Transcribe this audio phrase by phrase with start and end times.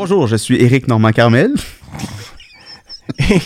[0.00, 1.54] Bonjour, je suis Éric Normand Carmel.
[3.18, 3.40] et,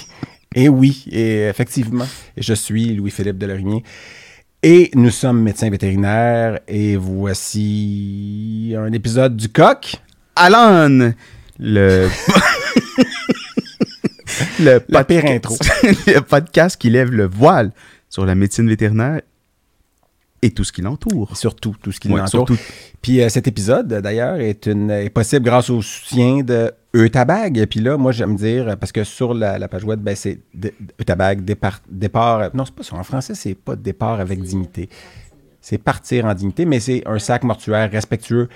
[0.55, 3.83] et oui, et effectivement, je suis Louis-Philippe Delorimier.
[4.63, 9.95] Et nous sommes médecins vétérinaires et voici un épisode du coq.
[10.37, 11.15] Alan,
[11.59, 12.09] le...
[14.61, 15.57] le La pire intro.
[15.83, 17.73] le podcast qui lève le voile
[18.11, 19.23] sur la médecine vétérinaire
[20.43, 21.37] et tout ce qui l'entoure.
[21.37, 22.47] Surtout tout ce qui Ouais, l'entoure.
[23.01, 27.65] Puis euh, cet épisode, d'ailleurs, est, une- est possible grâce au soutien de Eutabag.
[27.67, 30.41] Puis là, moi, j'aime dire, parce que sur la, la page web, ben, c'est
[31.01, 32.51] Eutabag, départ, départ.
[32.55, 32.97] Non, c'est pas ça.
[32.97, 34.89] En français, c'est pas départ avec dignité.
[35.61, 38.49] C'est partir en dignité, mais c'est un sac mortuaire respectueux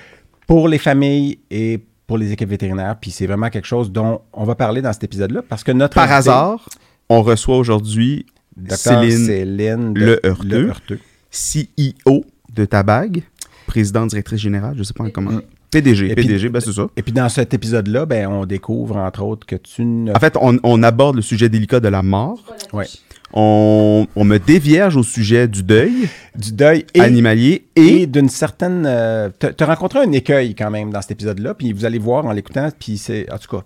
[0.47, 2.97] pour les familles et pour les équipes vétérinaires.
[3.01, 5.95] Puis c'est vraiment quelque chose dont on va parler dans cet épisode-là, parce que notre.
[5.95, 6.69] Par invité, hasard,
[7.09, 8.27] on reçoit aujourd'hui.
[8.71, 10.49] Céline Céline de- Le Heurteux.
[10.49, 11.01] Le Heurteux.
[11.31, 13.23] CEO de Tabag,
[13.67, 15.33] présidente directrice générale, je sais pas comment.
[15.33, 15.43] Mm.
[15.71, 16.87] PDG, Et PDG, ben c'est ça.
[16.97, 20.13] Et puis dans cet épisode-là, ben, on découvre, entre autres, que tu ne.
[20.13, 22.43] En fait, on, on aborde le sujet délicat de la mort.
[22.73, 22.87] Ouais.
[23.33, 28.29] On, on me dévierge au sujet du deuil du deuil et, animalier et, et, d'une
[28.29, 28.85] certaine.
[28.87, 32.25] Euh, tu as rencontré un écueil quand même dans cet épisode-là, puis vous allez voir
[32.27, 33.31] en l'écoutant, puis c'est.
[33.33, 33.65] En tout cas,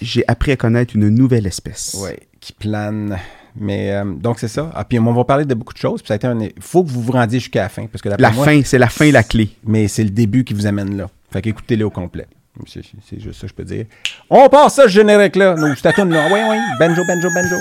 [0.00, 1.98] j'ai appris à connaître une nouvelle espèce.
[2.02, 3.18] ouais, qui plane.
[3.56, 4.70] Mais euh, donc c'est ça.
[4.74, 6.00] Ah, puis on va parler de beaucoup de choses.
[6.00, 6.38] Puis ça a été un.
[6.40, 8.78] Il faut que vous vous rendiez jusqu'à la fin, parce que La moi, fin, c'est
[8.78, 9.50] la fin, la clé.
[9.64, 11.08] Mais c'est le début qui vous amène là.
[11.30, 12.26] Fait qu'écoutez-le au complet.
[12.66, 12.82] C'est
[13.18, 13.86] juste ça que je peux dire.
[14.28, 15.54] On passe ça, ce générique-là.
[15.54, 16.28] Nous, de là.
[16.30, 16.56] Oui, oui.
[16.78, 17.56] Benjo, benjo, benjo.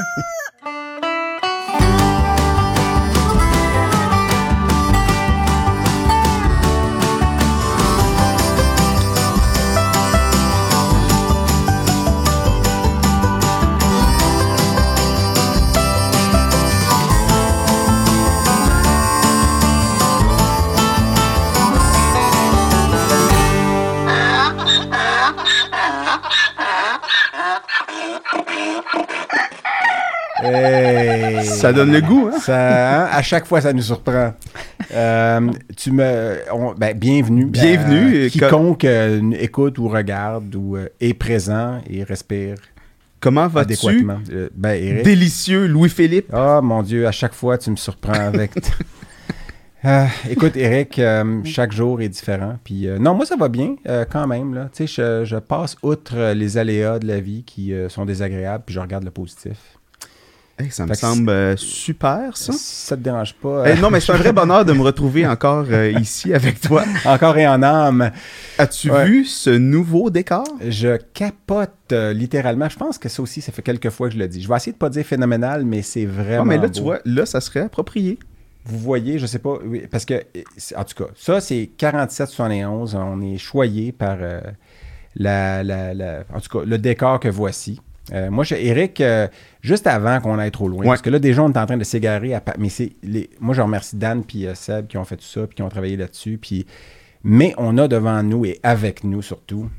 [30.55, 31.45] Hey.
[31.45, 32.39] Ça donne le goût, hein?
[32.39, 34.33] Ça, hein, à chaque fois, ça nous surprend.
[34.93, 37.45] Euh, tu me, on- ben, bienvenue.
[37.45, 42.55] Bienvenue, Euh, quiconque euh, écoute ou regarde ou euh, est présent et respire
[43.19, 43.73] Comment vas-tu?
[43.73, 44.19] adéquatement.
[44.31, 45.03] Euh, ben, Eric.
[45.05, 46.27] Délicieux, Louis-Philippe.
[46.33, 48.51] Ah, mon Dieu, à chaque fois, tu me surprends avec.
[49.83, 52.57] Ah, écoute, Eric, euh, chaque jour est différent.
[52.63, 54.53] Puis, euh, non, moi, ça va bien euh, quand même.
[54.53, 54.69] Là.
[54.75, 58.05] Tu sais, je, je passe outre euh, les aléas de la vie qui euh, sont
[58.05, 59.57] désagréables, puis je regarde le positif.
[60.61, 62.53] Hey, ça me Fait semble euh, super, ça.
[62.53, 63.65] Si ça te dérange pas.
[63.67, 66.59] Hey, euh, non, mais c'est un vrai bonheur de me retrouver encore euh, ici avec
[66.61, 66.83] toi.
[67.05, 68.11] encore et en âme.
[68.57, 69.05] As-tu Ouais.
[69.05, 70.45] vu ce nouveau décor?
[70.67, 71.71] Je capote
[72.13, 72.69] littéralement.
[72.69, 74.41] Je pense que ça aussi, ça fait quelques fois que je le dis.
[74.41, 76.43] Je vais essayer de pas dire phénoménal, mais c'est vraiment.
[76.43, 78.19] Ah, mais là, tu vois, là, ça serait approprié.
[78.65, 80.13] Vous voyez, je sais pas, oui, parce que,
[80.75, 82.95] en tout cas, ça, c'est 47-71.
[82.95, 84.17] On est choyé par
[85.15, 87.81] la, la- la- en tout cas, le décor que voici.
[88.13, 89.27] Euh, moi, je, Eric, euh,
[89.61, 90.87] juste avant qu'on aille trop loin, Ouais.
[90.87, 92.33] parce que là, déjà, on est en train de s'égarer.
[92.33, 95.23] à mais c'est les, moi, je remercie Dan puis euh, Seb qui ont fait tout
[95.25, 96.37] ça, puis qui ont travaillé là-dessus.
[96.41, 96.65] Puis,
[97.23, 99.69] mais on a devant nous et avec nous surtout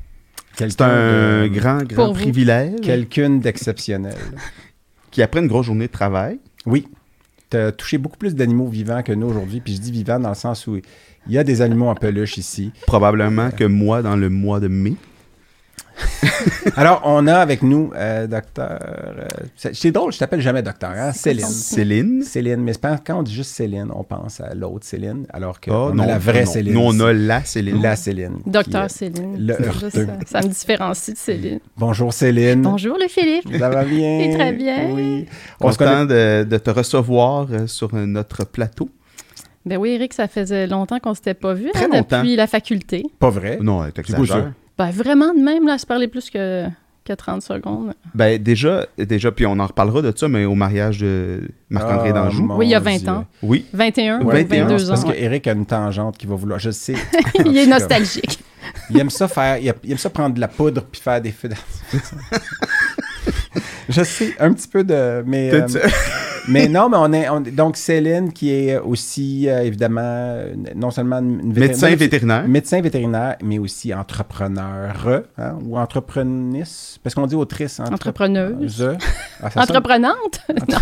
[0.54, 4.14] C'est quelqu'un un de- grand, grand privilège quelqu'une d'exceptionnel.
[5.10, 6.86] qui, après une grosse journée de travail, Oui.
[7.50, 9.60] Tu as touché beaucoup plus d'animaux vivants que nous aujourd'hui.
[9.60, 12.38] Puis je dis vivants dans le sens où il y a des animaux en peluche
[12.38, 12.72] ici.
[12.86, 14.94] probablement que moi, dans le mois de mai,
[16.76, 18.78] Alors, on a avec nous euh, docteur.
[18.82, 19.26] euh,
[19.56, 21.12] c'est c'est drôle, je t'appelle jamais docteur, hein?
[21.12, 21.46] Céline.
[21.46, 22.22] Céline?
[22.22, 22.72] Céline, mais
[23.04, 26.04] quand on dit juste Céline, on pense à l'autre Céline, alors que Oh, on non,
[26.04, 26.50] a la vraie non.
[26.50, 26.74] Céline.
[26.74, 27.82] Nous, on a la Céline.
[27.82, 28.38] la Céline.
[28.46, 29.36] Docteur euh, Céline.
[29.46, 29.80] le C'est heurteux.
[29.86, 31.60] juste, euh, ça me différencie de Céline.
[31.76, 32.62] Bonjour Céline.
[32.62, 33.48] Bonjour le Philippe.
[33.58, 34.20] Ça va bien?
[34.20, 34.90] Et très bien.
[34.92, 35.26] Oui.
[35.60, 35.90] On se connaît.
[35.92, 38.88] Content de, de te recevoir euh, sur euh, notre plateau.
[39.64, 42.16] Ben oui, Eric, ça faisait longtemps qu'on s'était pas vu Très hein, longtemps.
[42.18, 43.04] depuis la faculté.
[43.20, 43.58] Pas vrai?
[43.60, 44.52] Non, quoi t'exagères.
[44.78, 46.66] Ben vraiment de même, là, se parler plus que,
[47.04, 47.94] que 30 secondes.
[48.14, 51.40] Ben déjà, déjà, puis on en reparlera de ça, mais au mariage de
[51.70, 52.48] Marc-André Ah, d'Anjou.
[52.56, 53.08] Oui, il y a 20 Dieu.
[53.08, 53.26] ans.
[53.42, 53.66] Oui.
[53.72, 54.88] 21 ou Ouais, 22 c'est ans.
[54.88, 55.22] Parce que ouais.
[55.22, 56.58] Eric a une tangente qui va vouloir.
[56.58, 56.94] Je sais.
[57.44, 58.38] Il est nostalgique.
[58.90, 59.58] Il aime ça faire.
[59.58, 62.14] Il il aime ça prendre de la poudre puis faire des feux d'artifice.
[63.88, 65.22] Je sais, un petit peu de.
[65.26, 65.50] Mais,
[66.48, 67.28] mais non, mais on est.
[67.28, 72.48] on- donc, Céline, qui est aussi, euh, évidemment, euh, non seulement une Médecin vétér- vétérinaire.
[72.48, 76.98] Médecin vétérinaire, mais aussi entrepreneur hein, ou entrepreneuse.
[77.02, 77.80] Parce qu'on dit autrice.
[77.80, 78.96] entre- Entrepreneuse.
[79.42, 80.40] Ah, Entreprenante?
[80.68, 80.76] non,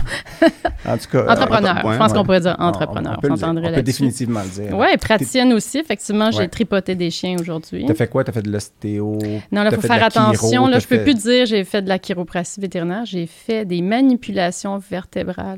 [0.86, 1.26] En tout cas.
[1.32, 1.84] entrepreneur.
[1.84, 2.16] ouais, Je pense ouais.
[2.18, 3.14] qu'on pourrait dire on- entrepreneur.
[3.16, 3.40] On, peut, le dire.
[3.46, 4.76] s'entendrait On peut définitivement le dire.
[4.78, 5.78] Oui, praticienne aussi.
[5.78, 6.48] Effectivement, j'ai Ouais.
[6.48, 7.84] tripoté des chiens aujourd'hui.
[7.86, 8.24] T'as fait quoi?
[8.24, 9.18] T'as fait de l'ostéo?
[9.52, 10.48] Non, là, il faut faire attention.
[10.50, 13.04] chiro, Là, je peux fait- plus dire j'ai fait de la chiropratie vétérinaire.
[13.04, 15.49] J'ai fait des manipulations vertébrales.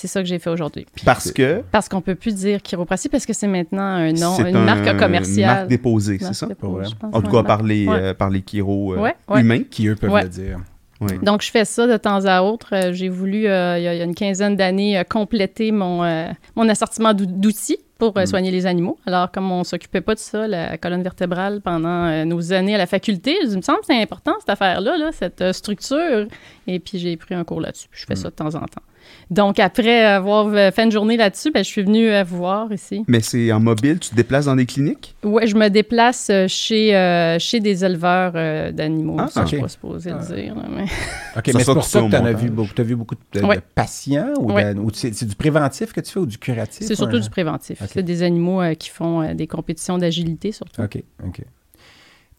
[0.00, 0.86] C'est ça que j'ai fait aujourd'hui.
[1.04, 4.54] Parce que Parce qu'on peut plus dire chiropratie parce que c'est maintenant un nom, une
[4.54, 5.56] un- marque commerciale.
[5.56, 6.46] marque déposée, c'est ça?
[6.56, 7.98] pense, En tout cas, par les, Ouais.
[8.00, 9.40] euh, par les chiro euh, Ouais, ouais.
[9.40, 9.62] humains.
[9.68, 10.22] Qui, eux, peuvent Ouais.
[10.22, 10.60] le dire.
[11.00, 11.18] Oui.
[11.24, 12.68] Donc, je fais ça de temps à autre.
[12.74, 17.12] Euh, J'ai voulu, euh, il y, a- une quinzaine d'années, compléter mon, euh, mon assortiment
[17.12, 18.18] d'ou- d'outils pour Mm.
[18.18, 18.98] euh, soigner les animaux.
[19.06, 22.78] Alors, comme on s'occupait pas de ça, la colonne vertébrale, pendant euh, nos années à
[22.78, 26.26] la faculté, il me semble que c'est important, cette affaire-là, là, cette euh, structure.
[26.66, 27.88] Et puis, j'ai pris un cours là-dessus.
[27.92, 28.16] Je fais Mm.
[28.16, 28.82] ça de temps en temps.
[29.30, 33.04] Donc, après avoir fait une journée là-dessus, ben, je suis venue euh, vous voir ici.
[33.08, 35.16] Mais c'est en mobile, tu te déplaces dans des cliniques?
[35.22, 39.16] Ouais, je me déplace chez, euh, chez des éleveurs euh, d'animaux.
[39.18, 39.48] Ah, ça, je ok.
[39.48, 40.54] suis pas supposée le dire.
[40.54, 40.82] là, mais...
[41.36, 43.40] OK, Ça mais c'est pour ça que tu as vu beaucoup, t'as vu beaucoup de,
[43.74, 44.74] patients ou, Ouais.
[44.74, 46.86] de- ou c'est, du préventif que tu fais ou du curatif?
[46.86, 47.80] C'est surtout du préventif.
[47.94, 50.82] C'est des animaux euh, qui font euh, des compétitions d'agilité, surtout.
[50.82, 51.40] OK, OK.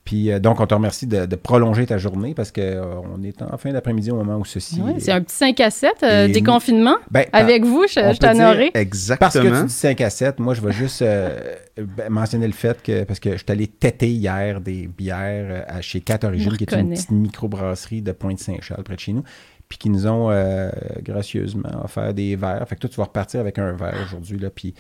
[0.05, 3.41] Puis euh, donc, on te remercie de, de prolonger ta journée parce qu'on on est
[3.43, 4.79] en fin d'après-midi au moment où ceci.
[4.81, 6.95] Est- c'est un petit 5 à 7, euh, déconfinement.
[7.11, 8.71] Ben, Avec vous, je, je t'honorerai.
[8.73, 9.19] Exactement.
[9.29, 11.37] Parce que tu dis 5 à 7, moi, je vais juste euh,
[11.77, 15.81] ben, mentionner le fait que, parce que je suis allé têter hier des bières à
[15.81, 19.23] chez 4 Origines, qui est une petite microbrasserie de Pointe-Saint-Charles, près de chez nous,
[19.67, 20.71] puis qui nous ont euh,
[21.03, 22.65] gracieusement offert des verres.
[22.67, 24.73] Fait que toi, tu vas repartir avec un verre aujourd'hui, là, puis...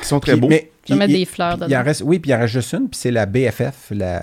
[0.00, 0.48] Ils sont très puis- beaux.
[0.48, 1.84] mais Je vais il- mettre il- des fleurs puis il en dedans.
[1.84, 4.22] reste, oui, puis il en reste juste une, puis c'est la BFF, la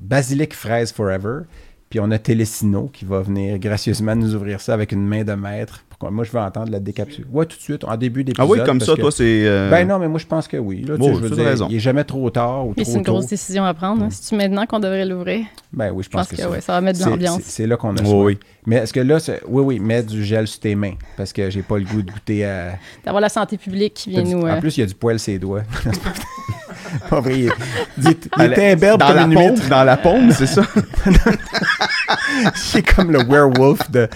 [0.00, 1.40] Basilic Fraise Forever.
[1.88, 5.32] Puis on a Télésino qui va venir gracieusement nous ouvrir ça avec une main de
[5.34, 5.84] maître.
[5.98, 6.10] Pourquoi?
[6.10, 7.24] Moi, je veux entendre la décapsule.
[7.32, 8.46] Ouais, tout de suite, en début d'épisode.
[8.46, 9.46] Ah oui, comme ça, que- toi, c'est.
[9.46, 10.82] euh, Ben non, mais moi, je pense que oui.
[10.82, 11.66] Là, tu Bon, sais, je veux dire, raison.
[11.70, 13.12] il n'est jamais trop tard ou Mais trop c'est une tôt.
[13.12, 14.02] grosse décision à prendre.
[14.02, 14.08] hein.
[14.10, 15.46] C'est-tu maintenant qu'on devrait l'ouvrir?
[15.72, 17.40] Ben oui, je Je pense, pense que, c'est ouais, ça va mettre de C'est- l'ambiance.
[17.44, 18.14] C'est c'est là qu'on a Oui, ça.
[18.16, 18.38] oui.
[18.66, 21.48] Mais est-ce que là, c'est- oui, oui, mets du gel sur tes mains parce que
[21.48, 22.72] j'ai pas le goût de goûter à.
[23.02, 24.42] D'avoir la santé publique qui vient nous...
[24.42, 25.62] En euh, plus, il y a du poil sur ses doigts.
[27.10, 27.40] pas vrai.
[27.40, 27.52] Il,
[27.98, 30.62] il est- il dans comme la une dans la paume, c'est ça?
[32.54, 34.08] C'est comme le werewolf de,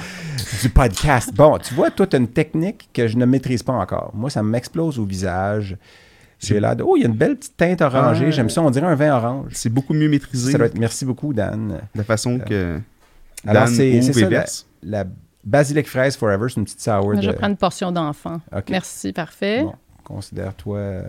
[0.63, 1.33] du podcast.
[1.35, 4.11] Bon, tu vois, toi, tu as une technique que je ne maîtrise pas encore.
[4.15, 5.77] Moi, ça m'explose au visage.
[6.39, 6.83] J'ai l'air de.
[6.83, 8.27] Oh, il y a une belle petite teinte orangée.
[8.29, 8.31] Ah.
[8.31, 8.63] J'aime ça.
[8.63, 9.53] On dirait un vin orange.
[9.55, 11.69] C'est beaucoup mieux maîtrisé Ça doit être- Merci beaucoup, Dan.
[11.95, 12.79] de la façon que.
[13.47, 14.45] Alors, Dan c'est c'est ça,
[14.83, 15.05] la,
[15.45, 17.23] Basilic Fraise Forever, c'est une petite sour de...
[17.23, 18.41] Je prends une portion d'enfant.
[18.69, 19.63] Merci, parfait.
[19.63, 19.75] Bon,
[20.05, 21.03] considère-toi...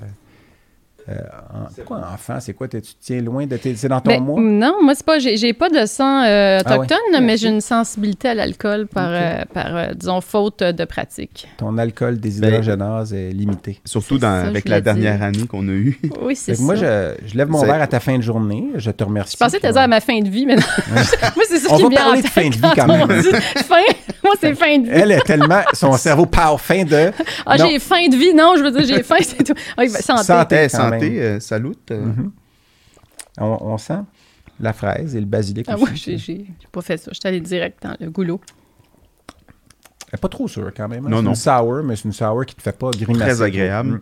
[1.09, 1.13] euh,
[1.53, 2.37] en- pourquoi enfant?
[2.39, 2.67] C'est quoi?
[2.67, 3.75] Tu te tiens loin de tes...
[3.75, 4.39] C'est dans ton Ben, mois?
[4.41, 5.19] non, moi, c'est pas.
[5.19, 6.77] J'ai j'ai pas de sang euh, Ah ouais.
[6.77, 11.47] autochtone, mais j'ai une sensibilité à l'alcool par, euh, par euh, disons, faute de pratique.
[11.57, 13.79] Ton alcool déshydrogénase est limité.
[13.85, 15.99] Surtout C'est dans, ça, avec la dernière année qu'on a eue.
[16.21, 16.63] Oui, c'est ça.
[16.63, 18.67] moi, je, je lève mon C'est- verre à ta fin de journée.
[18.75, 19.37] Je te remercie.
[19.39, 20.61] Je pensais que tu à ma fin de vie, mais non.
[20.93, 22.89] moi, c'est ça On qui va me vient en parler de fin de vie quand
[22.89, 23.21] on même.
[23.21, 23.75] dit fin.
[24.23, 24.91] Moi, c'est fin de vie.
[24.93, 25.61] Elle est tellement...
[25.73, 27.11] Son cerveau part fin de...
[27.45, 28.33] Ah, j'ai faim de vie.
[28.33, 29.53] Non, je veux dire, j'ai faim, c'est tout.
[29.53, 30.23] Ok, ben, santé.
[30.23, 30.67] Santé.
[30.99, 31.19] Santé, même.
[31.21, 31.73] euh, salut.
[31.91, 32.31] euh, Mhm.
[33.39, 33.99] on, on sent
[34.59, 35.83] la fraise et le basilic Ah, aussi.
[35.85, 37.11] oui, j'ai j'ai- j'ai pas fait ça.
[37.13, 38.39] Je suis allée direct dans le goulot.
[40.11, 41.05] Elle est Pas trop sûre quand même.
[41.05, 41.09] hein.
[41.09, 41.29] Non, c'est non.
[41.31, 43.31] une sour, mais c'est une sour qui te fait pas grimacer.
[43.31, 43.89] Très agréable.
[43.95, 44.01] Mm.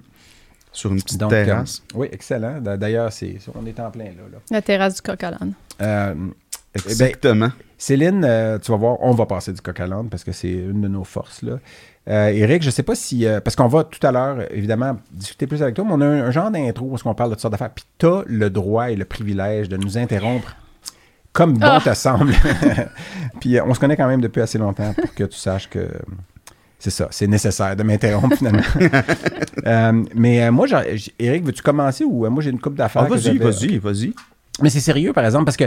[0.71, 1.81] Sur une petite Donc, terrasse.
[1.93, 2.61] euh, oui, excellent.
[2.61, 4.11] Da- D'ailleurs, c'est, on est en plein là.
[4.31, 4.37] là.
[4.51, 5.53] La terrasse du coq à l'âne.
[5.81, 6.13] Euh,
[6.75, 7.49] eh ben, Exactement.
[7.77, 10.51] Céline, euh, tu vas voir, on va passer du coq à l'âne parce que c'est
[10.51, 11.41] une de nos forces.
[11.43, 11.59] Là.
[12.09, 13.25] Euh, Eric, je ne sais pas si.
[13.25, 16.05] euh, parce qu'on va tout à l'heure, évidemment, discuter plus avec toi, mais on a
[16.05, 17.71] un, un genre d'intro où on parle de toutes sortes d'affaires.
[17.73, 20.55] Puis tu as le droit et le privilège de nous interrompre
[21.31, 21.81] comme bon Ah!
[21.83, 22.33] te semble.
[23.39, 25.79] Puis euh, on se connaît quand même depuis assez longtemps pour que tu saches que.
[25.79, 25.89] euh,
[26.79, 28.61] C'est ça, c'est nécessaire de m'interrompre finalement.
[29.67, 30.67] Euh, mais euh, moi,
[31.19, 33.03] Eric, veux-tu commencer ou euh, moi j'ai une coupe d'affaires?
[33.05, 34.13] Ah, vas-y, vas-y, vas-y.
[34.61, 35.65] Mais c'est sérieux, par exemple, parce que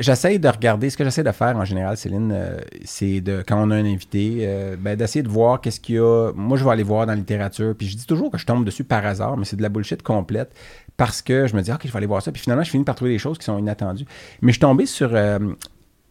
[0.00, 3.62] j'essaie de regarder, ce que j'essaie de faire en général, Céline, euh, c'est de, quand
[3.62, 6.32] on a un invité, euh, ben, d'essayer de voir qu'est-ce qu'il y a.
[6.34, 8.64] Moi, je vais aller voir dans la littérature, puis je dis toujours que je tombe
[8.64, 10.52] dessus par hasard, mais c'est de la bullshit complète,
[10.96, 12.84] parce que je me dis, OK, je vais aller voir ça, puis finalement, je finis
[12.84, 14.06] par trouver des choses qui sont inattendues.
[14.42, 15.38] Mais je suis tombé sur, euh,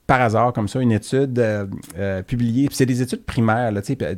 [0.05, 1.65] par hasard, comme ça, une étude euh,
[1.97, 4.15] euh, publiée, puis c'est des études primaires, là, euh,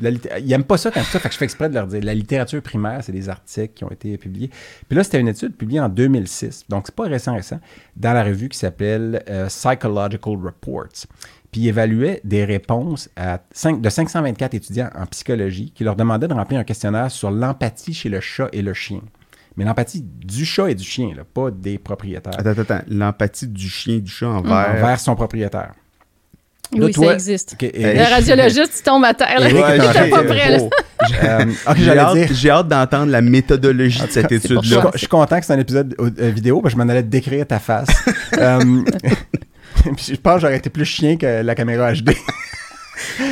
[0.00, 2.02] la ils n'aiment pas ça quand ça, fait que je fais exprès de leur dire.
[2.02, 4.50] La littérature primaire, c'est des articles qui ont été publiés.
[4.88, 7.60] Puis là, c'était une étude publiée en 2006, donc c'est pas récent, récent,
[7.96, 11.06] dans la revue qui s'appelle Psychological Reports.
[11.50, 16.34] Puis il évaluait des réponses à de 524 étudiants en psychologie qui leur demandaient de
[16.34, 19.00] remplir un questionnaire sur l'empathie chez le chat et le chien.
[19.58, 22.32] Mais l'empathie du chat et du chien, là, pas des propriétaires.
[22.38, 22.80] Attends, attends, attends.
[22.88, 24.70] L'empathie du chien et du chat envers.
[24.70, 25.72] Envers son propriétaire.
[26.76, 27.54] Là, oui, toi- ça existe.
[27.54, 29.40] Ok, Le radiologiste, il tombe à terre.
[29.40, 29.48] là.
[29.92, 30.50] Train pas prêt.
[30.50, 30.58] là.
[30.60, 30.70] Oh,
[31.24, 32.28] Euh, ok, J'ai j'allais hâte, dire.
[32.32, 34.90] j'ai hâte d'entendre la méthodologie de cette étude-là.
[34.92, 37.08] je suis content que c'est un épisode euh, vidéo parce que je m'en allais te
[37.08, 37.88] décrire ta face.
[38.36, 38.82] Euh,
[39.96, 42.10] puis je pense que j'aurais été plus chien que la caméra HD.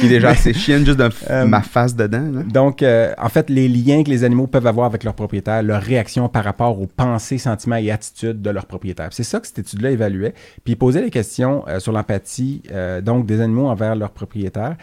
[0.01, 2.31] Qui est déjà assez chienne juste de Euh, ma face dedans.
[2.33, 2.43] Là.
[2.43, 5.83] Donc, euh, en fait, les liens que les animaux peuvent avoir avec leurs propriétaires, leur
[5.83, 9.09] réaction par rapport aux pensées, sentiments et attitudes de leurs propriétaires.
[9.13, 10.35] C'est ça que cette étude-là évaluait.
[10.65, 12.63] Puis il posait des questions euh, sur l'empathie,
[13.03, 14.77] donc des animaux envers leurs propriétaires.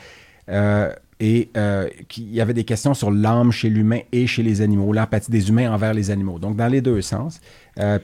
[0.50, 1.50] Euh, et
[2.10, 5.48] qu'il y avait des questions sur l'âme chez l'humain et chez les animaux, l'empathie des
[5.48, 6.38] humains envers les animaux.
[6.38, 7.40] Donc, dans les deux sens.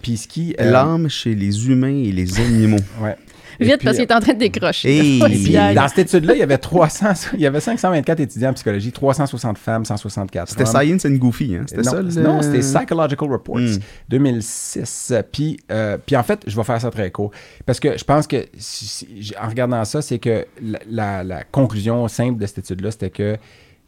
[0.01, 0.55] Puis ce qui...
[0.57, 2.77] L'âme chez les humains et les animaux.
[3.01, 3.17] Ouais.
[3.59, 5.19] Et Vite, puis, parce qu'il est en train de décrocher.
[5.19, 8.53] De puis, dans cette étude-là, il y avait 300, il y avait 524 étudiants en
[8.53, 10.65] psychologie, 360 femmes, 164 C'était.
[10.65, 11.63] Science and Goofy, hein?
[11.67, 12.01] C'était ça?
[12.01, 13.77] le- non, c'était Psychological Reports Hmm.
[14.09, 15.13] 2006.
[15.31, 17.31] Puis, euh, puis en fait, je vais faire ça très court.
[17.65, 21.43] Parce que je pense que, si- si- en regardant ça, c'est que la, la- la
[21.43, 23.37] conclusion simple de cette étude-là, c'était que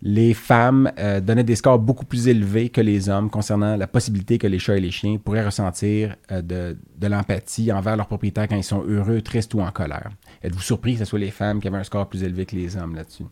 [0.01, 4.38] les femmes euh, donnaient des scores beaucoup plus élevés que les hommes concernant la possibilité
[4.38, 8.48] que les chats et les chiens pourraient ressentir euh, de, de l'empathie envers leurs propriétaires
[8.48, 10.10] quand ils sont heureux, tristes ou en colère.
[10.43, 12.75] Êtes-vous surpris que ce soit les femmes qui avaient un score plus élevé que les
[12.77, 13.25] hommes là-dessus?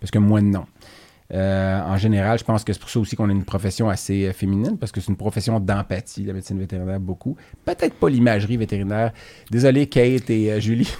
[0.00, 0.64] Parce que moi, non.
[1.32, 4.26] Euh, en général, je pense que c'est pour ça aussi qu'on a une profession assez
[4.26, 7.36] euh, féminine, parce que c'est une profession d'empathie, la médecine vétérinaire, beaucoup.
[7.64, 9.12] Peut-être pas l'imagerie vétérinaire.
[9.50, 10.92] Désolé, Kate et euh, Julie.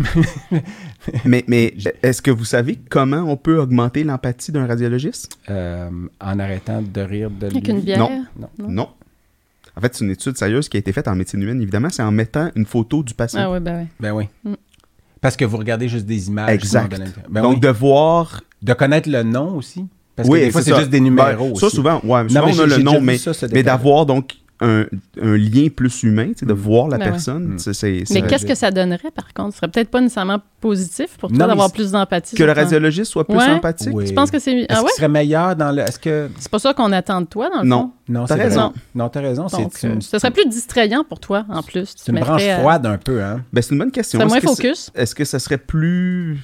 [1.26, 5.38] Mais, mais est-ce que vous savez comment on peut augmenter l'empathie d'un radiologiste?
[5.50, 5.90] Euh,
[6.20, 7.56] en arrêtant de rire de lui?
[7.56, 7.98] Avec une bière?
[7.98, 8.24] Non.
[8.38, 8.48] Non.
[8.58, 8.68] Non.
[8.68, 8.88] Non.
[9.76, 12.02] En fait, c'est une étude sérieuse qui a été faite en médecine humaine, évidemment, c'est
[12.02, 13.40] en mettant une photo du patient.
[13.42, 13.86] Ah oui, ben oui.
[14.00, 14.28] Ben oui.
[14.44, 14.54] Mm.
[15.20, 16.50] Parce que vous regardez juste des images.
[16.50, 16.96] Exact.
[17.28, 17.60] Ben Donc, oui.
[17.60, 18.42] de voir.
[18.62, 19.86] de connaître le nom aussi?
[20.16, 20.78] Parce oui, que des fois, c'est ça.
[20.78, 21.76] juste des numéros Ben, Ça, aussi.
[21.76, 24.34] souvent, ouais, Non, souvent mais on a le nom, mais, ça, ce mais d'avoir donc
[24.60, 24.84] un,
[25.20, 26.56] un lien plus humain, de Mm.
[26.56, 27.10] voir la Ben ouais.
[27.10, 27.56] personne.
[28.10, 29.52] Mais qu'est-ce que ça donnerait, par contre?
[29.52, 32.36] Ce serait peut-être pas nécessairement positif pour toi d'avoir plus d'empathie.
[32.36, 33.50] Que le radiologiste soit plus Ouais.
[33.50, 33.90] empathique?
[33.92, 34.04] Oui.
[34.04, 34.52] Tu penses que c'est...
[34.60, 34.84] Est-ce Ah ouais?
[34.86, 35.82] qu'il serait meilleur dans le.
[35.82, 36.28] Est-ce que.
[36.38, 37.80] C'est pas ça qu'on attend de toi, dans le Non.
[37.82, 37.90] fond?
[38.08, 38.72] Non, T'as raison.
[38.94, 39.46] Non, t'as raison.
[39.46, 41.92] Donc, une, ce serait plus distrayant pour toi, en plus.
[41.96, 43.42] c'est une branche froide un peu, hein?
[43.52, 44.20] Ben, c'est une bonne question.
[44.20, 44.90] C'est moins focus?
[44.94, 46.38] Est-ce que ça serait plus.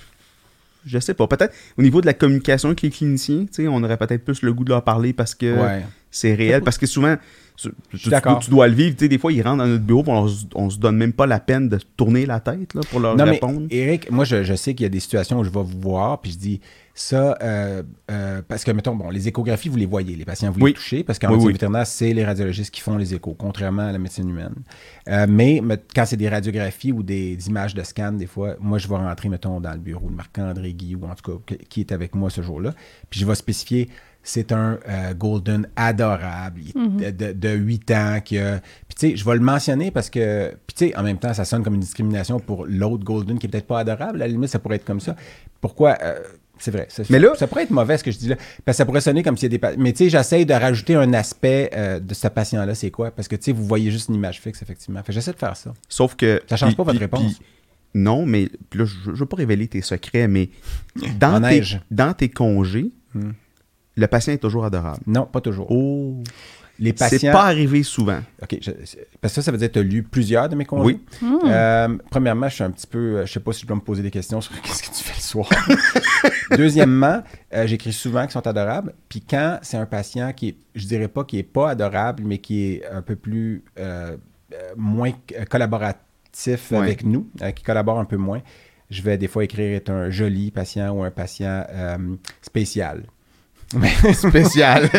[0.87, 1.27] Je sais pas.
[1.27, 4.43] Peut-être au niveau de la communication avec les cliniciens, tu sais, on aurait peut-être plus
[4.43, 5.83] le goût de leur parler parce que Ouais.
[6.11, 6.63] c'est réel.
[6.63, 7.17] Parce que souvent,
[7.57, 7.69] tu,
[7.99, 8.97] tu- dois le vivre.
[8.97, 11.13] Tu sais, des fois, ils rentrent dans notre bureau, on, se- on se donne même
[11.13, 13.67] pas la peine de tourner la tête là, pour leur Non, mais répondre.
[13.71, 16.21] Eric, moi, je, je sais qu'il y a des situations où je vais vous voir,
[16.23, 16.61] puis je dis
[17.01, 20.61] ça, euh, euh, parce que, mettons, bon, les échographies, vous les voyez, les patients, vous
[20.61, 20.71] Oui.
[20.71, 21.53] les touchez, parce qu'en Oui, médecine oui.
[21.55, 24.55] vétérinaire, c'est les radiologistes qui font les échos, contrairement à la médecine humaine.
[25.09, 25.63] Euh, mais
[25.95, 29.31] quand c'est des radiographies ou des images de scan, des fois, moi, je vais rentrer,
[29.31, 32.29] mettons, dans le bureau de Marc-André Guy, ou en tout cas, qui est avec moi
[32.29, 32.75] ce jour-là,
[33.09, 33.89] puis je vais spécifier
[34.23, 38.61] c'est un euh, Golden adorable, il est de, de, 8 ans, qui a...
[38.87, 40.51] Puis tu sais, je vais le mentionner parce que...
[40.67, 43.47] Puis tu sais, en même temps, ça sonne comme une discrimination pour l'autre Golden qui
[43.47, 44.17] est peut-être pas adorable.
[44.21, 45.17] À la limite, ça pourrait être comme ça.
[45.63, 45.97] Pourquoi...
[46.03, 46.19] euh,
[46.61, 46.87] c'est vrai.
[46.89, 48.37] Ça, Mais là- ça pourrait être mauvais ce que je dis là.
[48.65, 49.77] Parce que ça pourrait sonner comme s'il y a des.
[49.79, 52.75] Mais tu sais, j'essaye de rajouter un aspect euh, de ce patient-là.
[52.75, 53.11] C'est quoi?
[53.11, 55.01] Parce que tu sais, vous voyez juste une image fixe, effectivement.
[55.01, 55.73] Fait que j'essaie de faire ça.
[55.89, 56.41] Sauf que.
[56.49, 57.35] Ça change puis- pas votre réponse.
[57.35, 57.47] puis-
[57.95, 60.51] non, mais là, je ne veux pas révéler tes secrets, mais
[61.51, 63.33] tes, dans tes congés, Hmm.
[63.97, 65.01] le patient est toujours adorable.
[65.09, 65.67] Non, pas toujours.
[65.73, 66.23] Oh!
[66.83, 68.21] Les C'est pas arrivé souvent.
[68.43, 68.57] OK.
[68.61, 68.71] je-
[69.21, 70.83] parce que ça, ça veut dire que tu as lu plusieurs de mes congés.
[70.95, 71.01] Oui.
[71.21, 71.37] Hmm.
[71.47, 73.19] Euh, premièrement, je suis un petit peu.
[73.19, 75.05] euh, Je sais pas si je dois me poser des questions sur qu'est-ce que tu
[75.05, 75.49] fais le soir.
[76.57, 77.23] Deuxièmement,
[77.55, 78.95] euh, j'écris souvent qu'ils sont adorables.
[79.09, 82.39] Puis quand c'est un patient qui est, je dirais pas qui est pas adorable, mais
[82.39, 84.17] qui est un peu plus euh,
[84.77, 85.13] moins
[85.49, 86.01] collaboratif
[86.71, 86.79] Ouais.
[86.79, 88.41] avec nous, euh, qui collabore un peu moins,
[88.89, 91.99] je vais des fois écrire est un joli patient ou un patient euh,
[93.71, 94.15] spécial.
[94.31, 94.91] Spécial.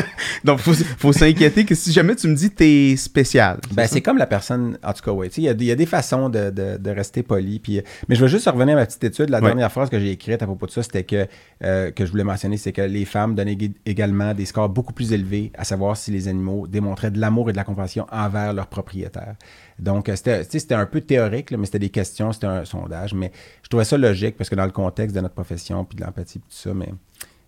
[0.43, 3.59] Donc, faut, faut s'inquiéter que si jamais tu me dis t'es spécial.
[3.73, 5.27] Ben, c'est comme la personne, en tout cas, oui.
[5.29, 7.21] Tu sais, Il y, a des- il y a des façons de, de- de rester
[7.23, 7.59] poli.
[7.59, 9.29] Puis, euh, mais je veux juste revenir à ma petite étude.
[9.29, 9.47] La Ouais.
[9.47, 11.27] dernière phrase que j'ai écrite à propos de ça, c'était que,
[11.63, 14.93] euh, que je voulais mentionner, c'est que les femmes donnaient ég- également des scores beaucoup
[14.93, 18.53] plus élevés, à savoir si les animaux démontraient de l'amour et de la compassion envers
[18.53, 19.35] leurs propriétaires.
[19.79, 23.13] Donc, euh, c'était un peu théorique, là, mais c'était des questions, c'était un sondage.
[23.13, 23.31] Mais
[23.63, 26.39] je trouvais ça logique parce que dans le contexte de notre profession, puis de l'empathie,
[26.39, 26.89] puis tout ça, mais...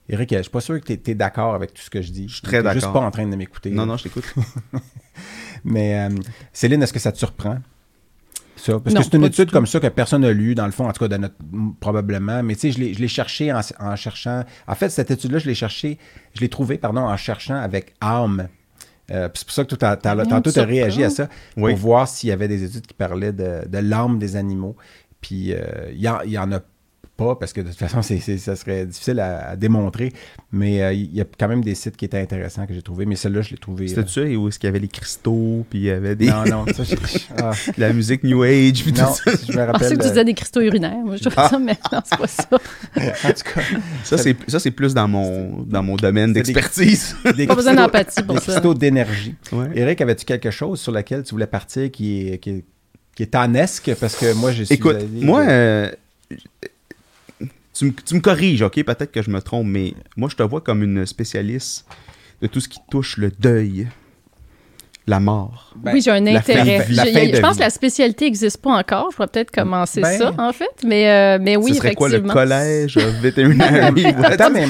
[0.09, 2.27] Eric, je suis pas sûr que tu es, d'accord avec tout ce que je dis.
[2.27, 2.93] Je suis très juste d'accord.
[2.93, 3.69] pas en train de m'écouter.
[3.71, 4.25] Non, non, je t'écoute.
[5.63, 6.09] Mais euh,
[6.51, 7.57] Céline, est-ce que ça te surprend?
[8.57, 8.79] Ça?
[8.79, 10.71] Parce Non, que c'est une pas étude comme ça que personne n'a lu, dans le
[10.71, 11.35] fond, en tout cas, de notre,
[11.79, 12.43] probablement.
[12.43, 14.43] Mais tu sais, je l'ai- cherché en, en cherchant.
[14.67, 15.97] En fait, cette étude-là, je l'ai cherché,
[16.33, 18.47] je l'ai trouvée, pardon, en cherchant avec âme.
[19.11, 19.75] Euh, puis c'est pour ça que
[20.25, 21.71] tantôt, tu as réagi à ça Oui.
[21.71, 24.75] pour voir s'il y avait des études qui parlaient de, de l'âme des animaux.
[25.21, 26.59] Puis euh, il y, en- il y en a
[27.23, 30.11] pas, parce que de toute façon, c'est, ça serait difficile à, à démontrer.
[30.51, 33.05] Mais euh, il y a quand même des sites qui étaient intéressants que j'ai trouvés.
[33.05, 33.87] Mais celle-là, je l'ai trouvé.
[33.87, 36.27] C'était ça, et où est-ce qu'il y avait les cristaux, puis il y avait des,
[36.27, 36.95] Non, non, ça, je-
[37.37, 37.51] ah.
[37.77, 39.31] la musique New Age, puis tout Non, ça.
[39.49, 39.89] je me rappelle.
[39.89, 40.97] que tu euh, disais des cristaux urinaires.
[41.05, 41.49] Moi, je trouvais Ah.
[41.49, 42.47] ça, mais non, c'est pas ça.
[42.51, 43.61] en tout cas,
[44.03, 47.15] Ça, c'est, ça, c'est plus dans mon, dans mon domaine des- d'expertise.
[47.37, 48.51] des Pas besoin d'empathie pour des ça.
[48.53, 49.35] cristaux d'énergie.
[49.51, 49.67] Ouais.
[49.75, 52.63] Eric, avais-tu quelque chose sur lequel tu voulais partir qui est, qui est,
[53.15, 53.91] qui est tanesque?
[53.99, 55.91] Parce que moi, suis Écoute, allé- moi, euh,
[57.73, 58.83] tu, me- tu me corriges, ok?
[58.83, 61.85] Peut-être que je me trompe, mais moi, je te vois comme une spécialiste
[62.41, 63.87] de tout ce qui touche le deuil.
[65.05, 65.73] La mort.
[65.75, 66.77] Ben, oui, j'ai un la fin intérêt.
[66.89, 67.57] la Je- fin je de pense vie.
[67.57, 69.09] que la spécialité n'existe pas encore.
[69.11, 70.69] Je pourrais peut-être commencer Ben- ça, en fait.
[70.85, 72.33] Mais, euh, mais oui, Ce serait quoi le effectivement.
[72.33, 73.91] collège vétérinaire?
[74.23, 74.65] Attends, mais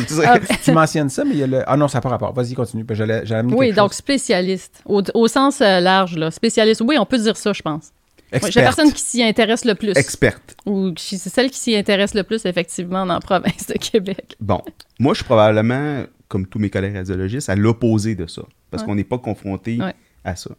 [0.64, 1.62] Tu mentionnes ça, mais il y a le.
[1.68, 2.34] Ah non, ça n'a pas rapport.
[2.34, 2.84] Vas-y, continue.
[2.84, 3.98] parce que J'allais j'allais amener Oui, donc chose.
[3.98, 4.82] spécialiste.
[4.88, 6.32] Au, au sens euh, large, là.
[6.32, 6.82] Spécialiste.
[6.84, 7.92] Oui, on peut dire ça, je pense.
[8.34, 8.76] Ouais, J'ai la Experte.
[8.78, 9.92] personne qui s'y intéresse le plus.
[9.96, 10.56] Experte.
[10.66, 14.36] Ou c'est celle qui s'y intéresse le plus, effectivement, dans la province de Québec.
[14.40, 14.62] Bon,
[15.00, 18.42] moi, je suis probablement, comme tous mes collègues radiologistes, à l'opposé de ça.
[18.72, 18.88] Parce Ouais.
[18.90, 19.94] qu'on n'est pas confronté Ouais.
[20.24, 20.50] à ça.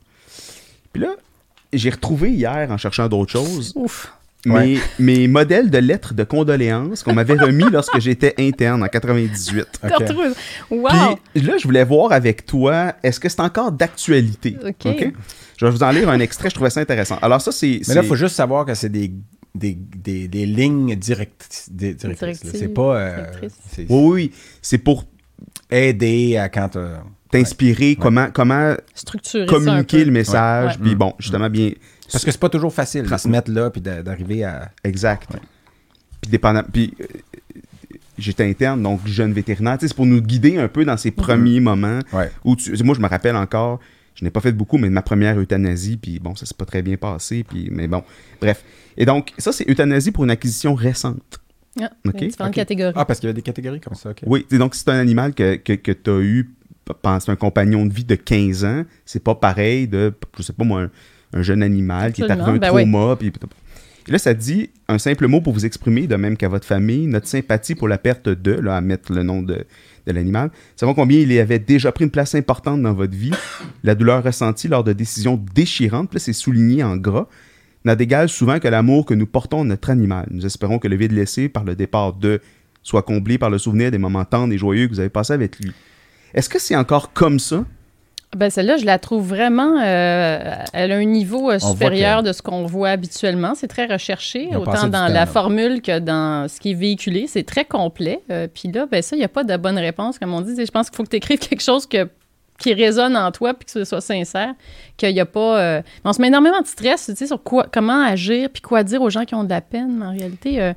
[0.93, 1.17] Puis là,
[1.73, 4.13] j'ai retrouvé hier, en cherchant d'autres choses, Ouf.
[4.47, 9.61] Mes, mes modèles de lettres de condoléances qu'on m'avait remis lorsque j'étais interne en 98.
[9.63, 9.69] Ok.
[9.81, 10.29] T'as retrouvé-
[10.71, 11.19] Wow!
[11.35, 14.57] Puis là, je voulais voir avec toi, est-ce que c'est encore d'actualité?
[14.67, 15.13] OK.
[15.57, 17.17] Je vais vous en lire un extrait, je trouvais ça intéressant.
[17.23, 17.81] Alors ça, c'est...
[17.89, 19.13] Mais là, il faut juste savoir que c'est des,
[19.55, 22.43] des, des, des lignes direct, des- directrices.
[22.55, 22.97] C'est pas.
[22.97, 23.27] euh,
[23.79, 25.05] Oui, oui, c'est pour
[25.71, 26.77] aider à quand.
[26.77, 26.97] euh,
[27.31, 30.05] t'inspirer comment, comment Structurer ça un communiquer peu.
[30.05, 30.73] le message.
[30.77, 30.79] Ouais.
[30.83, 30.99] Puis Mm.
[30.99, 31.71] bon, justement, bien...
[32.13, 34.71] Parce que c'est pas toujours facile de se mettre là puis d'a- d'arriver à.
[34.85, 35.29] Exact.
[36.21, 36.63] Puis dépendant.
[36.73, 37.05] Puis euh,
[38.19, 39.77] j'étais interne, donc jeune vétérinaire.
[39.81, 42.31] C'est pour nous guider un peu dans ces premiers moments Ouais.
[42.45, 43.81] où tu- moi je me rappelle encore.
[44.15, 46.65] Je n'ai pas fait beaucoup, mais de ma première euthanasie, puis bon, ça s'est pas
[46.65, 48.05] très bien passé, puis mais bon,
[48.41, 48.63] bref.
[48.97, 51.41] Et donc, ça, c'est euthanasie pour une acquisition récente.
[51.83, 52.55] Ah, OK, il y a différentes OK.
[52.55, 52.93] catégories.
[52.95, 54.21] Ah, parce qu'il y avait des catégories comme ça, OK.
[54.25, 56.49] Oui, donc c'est un animal que, que, que tu as eu,
[57.03, 60.63] pense un compagnon de vie de 15 ans, c'est pas pareil de, je sais pas
[60.63, 60.91] moi, un,
[61.35, 63.33] un jeune animal qui est arrivé un Absolument, ben trauma, puis...
[64.07, 67.07] Et là, ça dit un simple mot pour vous exprimer, de même qu'à votre famille,
[67.07, 69.65] notre sympathie pour la perte de, là, à mettre le nom de,
[70.07, 70.51] de l'animal.
[70.77, 73.33] Savons combien il avait déjà pris une place importante dans votre vie.
[73.83, 77.27] La douleur ressentie lors de décisions déchirantes, là, c'est souligné en gras,
[77.87, 80.27] n'a d'égal souvent que l'amour que nous portons à notre animal.
[80.31, 82.41] Nous espérons que le vide laissé par le départ de
[82.83, 85.59] soit comblé par le souvenir des moments tendres et joyeux que vous avez passés avec
[85.59, 85.73] lui.
[86.35, 87.65] Est-ce que c'est encore comme ça?
[88.37, 89.81] Ben celle-là, je la trouve vraiment.
[89.83, 93.55] euh, elle a un niveau euh, supérieur que- de ce qu'on voit habituellement.
[93.55, 95.27] C'est très recherché, autant dans temps, la là.
[95.27, 97.27] formule que dans ce qui est véhiculé.
[97.27, 98.21] C'est très complet.
[98.31, 100.55] Euh, Puis là, ben ça, il n'y a pas de bonne réponse, comme on dit.
[100.57, 102.09] Je pense qu'il faut que tu écrives quelque chose que,
[102.59, 104.55] qui résonne en toi puis que ce soit sincère.
[104.97, 105.59] Qu'il n'y a pas.
[105.61, 108.83] euh, On se met énormément de stress, tu sais, sur quoi, comment agir puis quoi
[108.85, 109.97] dire aux gens qui ont de la peine.
[109.99, 110.61] Mais en réalité.
[110.61, 110.73] euh,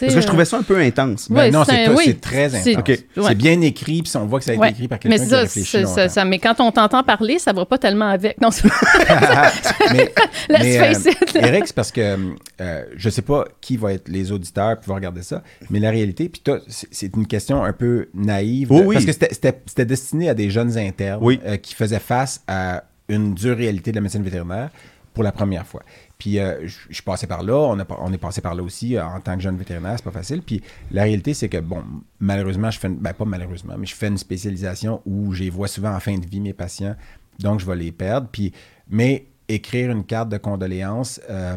[0.00, 1.30] Parce que je trouvais ça un peu intense.
[1.30, 2.14] Ben Ouais, non, c'est oui.
[2.16, 2.76] très intense.
[2.78, 2.98] OK.
[3.14, 3.34] C'est Ouais.
[3.34, 4.70] bien écrit, puis on voit que ça a été Ouais.
[4.70, 5.94] écrit par quelqu'un qui a réfléchi longtemps.
[5.94, 8.40] ça, ça- mais quand on t'entend parler, ça va pas tellement avec.
[8.40, 8.68] Non, c'est-
[9.92, 10.12] mais,
[10.48, 11.36] Let's mais, face euh, it.
[11.36, 12.16] Eric, c'est parce que
[12.60, 15.90] euh, je sais pas qui va être les auditeurs qui vont regarder ça, mais la
[15.90, 18.68] réalité, puis toi, c'est une question un peu naïve.
[18.70, 18.94] Oh de- oui.
[18.94, 21.40] Parce que c'était- destiné à des jeunes internes Oui.
[21.46, 24.70] euh, qui faisaient face à une dure réalité de la médecine vétérinaire
[25.12, 25.82] pour la première fois.
[26.18, 29.20] Puis euh, je suis passé par là, on, est passé par là aussi euh, en
[29.20, 30.42] tant que jeune vétérinaire, c'est pas facile.
[30.42, 31.82] Puis la réalité, c'est que, bon,
[32.20, 35.68] malheureusement, je fais, une- ben pas malheureusement, mais je fais une spécialisation où je vois
[35.68, 36.94] souvent en fin de vie, mes patients,
[37.40, 38.28] donc je vais les perdre.
[38.30, 38.52] Puis,
[38.88, 41.56] mais écrire une carte de condoléances, euh,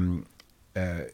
[0.78, 1.06] euh,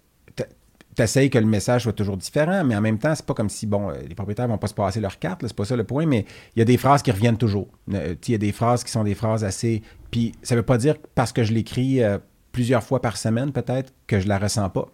[0.95, 3.67] t'essayes que le message soit toujours différent, mais en même temps, c'est pas comme si,
[3.67, 6.25] bon, les propriétaires vont pas se passer leur carte, c'est pas ça le point, mais
[6.55, 7.67] il y a des phrases qui reviennent toujours.
[7.87, 9.81] Il y a des phrases qui sont des phrases assez...
[10.11, 12.01] Puis ça veut pas dire parce que je l'écris
[12.53, 14.87] plusieurs fois par semaine, peut-être, que je la ressens pas.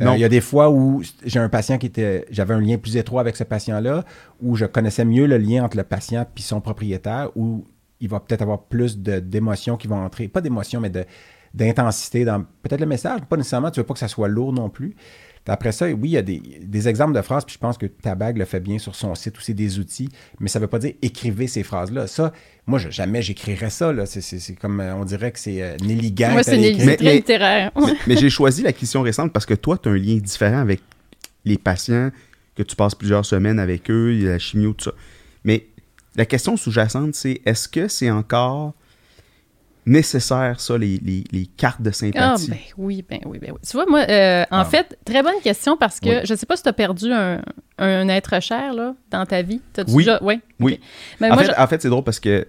[0.00, 0.12] Euh.
[0.14, 2.26] Il y a des fois où j'ai un patient qui était...
[2.30, 4.04] J'avais un lien plus étroit avec ce patient-là,
[4.42, 7.64] où je connaissais mieux le lien entre le patient puis son propriétaire, où
[8.00, 10.28] il va peut-être avoir plus de- d'émotions qui vont entrer.
[10.28, 11.06] Pas d'émotions, mais de
[11.54, 14.68] d'intensité dans peut-être le message, pas nécessairement, tu veux pas que ça soit lourd non
[14.68, 14.94] plus.
[15.48, 17.86] Après ça, oui, il y a des, des exemples de phrases, puis je pense que
[17.86, 20.08] Tabag le fait bien sur son site aussi, des outils,
[20.40, 22.06] mais ça veut pas dire écrivez ces phrases-là.
[22.06, 22.32] Ça,
[22.66, 23.92] moi, je- jamais j'écrirais ça.
[23.92, 24.04] là.
[24.06, 26.32] C'est- comme, euh, on dirait que c'est euh, Nelly Gang.
[26.32, 26.58] Moi, c'est.
[26.58, 27.70] Mais- très mais- littéraire.
[27.76, 30.80] mais, mais j'ai choisi l'acquisition récente parce que toi, tu as un lien différent avec
[31.44, 32.10] les patients,
[32.54, 34.92] que tu passes plusieurs semaines avec eux, il y a la chimio, tout ça.
[35.44, 35.66] Mais
[36.16, 38.74] la question sous-jacente, c'est est-ce que c'est encore
[39.88, 42.50] nécessaire, ça, les, les- les cartes de Ah, sympathie?
[42.50, 43.58] ben oui, ben oui, ben oui.
[43.68, 44.64] Tu vois, moi, euh, en Ah.
[44.64, 46.26] fait, très bonne question parce que Oui.
[46.26, 47.40] je sais pas si tu as perdu un,
[47.78, 49.60] un être cher là, dans ta vie.
[49.72, 50.04] T'as-tu Oui.
[50.04, 50.40] déjà- Oui.
[50.60, 50.74] Oui.
[50.74, 50.80] ok.
[51.20, 52.46] Ben, en, moi, fait, je- en fait, c'est drôle parce que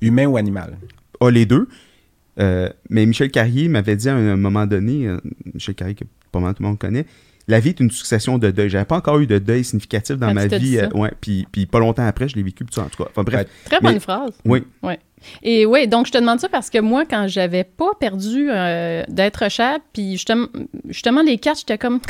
[0.00, 0.76] Humain ou animal?
[1.20, 1.68] a les deux.
[2.38, 5.18] Euh, mais Michel Carrier m'avait dit à un, moment donné, euh,
[5.52, 7.04] Michel Carrier que pas mal tout le monde connaît,
[7.50, 8.70] la vie est une succession de deuils.
[8.70, 10.78] J'avais pas encore eu de deuil significatif dans Ah, ma vie.
[10.78, 13.10] euh, ouais, puis, puis pas longtemps après, je l'ai vécu, tout en tout cas.
[13.10, 13.46] Enfin bref, Ouais.
[13.66, 14.32] Très bonne phrase.
[14.44, 14.62] oui.
[14.82, 14.98] Ouais.
[15.42, 19.02] Et oui, donc je te demande ça parce que moi, quand j'avais pas perdu euh,
[19.08, 20.46] d'être cher, puis justement,
[20.88, 22.00] justement, les cartes, j'étais comme.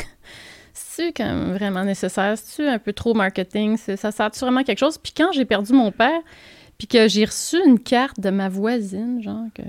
[0.73, 2.37] C'est vraiment nécessaire?
[2.37, 3.75] C'est-tu un peu trop marketing?
[3.77, 4.97] C'est- Ça sert-tu vraiment à quelque chose?
[4.97, 6.19] Puis quand j'ai perdu mon père,
[6.77, 9.63] puis que j'ai reçu une carte de ma voisine, genre que.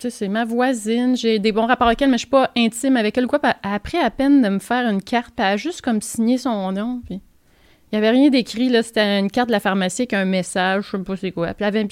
[0.00, 2.50] Tu sais, c'est ma voisine, j'ai des bons rapports avec elle, mais je suis pas
[2.56, 3.38] intime avec elle ou quoi.
[3.38, 6.38] Puis après à peine de me faire une carte, puis elle a juste comme signé
[6.38, 7.20] son nom, puis...
[7.92, 8.84] Il n'y avait rien d'écrit, là.
[8.84, 11.48] C'était une carte de la pharmacie avec un message, je sais pas c'est quoi.
[11.48, 11.88] Puis elle avait...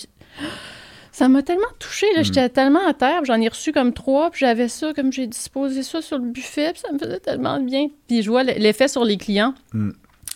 [1.11, 2.23] Ça m'a tellement touchée, là.
[2.23, 5.83] J'étais tellement à terre, j'en ai reçu comme trois, puis j'avais ça, comme j'ai disposé
[5.83, 7.89] ça sur le buffet, puis ça me faisait tellement de bien.
[8.07, 9.55] Puis je vois l'effet sur les clients.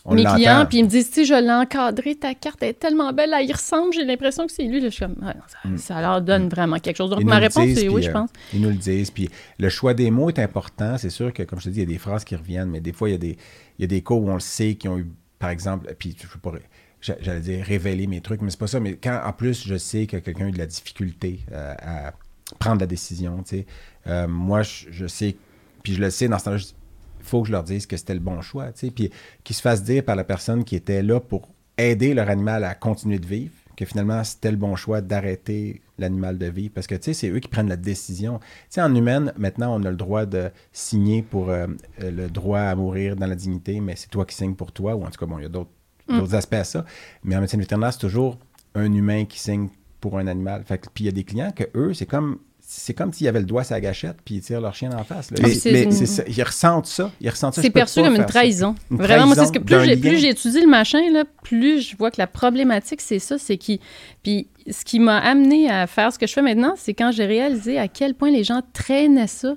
[0.04, 2.70] On mes clients, puis ils me disent, tu sais, je l'ai encadré, ta carte elle
[2.70, 4.80] est tellement belle, elle y ressemble, j'ai l'impression que c'est lui.
[4.80, 7.10] Là, je suis comme, Ouais, ça, ça leur donne vraiment quelque chose.
[7.10, 8.30] Donc, Ils ma réponse, c'est oui, je euh, pense.
[8.52, 9.10] Ils nous le disent.
[9.12, 10.98] Puis le choix des mots est important.
[10.98, 12.80] C'est sûr que, comme je te dis, il y a des phrases qui reviennent, mais
[12.80, 13.36] des fois, il y a des,
[13.78, 15.06] il y a des cas où on le sait, qui ont eu,
[15.38, 16.62] par exemple, puis je veux pas, ré-
[17.00, 18.80] j'a- j'allais dire révéler mes trucs, mais c'est pas ça.
[18.80, 22.12] Mais quand, en plus, je sais que quelqu'un a eu de la difficulté euh, à
[22.58, 23.66] prendre la décision, tu sais,
[24.08, 25.36] euh, moi, je, je sais,
[25.84, 26.74] puis je le sais dans ce temps-là, je dis,
[27.22, 29.10] il faut que je leur dise que c'était le bon choix, tu sais, puis
[29.44, 32.74] qu'ils se fassent dire par la personne qui était là pour aider leur animal à
[32.74, 36.72] continuer de vivre, que finalement, c'était le bon choix d'arrêter l'animal de vivre.
[36.74, 38.38] Parce que, tu sais, c'est eux qui prennent la décision.
[38.38, 41.66] Tu sais, en humaine, maintenant, on a le droit de signer pour euh,
[42.02, 44.94] euh, le droit à mourir dans la dignité, mais c'est toi qui signes pour toi,
[44.94, 45.70] ou en tout cas, bon, il y a d'autres
[46.08, 46.84] d'autres aspects à ça.
[47.24, 48.38] Mais en médecine vétérinaire, c'est toujours
[48.74, 49.68] un humain qui signe
[50.00, 50.62] pour un animal.
[50.64, 52.38] Fait que, puis il y a des clients que eux, c'est comme
[52.74, 55.04] c'est comme s'ils avaient le doigt sur la gâchette puis ils tirent leur chien en
[55.04, 55.30] face.
[55.30, 55.36] là.
[55.42, 56.22] Mais- ça.
[56.26, 57.10] Ils ressentent ça.
[57.20, 57.62] Ils ressentent ça.
[57.62, 58.74] C'est perçu comme une trahison.
[58.90, 62.10] Une Vraiment, moi, c'est ce que plus j'ai étudié le machin, là, plus je vois
[62.10, 63.78] que la problématique, c'est ça, c'est qui.
[64.22, 67.26] Puis ce qui m'a amené à faire ce que je fais maintenant, c'est quand j'ai
[67.26, 69.54] réalisé à quel point les gens traînaient ça.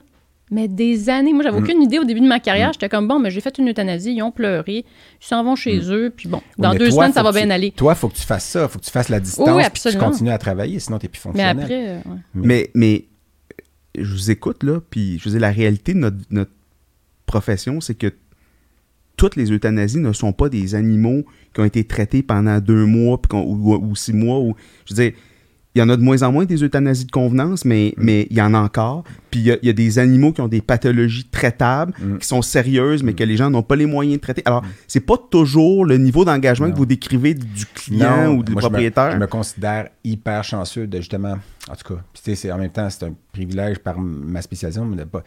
[0.51, 1.34] Mais des années.
[1.34, 1.43] Moi, Mm.
[1.47, 2.71] j'avais aucune idée au début de ma carrière.
[2.73, 5.79] J'étais comme, bon, mais j'ai fait une euthanasie, ils ont pleuré, ils s'en vont chez
[5.91, 6.41] eux, puis bon, Mm.
[6.58, 7.71] Oui, dans deux toi, semaines, ça va bien tu- aller.
[7.71, 8.63] Toi, il faut que tu fasses ça.
[8.63, 9.47] Il faut que tu fasses la distance.
[9.49, 11.60] Oui, oui, puis tu continues à travailler, sinon tu n'es plus Mais fonctionnel.
[11.60, 12.19] après, euh, ouais.
[12.36, 13.05] Mais, mais
[13.97, 16.51] je vous écoute, là, puis je veux dire, la réalité de notre, notre
[17.25, 18.13] profession, c'est que
[19.17, 23.19] toutes les euthanasies ne sont pas des animaux qui ont été traités pendant deux mois
[23.21, 24.39] puis qu'on- ou, ou six mois.
[24.39, 24.55] Ou,
[24.86, 25.13] je veux dire,
[25.75, 28.38] il y en a de moins en moins des euthanasies de convenance, mais, mais il
[28.38, 29.03] y en a encore.
[29.29, 32.17] Puis il y a, il y a des animaux qui ont des pathologies traitables, Mm.
[32.19, 34.41] qui sont sérieuses, mais que les gens n'ont pas les moyens de traiter.
[34.45, 38.61] Alors, c'est pas toujours le niveau d'engagement que vous décrivez du client ou du moi,
[38.61, 39.11] je me- propriétaire.
[39.11, 41.33] Je me, considère hyper chanceux de justement,
[41.69, 44.41] en tout cas, puis tu sais, c'est- en même temps, c'est un privilège par ma
[44.41, 45.23] spécialisation, mais de pas-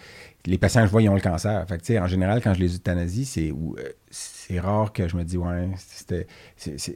[0.47, 1.65] les patients que je vois, ils ont le cancer.
[1.69, 3.83] Fait que, tu sais, en général, quand je les euthanasie, c'est euh,
[4.49, 6.93] c'est rare que je me dis, ouais, c'était, je,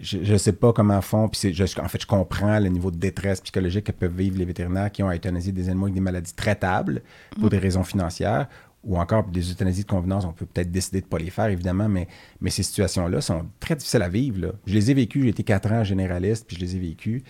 [0.00, 2.98] je, sais pas comment font, puis c'est, je- en fait, je comprends le niveau de
[2.98, 6.00] détresse psychologique que peuvent vivre les vétérinaires qui ont à euthanasier des animaux avec des
[6.00, 7.02] maladies traitables
[7.40, 8.46] pour des raisons financières
[8.84, 11.46] ou encore des euthanasies de convenance, on peut peut-être décider de ne pas les faire,
[11.46, 12.06] évidemment, mais,
[12.40, 14.40] mais ces situations-là sont très difficiles à vivre.
[14.42, 14.48] là.
[14.66, 17.24] Je les ai vécues, j'ai été quatre ans généraliste, puis je les ai vécues,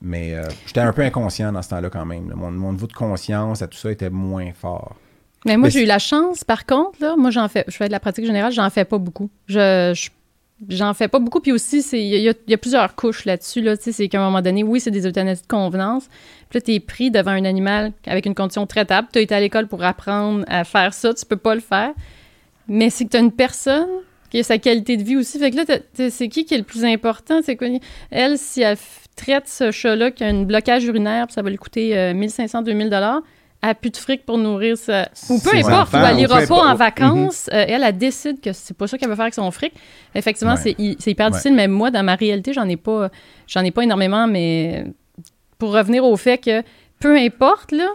[0.00, 2.32] mais euh, j'étais un peu inconscient dans ce temps-là quand même.
[2.34, 4.96] Mon, mon niveau de conscience à tout ça était moins fort.
[5.44, 7.92] Mais moi, j'ai eu la chance, par contre, là, moi, j'en fais, je fais de
[7.92, 9.28] la pratique générale, j'en fais pas beaucoup.
[9.48, 10.10] Je, je-
[10.76, 11.40] j'en fais pas beaucoup.
[11.40, 13.60] Puis aussi, c'est- il y, a- il y a plusieurs couches là-dessus.
[13.60, 16.06] Là, c'est qu'à un moment donné, oui, c'est des euthanasies de convenance.
[16.48, 19.08] Puis là, tu es pris devant un animal avec une condition traitable.
[19.12, 21.12] Tu as été à l'école pour apprendre à faire ça.
[21.12, 21.90] Tu peux pas le faire.
[22.68, 23.88] Mais c'est que tu as une personne
[24.30, 25.38] qui a sa qualité de vie aussi.
[25.40, 25.64] Fait que là,
[26.10, 27.40] c'est qui qui est le plus important?
[27.42, 27.66] C'est quoi?
[28.10, 28.78] Elle, si elle
[29.16, 32.62] traite ce chat-là qui a un blocage urinaire, puis ça va lui coûter euh, 1500,
[33.62, 35.08] 2000 dollars, elle n'a plus de fric pour nourrir sa...
[35.30, 37.48] Ou peu importe, ou elle n'ira pas en vacances.
[37.52, 39.72] euh, elle, elle décide que c'est pas ça qu'elle veut faire avec son fric.
[40.14, 40.60] Effectivement, Ouais.
[40.62, 41.30] c'est hy- c'est hyper Ouais.
[41.32, 43.10] difficile, mais moi, dans ma réalité, j'en ai pas
[43.46, 44.84] j'en ai pas énormément, mais
[45.58, 46.62] pour revenir au fait que
[46.98, 47.88] peu importe, là,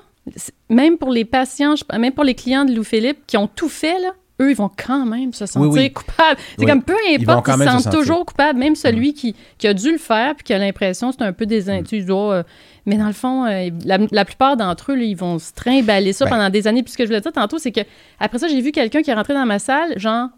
[0.69, 3.69] même pour les patients, je- même pour les clients de Lou Philippe qui ont tout
[3.69, 5.91] fait, là, eux, ils vont quand même se sentir oui.
[5.91, 6.39] coupables.
[6.57, 6.65] C'est Oui.
[6.67, 7.85] comme peu importe, ils, se se sentent.
[7.93, 7.97] Mm.
[7.97, 11.15] toujours coupables, même celui qui, qui a dû le faire puis qui a l'impression que
[11.19, 12.43] c'est un peu des tu dois, euh,
[12.85, 16.13] mais dans le fond, euh, la, la plupart d'entre eux, là, ils vont se trimballer
[16.13, 16.31] ça Ben.
[16.31, 16.83] pendant des années.
[16.83, 17.81] Puis ce que je voulais dire tantôt, c'est que
[18.19, 20.29] après ça, j'ai vu quelqu'un qui est rentré dans ma salle, genre,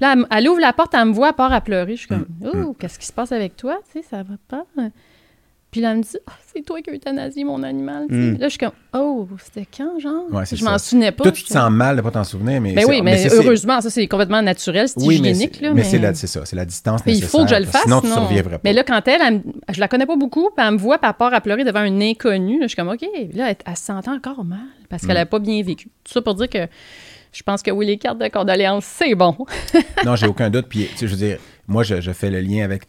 [0.00, 1.92] là, elle, ouvre la porte, elle me voit, elle part à pleurer.
[1.94, 2.64] Je suis comme, Mm.
[2.66, 3.78] oh, qu'est-ce qui se passe avec toi?
[3.92, 4.64] Tu sais, ça va pas.
[5.70, 8.06] Puis là, elle me dit, Ah, c'est toi qui as euthanasié mon animal.
[8.08, 8.20] tu sais.
[8.20, 8.38] Mm.
[8.38, 10.24] Là, je suis comme, oh, c'était quand, genre?
[10.32, 11.24] Ouais, je m'en souvenais pas.
[11.24, 12.72] Toi, tu te sens mal de ne pas t'en souvenir, mais.
[12.72, 15.60] Ben oui, mais, c'est- c'est- heureusement, ça, c'est complètement naturel, c'est Oui, mais hygiénique.
[15.60, 17.82] là, mais c'est ça, c'est la distance mais il faut que je le nécessaire, fasse.
[17.90, 18.60] Sinon, tu ne survivrais pas.
[18.64, 19.42] Mais là, quand elle, elle me-
[19.74, 21.80] je la connais pas beaucoup, puis elle me voit, puis elle part à pleurer devant
[21.80, 22.54] un inconnu.
[22.60, 23.02] là, je suis comme, OK,
[23.34, 25.88] là, elle, elle se sentait encore mal parce qu'elle n'a pas bien vécu.
[26.04, 26.66] Tout ça pour dire que
[27.32, 29.36] je pense que oui, les cartes de condoléances, c'est bon.
[30.06, 30.66] Non, j'ai aucun doute.
[30.70, 32.84] Puis, tu sais, je veux dire, moi, je, je fais le lien avec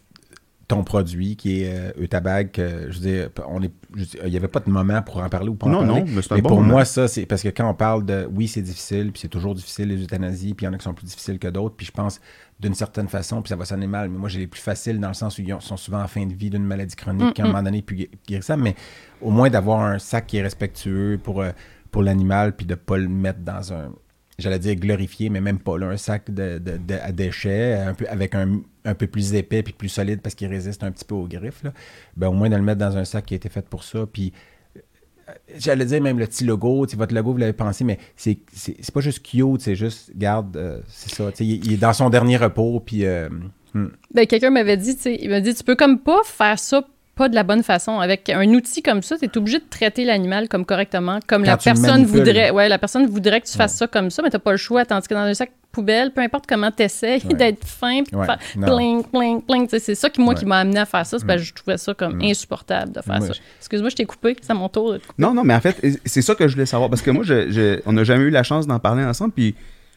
[0.67, 2.51] ton produit qui est euh, Eutabag.
[2.51, 5.29] que, je veux dire, on est, dire, il n'y avait pas de moment pour en
[5.29, 6.01] parler ou pas en Non, parler.
[6.01, 6.73] non, mais Mais bon pour moment.
[6.73, 9.55] moi, ça, c'est parce que quand on parle de oui, c'est difficile, puis c'est toujours
[9.55, 11.85] difficile les euthanasies, puis il y en a qui sont plus difficiles que d'autres, puis
[11.85, 12.19] je pense
[12.59, 15.07] d'une certaine façon, puis ça va sonner mal, mais moi j'ai les plus faciles dans
[15.09, 17.33] le sens où ils ont- sont souvent en fin de vie d'une maladie chronique, Mm,
[17.33, 18.75] qui à un moment donné, puis guérissable, mais
[19.21, 21.51] au moins d'avoir un sac qui est respectueux pour, euh,
[21.91, 23.93] pour l'animal, puis de ne pas le mettre dans un,
[24.39, 27.93] j'allais dire glorifié, mais même pas là, un sac de, de- de- à déchets, un
[27.93, 31.05] peu, avec un, un peu plus épais puis plus solide parce qu'il résiste un petit
[31.05, 31.73] peu aux griffes, là.
[32.15, 34.05] Ben, au moins de le mettre dans un sac qui a été fait pour ça,
[34.11, 34.33] puis
[34.77, 38.91] euh, J'allais dire même le petit logo, votre logo, vous l'avez pensé, mais c'est c'est-
[38.91, 42.79] pas juste cute, c'est juste, garde, euh, c'est ça, il, est dans son dernier repos,
[42.79, 43.05] puis...
[43.05, 43.29] euh,
[43.73, 43.87] hmm.
[44.13, 47.35] Ben, quelqu'un m'avait dit, il m'a dit, tu peux comme pas faire ça pas de
[47.35, 47.99] la bonne façon.
[47.99, 51.51] Avec un outil comme ça, tu es obligé de traiter l'animal comme correctement, comme Quand
[51.51, 52.51] la tu personne voudrait.
[52.51, 54.85] Ouais, la personne voudrait que tu fasses ça comme ça, mais t'as pas le choix.
[54.85, 57.33] Tandis que dans un sac poubelle, peu importe comment tu essaies Ouais.
[57.33, 58.25] d'être fin, puis Ouais.
[58.55, 61.19] Tu sais, C'est ça qui, moi, qui m'a amené à faire ça.
[61.19, 61.43] C'est parce Mm.
[61.43, 62.21] que je trouvais ça comme Mm.
[62.23, 63.33] insupportable de faire ça.
[63.59, 64.35] Excuse-moi, je t'ai coupé.
[64.41, 65.01] C'est à mon tour de.
[65.17, 66.89] Non, non, mais en fait, c'est ça que je voulais savoir.
[66.89, 69.33] Parce que moi, je, je- on n'a jamais eu la chance d'en parler ensemble.
[69.33, 69.55] Puis,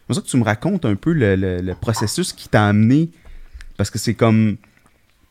[0.09, 3.11] c'est ça que tu me racontes un peu le, le- le processus qui t'a amené.
[3.77, 4.57] Parce que c'est comme.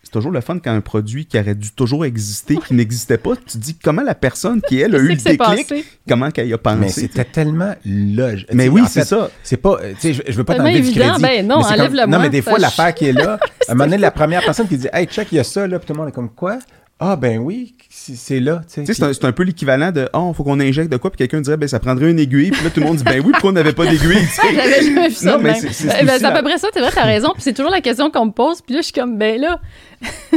[0.09, 3.35] C'est toujours le fun quand un produit qui aurait dû toujours exister, qui n'existait pas,
[3.35, 5.85] tu te dis comment la personne qui, elle, a eu le déclic, passé?
[6.07, 6.79] comment qu'elle y a pensé?
[6.79, 8.47] Mais c'était tellement logique.
[8.51, 9.29] Mais oui, c'est ça.
[9.43, 11.21] C'est pas, tu sais, je, je veux pas t'enlever du crédit.
[11.21, 13.85] ben non, mais comme- Non, mais des fois, l'affaire qui est là, à un moment
[13.85, 15.93] donné, la première personne qui dit, hey, check, il y a ça, là, puis tout
[15.93, 16.57] le monde est comme, quoi?
[17.01, 18.81] Ah, ben oui, c'est c'est là, tu sais.
[18.81, 21.09] Tu sais, c'est un, c'est un peu l'équivalent de Oh, faut qu'on injecte de quoi,
[21.11, 23.21] puis quelqu'un dirait ben ça prendrait une aiguille, puis là tout le monde dit ben
[23.23, 24.41] oui, pourquoi on n'avait pas d'aiguille, tu sais.
[24.53, 25.31] J'avais jamais vu ça.
[25.31, 25.61] Non, mais même.
[25.71, 27.29] c'est- Ben, ben, à peu près ça, c'est vrai, t'as raison.
[27.33, 28.61] Puis c'est toujours la question qu'on me pose.
[28.61, 29.61] Puis là, je suis comme, ben là,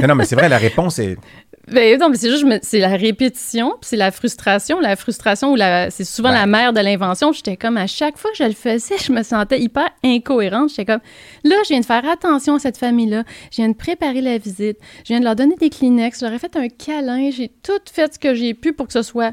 [0.00, 1.16] Mais non, mais c'est vrai, la réponse est.
[1.70, 4.80] Ben non, mais c'est juste, c'est la répétition, puis c'est la frustration.
[4.80, 6.34] La frustration, ou la, c'est souvent Ouais.
[6.34, 7.32] la mère de l'invention.
[7.32, 10.70] J'étais comme, à chaque fois que je le faisais, je me sentais hyper incohérente.
[10.70, 11.00] J'étais comme,
[11.44, 13.22] là, je viens de faire attention à cette famille-là.
[13.52, 14.78] Je viens de préparer la visite.
[15.04, 16.18] Je viens de leur donner des Kleenex.
[16.20, 17.30] Je leur ai fait un câlin.
[17.30, 19.32] J'ai tout fait ce que j'ai pu pour que ce soit,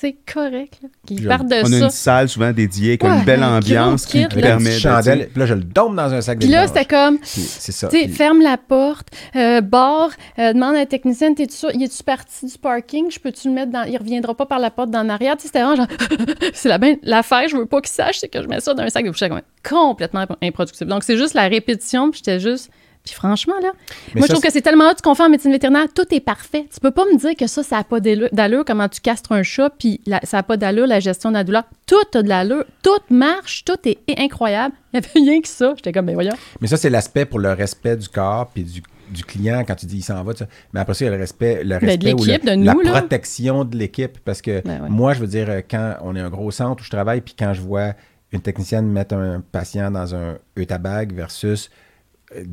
[0.00, 0.78] sais, correct.
[0.82, 0.88] là.
[1.06, 1.84] Qu'ils Puis partent de On a ça.
[1.84, 4.42] une salle souvent dédiée avec Ouais, une belle ambiance qui kit, te là.
[4.42, 7.18] permet chandelle, puis là, je le dompe dans un sac de Puis là, c'était comme,
[7.22, 7.88] C'est ça.
[7.88, 12.02] Puis- ferme la porte, euh, barre, euh, demande à un technicien, t'es-tu sûr, il est-tu
[12.02, 13.10] parti du parking?
[13.10, 15.36] Je peux-tu le mettre dans, il reviendra pas par la porte d'en arrière?
[15.36, 15.86] Tu sais, c'était vraiment genre,
[16.54, 18.82] c'est la ben, l'affaire, je veux pas qu'il sache, c'est que je mets ça dans
[18.82, 20.90] un sac de comme complètement improductible.
[20.90, 22.70] Donc, c'est juste la répétition, puis j'étais juste,
[23.04, 23.70] puis franchement, là,
[24.14, 26.04] Mais moi, ça, je trouve que c'est tellement hot, tu confie en médecine vétérinaire, tout
[26.14, 26.66] est parfait.
[26.72, 29.42] Tu peux pas me dire que ça, ça a pas d'allure, comment tu castres un
[29.42, 31.64] chat, puis la- ça a pas d'allure, la gestion de la douleur.
[31.86, 34.74] Tout a de l'allure, tout marche, tout est incroyable.
[34.92, 35.72] Il y avait rien que ça.
[35.76, 36.34] J'étais comme, ben voyons.
[36.60, 39.86] Mais ça, c'est l'aspect pour le respect du corps puis du, du client quand tu
[39.86, 40.34] dis il s'en va.
[40.36, 40.46] ça.
[40.72, 42.44] Mais après ça, il y a le respect, le Ben, de respect ou le- l'équipe,
[42.46, 43.00] de nous, la là.
[43.00, 44.18] protection de l'équipe.
[44.24, 44.88] Parce que Ben ouais.
[44.90, 47.54] moi, je veux dire, quand on est un gros centre où je travaille, puis quand
[47.54, 47.94] je vois
[48.32, 51.70] une technicienne mettre un patient dans un eutabag versus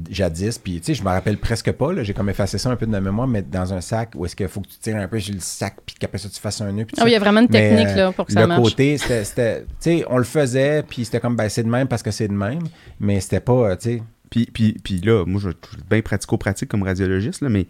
[0.10, 2.76] jadis, puis tu sais, je me rappelle presque pas, là, j'ai comme effacé ça un
[2.76, 4.98] peu de ma mémoire, mais dans un sac où est-ce qu'il faut que tu tires
[4.98, 6.86] un peu sur le sac, puis qu'après ça, tu fasses un nœud.
[6.86, 8.48] puis Ah oui, il y a vraiment une technique euh, là, pour que ça le
[8.48, 8.62] marche.
[8.64, 11.88] côté, c'était, c'était- tu sais, on le faisait, puis c'était comme, ben, c'est de même
[11.88, 12.64] parce que c'est de même,
[13.00, 16.02] mais c'était pas, euh, tu sais, Puis, puis, puis là, moi, je je suis bien
[16.02, 17.66] pratico-pratique comme radiologiste, là, mais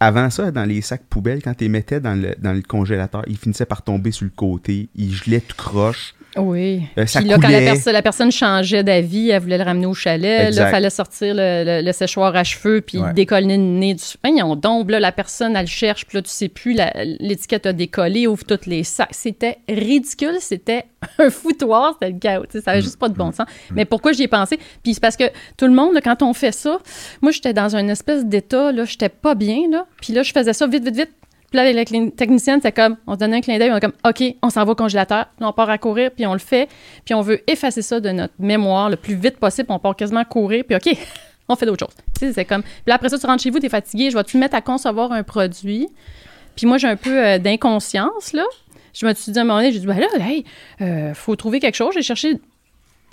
[0.00, 3.22] avant ça, dans les sacs poubelles, quand tu les mettais dans le, dans le congélateur,
[3.26, 6.14] ils finissaient par tomber sur le côté, ils gelaient tout croche.
[6.40, 6.82] Oui.
[6.98, 7.48] Euh, ça Puis là, quand
[7.92, 10.48] la, personne changeait d'avis, elle voulait le ramener au chalet.
[10.52, 13.12] Il fallait sortir le, le- le séchoir à cheveux puis Ouais.
[13.12, 14.02] décoller le nez du.
[14.24, 16.76] Voyons donc, là, la personne, elle cherche, puis là, tu sais plus,
[17.20, 19.08] l'étiquette a décollé, ouvre tous les sacs.
[19.12, 20.84] C'était ridicule, c'était
[21.18, 22.44] un foutoir, c'était le chaos.
[22.50, 23.46] Ça n'avait juste pas de bon sens.
[23.72, 24.58] Mais pourquoi j'y ai pensé?
[24.82, 25.24] Puis c'est parce que
[25.56, 26.78] tout le monde, là, quand on fait ça,
[27.22, 29.86] moi, j'étais dans une espèce d'état, là, j'étais pas bien, là.
[30.00, 31.10] Puis là, je faisais ça vite, vite, vite.
[31.50, 33.76] Puis là, avec la clin- technicienne, c'est comme, on se donnait un clin d'œil, on
[33.76, 35.26] est comme, OK, on s'en va au congélateur.
[35.40, 36.68] Là, on part à courir, puis on le fait.
[37.04, 39.68] Puis on veut effacer ça de notre mémoire le plus vite possible.
[39.70, 40.96] On part quasiment courir, puis OK,
[41.48, 41.96] on fait d'autres choses.
[42.18, 42.62] Tu c'est comme.
[42.62, 44.60] Puis là, après ça, tu rentres chez vous, t'es fatigué, je vais te mettre à
[44.60, 45.88] concevoir un produit.
[46.54, 48.44] Puis moi, j'ai un peu euh, d'inconscience, là.
[48.92, 50.44] Je me suis dit à un moment donné, j'ai dit, ben là, hey,
[50.80, 51.94] euh, faut trouver quelque chose.
[51.94, 52.40] J'ai cherché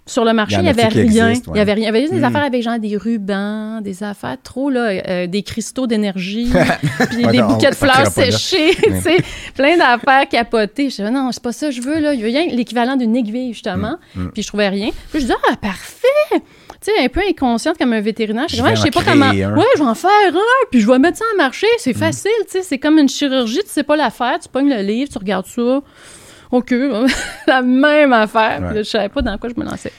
[0.08, 1.34] sur le marché, Il n'y avait rien.
[1.34, 1.84] Il y avait rien.
[1.84, 2.24] Il y avait juste des Mm.
[2.26, 6.50] affaires avec genre des rubans, des affaires trop, là, euh, des cristaux d'énergie,
[7.10, 9.18] puis Ouais, des non, bouquets de fleurs séchées, tu Mais- sais,
[9.56, 10.90] plein d'affaires capotées.
[10.92, 12.14] Je disais, non, c'est pas ça que je veux, là.
[12.14, 13.96] Il y a rien, l'équivalent d'une aiguille, justement.
[14.16, 14.32] Mm, mm.
[14.32, 14.90] Puis je trouvais rien.
[15.12, 16.08] Puis je dis, ah, parfait!
[16.32, 18.46] Tu sais, un peu inconsciente comme un vétérinaire.
[18.48, 19.26] Je, Je ouais, je sais pas comment.
[19.26, 19.56] un.
[19.58, 21.66] Ouais, je vais en faire un, puis je vais mettre ça en marché.
[21.66, 21.80] Mm.
[21.80, 22.62] C'est facile, tu sais.
[22.62, 24.38] C'est comme une chirurgie, tu sais pas la faire.
[24.40, 25.82] Tu pognes le livre, tu regardes ça.
[26.58, 26.72] OK,
[27.48, 28.58] la même affaire.
[28.58, 28.74] Puis Ouais.
[28.76, 29.92] là, je savais pas dans quoi je me lançais.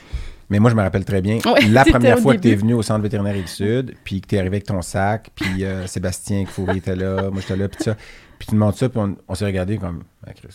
[0.49, 1.39] Mais moi, je me rappelle très bien.
[1.45, 4.29] Ouais, la première au fois que tu es venu au centre vétérinaire Rive-Sud, puis que
[4.29, 7.69] tu es arrivé avec ton sac, puis euh, Sébastien Fourier était là, moi j'étais là,
[7.69, 7.97] puis tout ça.
[8.39, 10.55] Puis tu me montres ça, puis on, on s'est regardé comme, ah, Chris,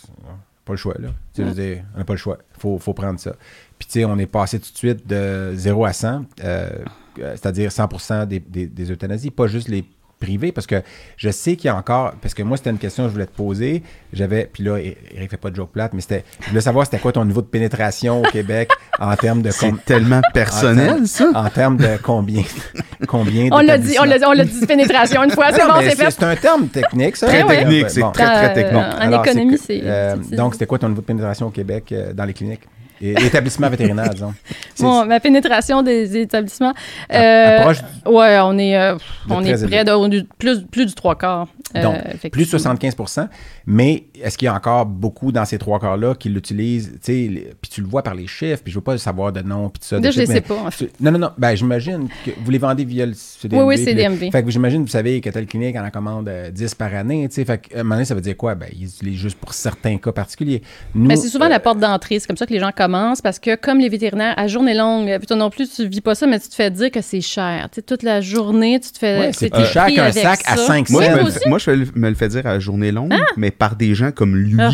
[0.64, 1.08] pas le choix, là.
[1.34, 2.38] Tu sais, je veux dire, on n'a pas le choix.
[2.56, 3.32] Il faut, faut prendre ça.
[3.78, 6.70] Puis tu sais, on est passé tout de suite de 0 à 100, euh,
[7.18, 9.84] euh, c'est-à-dire 100 des, des, des euthanasies, pas juste les
[10.22, 10.82] privées, parce que
[11.16, 13.26] je sais qu'il y a encore, parce que moi, c'était une question que je voulais
[13.26, 13.82] te poser.
[14.12, 16.98] J'avais, puis là, Eric fait pas de joke plate, mais c'était, je voulais savoir c'était
[16.98, 21.30] quoi ton niveau de pénétration au Québec en termes de com- C'est tellement personnel, ça.
[21.34, 22.42] en termes de combien,
[23.08, 24.28] combien On l'a dit, on l'a, d'établissements.
[24.30, 26.10] on l'a dit pénétration une fois, c'est bon, c'est fait.
[26.10, 27.26] C'est un terme technique, ça.
[27.26, 28.10] Très technique, c'est Bon.
[28.12, 28.76] très, très Euh, technique.
[28.82, 32.12] en Alors, économie, c'est- euh, donc, c'était quoi ton niveau de pénétration au Québec euh,
[32.12, 32.62] dans les cliniques?
[33.02, 34.32] Et- Établissement vétérinaire, disons.
[34.80, 36.72] Bon, ma pénétration des établissements.
[37.10, 38.96] À- euh, approche ouais, on est, euh,
[39.28, 41.46] on est près de, plus, plus du trois quarts.
[41.76, 42.46] euh, Donc, plus de effectivement.
[43.06, 43.28] 75
[43.66, 47.80] mais est-ce qu'il y a encore beaucoup dans ces trois quarts-là qui l'utilisent, puis tu
[47.80, 50.00] le vois par les chiffres, puis je veux pas savoir de nom, puis tout ça.
[50.00, 50.86] de je les sais pas, en fait.
[50.86, 53.62] tu- Non, non, non, ben j'imagine que vous les vendez via le CDMV.
[53.64, 54.26] Oui, oui, CDMV.
[54.26, 57.28] le- Fait que j'imagine, vous savez que telle clinique en commande euh, 10 par année,
[57.30, 58.54] fait que, à un moment donné, ça veut dire quoi?
[58.54, 60.62] Ben, ils utilisent juste pour certains cas particuliers.
[60.94, 62.18] Nous, Mais c'est souvent euh, la porte d'entrée.
[62.18, 62.91] C'est comme ça que les gens commencent
[63.22, 66.14] parce que, comme les vétérinaires, à journée longue, puis toi non plus, tu vis pas
[66.14, 67.68] ça, mais tu te fais dire que c'est cher.
[67.70, 69.18] Tu sais, toute la journée, tu te fais.
[69.18, 70.66] Ouais, c'est plus cher qu'un sac à ça.
[70.66, 72.58] 5 Moi, je me, moi le fais- moi, je fais- me le fais dire à
[72.58, 74.70] journée longue, mais par des gens comme lui, Ah.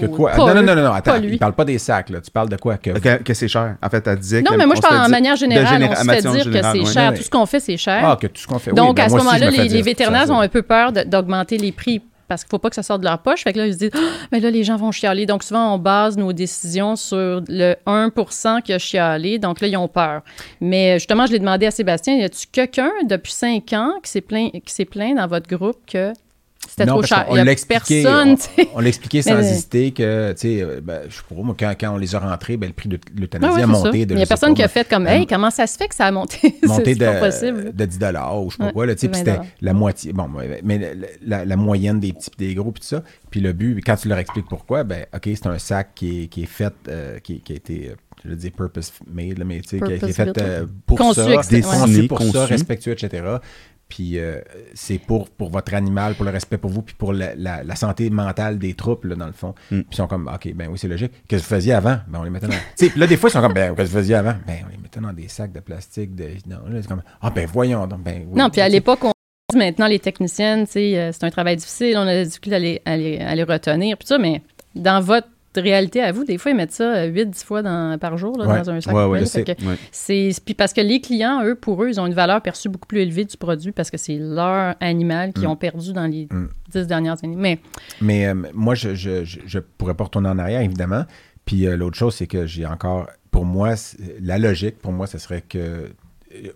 [0.00, 0.30] Que quoi?
[0.30, 2.20] Pas non, non, non, non, non, attends, il parle pas des sacs, là.
[2.20, 2.76] Tu parles de quoi?
[2.76, 2.90] Que...
[2.90, 3.74] que, que c'est cher.
[3.82, 5.66] En fait, elle disait Non, qu'elle- mais moi, je parle en manière générale.
[5.66, 7.14] généra- on se fait dire que c'est cher.
[7.14, 8.00] Tout ce qu'on fait, c'est cher.
[8.04, 8.70] Ah, que tout ce qu'on fait.
[8.70, 11.72] Oui, Donc, ben, à ce moment-là, les, vétérinaires ont un peu peur de- d'augmenter les
[11.72, 13.42] prix parce qu'il ne faut pas que ça sorte de leur poche.
[13.42, 13.98] Fait que là, ils se disent, Ah,
[14.30, 15.26] mais là, les gens vont chialer.
[15.26, 19.38] Donc, souvent, on base nos décisions sur le 1% qui a chialé.
[19.38, 20.22] Donc, là, ils ont peur.
[20.60, 24.20] Mais justement, je l'ai demandé à Sébastien, y a-tu quelqu'un depuis 5 ans qui s'est
[24.20, 26.12] plaint, qui s'est plaint dans votre groupe que
[26.66, 27.26] c'était trop cher?
[27.30, 28.62] a l'a expliqué, personne, on-.
[28.76, 31.72] On, expliqué sans Mais- hésiter que, tu sais, euh, ben, je sais pas, moi, quand,
[31.78, 34.14] quand on les a rentrés, ben, le prix de l'euthanasie Ah ouais, a monté de.
[34.14, 35.94] Il n'y a personne pas, qui a fait comme, hey, comment ça se fait que
[35.94, 36.56] ça a monté?
[36.64, 37.72] monté c'est pas de, possible.
[37.74, 39.72] de 10 ou je sais pas Ouais, quoi, là, tu sais, puis 20 c'était la
[39.72, 40.88] moitié, bon, ouais, mais la,
[41.38, 43.02] la- la moyenne des petits des gros, puis tout ça.
[43.30, 46.26] Puis le but, quand tu leur expliques pourquoi, ben, OK, c'est un sac qui est,
[46.28, 47.94] qui est fait, euh, qui, qui a été, euh,
[48.24, 50.98] je veux dire, purpose made, mais tu sais, qui, a- qui est fait euh, pour
[50.98, 53.22] Conçu, ça, Dessiné, pour ça, respectueux, etc.
[53.88, 54.40] Puis euh,
[54.74, 57.74] c'est pour, pour votre animal, pour le respect pour vous, puis pour la, la- la
[57.76, 59.54] santé mentale des troupes, là, dans le fond.
[59.70, 59.80] Mm.
[59.80, 61.12] Puis ils sont comme, OK, ben oui, c'est logique.
[61.26, 61.98] Qu'est-ce que vous faisiez avant?
[62.08, 62.52] Ben on les mettait dans.
[62.52, 64.34] tu sais, puis là, des fois, ils sont comme, ben qu'est-ce que vous faisiez avant?
[64.46, 66.14] Ben on les mettait dans des sacs de plastique.
[66.14, 66.24] De...
[66.46, 68.02] Non, là, c'est comme, ah, ben voyons donc.
[68.02, 68.38] Ben, oui.
[68.38, 69.12] Non, puis à l'époque, on
[69.52, 72.56] dit maintenant, les techniciennes, tu sais, euh, c'est un travail difficile, on a des difficultés
[72.56, 74.42] à les, à les, à les retenir, puis ça, mais
[74.74, 75.28] dans votre
[75.60, 78.58] réalité à vous, des fois, ils mettent ça 8-10 fois dans- par jour là, Ouais.
[78.58, 78.94] dans un sac.
[78.94, 79.24] Ouais,
[79.92, 82.86] c'est puis parce que les clients, eux, pour eux, ils ont une valeur perçue beaucoup
[82.88, 85.50] plus élevée du produit parce que c'est leur animal qu'ils Mm.
[85.50, 86.48] ont perdu dans les Mm.
[86.72, 87.36] 10 dernières années.
[87.36, 87.58] Mais
[88.00, 91.04] Mais euh, moi, je, je, je, je pourrais pas retourner en arrière, évidemment.
[91.44, 93.74] Puis euh, l'autre chose, c'est que j'ai encore, pour moi,
[94.20, 95.88] la logique, pour moi, ce serait que, euh,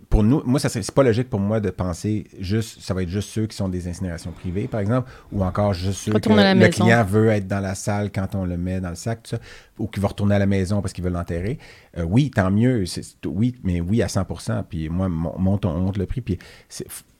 [0.09, 3.09] pour nous, moi, ça c'est pas logique pour moi de penser juste, ça va être
[3.09, 6.53] juste ceux qui sont des incinérations privées, par exemple, ou encore juste ceux que Retourner
[6.53, 6.83] le maison.
[6.83, 9.39] client veut être dans la salle quand on le met dans le sac, tout ça,
[9.79, 11.57] ou qui va retourner à la maison parce qu'il veut l'enterrer.
[11.97, 12.83] Euh, oui, tant mieux,
[13.25, 16.37] oui, mais oui à 100% Puis moi, mon- monte, on monte le prix, puis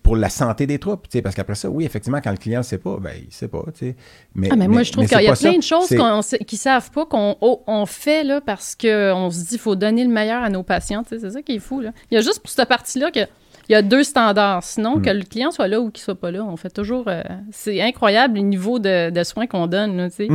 [0.04, 2.60] pour la santé des troupes, tu sais, parce qu'après ça, oui, effectivement, quand le client
[2.60, 3.96] ne sait pas, ben, il sait pas, tu sais.
[4.36, 5.50] Mais, Ah, mais moi, je trouve qu'il y a ça.
[5.50, 5.88] plein de choses
[6.46, 10.04] qu'ils savent pas qu'on oh, on fait là, parce qu'on se dit qu'il faut donner
[10.04, 11.04] le meilleur à nos patients.
[11.04, 11.80] tu sais, C'est ça qui est fou.
[11.80, 11.92] Là.
[12.12, 13.22] Il y a juste pour cette partie-là que
[13.70, 14.64] il y a deux standards.
[14.64, 15.02] Sinon, Mm.
[15.02, 17.06] que le client soit là ou qu'il soit pas là, on fait toujours.
[17.08, 17.22] euh,
[17.52, 19.98] c'est incroyable le niveau de, de soins qu'on donne.
[19.98, 20.10] Là.
[20.16, 20.28] Puis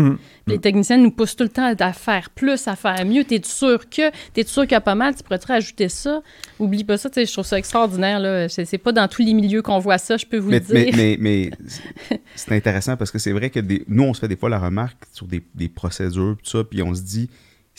[0.46, 3.24] Les techniciens nous poussent tout le temps à faire plus, à faire mieux.
[3.24, 6.22] T'es sûr que, t'es sûr qu'il y a pas mal, tu pourrais rajouter ça?
[6.58, 8.18] Oublie pas ça, je trouve ça extraordinaire.
[8.20, 8.48] Là.
[8.48, 10.64] C'est, c'est pas dans tous les milieux qu'on voit ça, je peux vous Mais, le
[10.64, 10.74] dire.
[10.96, 14.20] mais, mais, mais c'est- c'est intéressant parce que c'est vrai que des- nous, on se
[14.20, 17.28] fait des fois la remarque sur des, des procédures, tout ça, puis on se dit,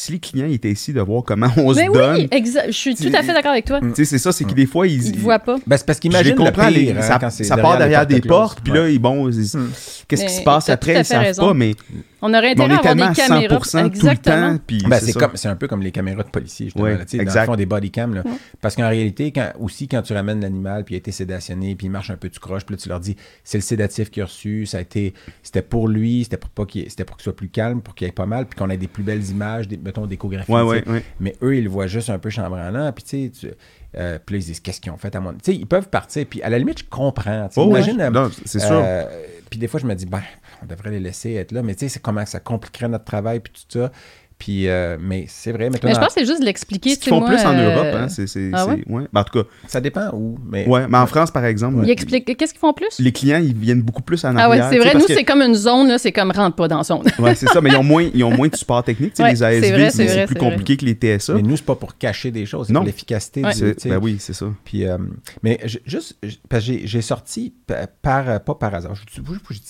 [0.02, 2.68] si les clients étaient ici de voir comment on Mais se oui, donne, exact.
[2.68, 3.82] Je suis tout à fait d'accord avec toi.
[3.82, 5.58] tu sais, c'est ça, c'est que des fois, ils, Ils ne voient pas.
[5.68, 8.22] Ben, c'est parce qu'imagine le pire, les- hein, ça, quand c'est ça part derrière des
[8.22, 9.70] portes, puis là, ils, bon, ils- Hmm.
[10.08, 11.48] qu'est-ce qui se passe après, ils fait savent raison.
[11.48, 11.76] pas, mais,
[12.22, 13.56] On aurait intérêt est à avoir des caméras.
[13.60, 14.58] 100% tout le Exactement.
[14.90, 15.20] Ben, c'est c'est ça.
[15.20, 17.42] comme c'est un peu comme les caméras de policier justement Ouais, là, dans exact.
[17.42, 18.24] le fond des body cam là.
[18.62, 21.88] parce qu'en réalité quand aussi quand tu ramènes l'animal puis il a été sédationné puis
[21.88, 24.22] il marche un peu tu croches puis là tu leur dis c'est le sédatif qu'il
[24.22, 27.24] a reçu ça a été c'était pour lui c'était pour pas qu'il c'était pour qu'il
[27.24, 29.68] soit plus calme pour qu'il ait pas mal puis qu'on ait des plus belles images
[29.70, 30.90] des mettons d'échographie Ouais, tu sais.
[30.90, 31.04] ouais, ouais.
[31.20, 33.54] mais eux ils le voient juste un peu chambranlant puis tu sais tu-
[33.98, 35.90] euh, puis là, ils disent qu'est-ce qu'ils ont fait à mon tu sais ils peuvent
[35.90, 37.50] partir puis à la limite je comprends.
[37.56, 37.82] Oh, ouais.
[37.82, 38.70] imagine euh, c'est sûr.
[38.72, 39.04] euh,
[39.50, 40.22] puis des fois, je me dis, ben,
[40.62, 41.64] on devrait les laisser être là.
[41.64, 43.92] Mais tu sais, c'est comment ça compliquerait notre travail, puis tout ça.
[44.40, 45.70] Puis, euh, mais c'est vrai.
[45.70, 46.92] Mais, Mais je pense que c'est juste de l'expliquer.
[46.92, 48.26] Ce tu qu'ils sais, font moi, plus en euh, Europe, hein, c'est...
[48.26, 49.04] c'est- ah c'est- ouais?
[49.12, 50.38] Ben, en tout cas, ça dépend où.
[50.50, 52.38] Mais ouais, mais en France, par exemple, Ils expliquent.
[52.38, 52.88] Qu'est-ce qu'ils font plus?
[53.00, 54.70] les clients, ils viennent beaucoup plus en Ah ouais, arrière.
[54.72, 54.94] c'est vrai.
[54.94, 57.04] Nous, que- c'est comme une zone, là, c'est comme rentre pas dans la zone.
[57.20, 59.12] Ouais, c'est ça, mais ils ont moins, ils ont moins de support technique.
[59.14, 60.96] Tu sais, Ouais, les c'est ASV, vrai, c'est c'est vrai, plus c'est compliqué que les
[60.96, 61.34] TSA.
[61.34, 62.80] mais nous, c'est pas pour cacher des choses, c'est Non.
[62.80, 63.76] pour l'efficacité du.
[63.90, 64.46] Ben oui, c'est ça.
[64.64, 64.98] Puis, euh,
[65.44, 69.04] mais juste, je- parce que j'ai- j'ai sorti pa- par, euh, pas par hasard, je,
[69.22, 69.28] dis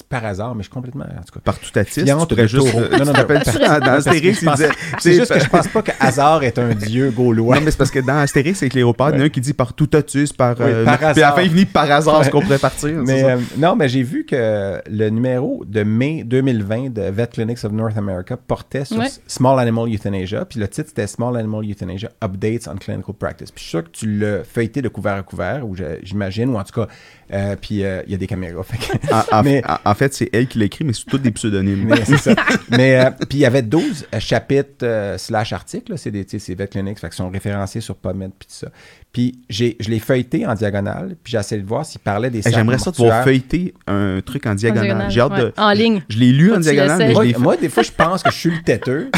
[0.07, 1.39] par hasard, mais je suis complètement, en tout cas.
[1.43, 2.67] Par tout attiste, Fiante tu pourrais juste...
[2.75, 3.25] euh, Non, non, non,
[4.59, 4.69] disait...
[4.99, 7.55] C'est juste que je pense pas que hasard est un dieu gaulois.
[7.55, 9.41] Non, mais c'est parce que dans Astérix, avec Léopard, il y en a un qui
[9.41, 10.55] dit par tout atus, par...
[10.59, 12.89] Oui, euh, par Puis à la fin, il finit par hasard, ce qu'on pourrait partir.
[13.05, 17.63] Mais euh, non, mais j'ai vu que le numéro de mai 2020 de Vet Clinics
[17.63, 19.07] of North America portait sur Ouais.
[19.27, 20.45] Small Animal Euthanasia.
[20.45, 23.51] Puis le titre, c'était Small Animal Euthanasia Updates on Clinical Practice.
[23.51, 26.57] Puis je suis sûr que tu l'as feuilleté de couvert à couvert, ou j'imagine, ou
[26.57, 26.87] en tout cas,
[27.33, 28.63] euh, puis euh, il y a des caméras.
[28.63, 31.05] Fait que- En, en- mais- en- en fait, c'est elle qui l'a écrit, mais c'est
[31.05, 31.85] tous des pseudonymes.
[31.87, 32.33] mais c'est ça.
[32.69, 36.25] Mais euh, puis il y avait 12 chap- chapitre euh, slash article, là, c'est des,
[36.27, 38.67] c'est Vet Clinics, fait qu'ils sont référencés sur PubMed puis tout ça.
[39.11, 42.39] Puis j'ai, je l'ai feuilleté en diagonale, puis j'ai essayé de voir s'il parlait des
[42.47, 44.85] Hey, J'aimerais ça de pouvoir feuilleter un truc en diagonale.
[44.85, 45.45] diagonale, J'ai hâte de.
[45.45, 45.53] ouais.
[45.57, 46.03] En ligne.
[46.09, 47.39] Je l'ai lu Faut en diagonale, mais je Moi, l'ai fait.
[47.39, 49.09] moi, des fois, je pense que je suis le têteux,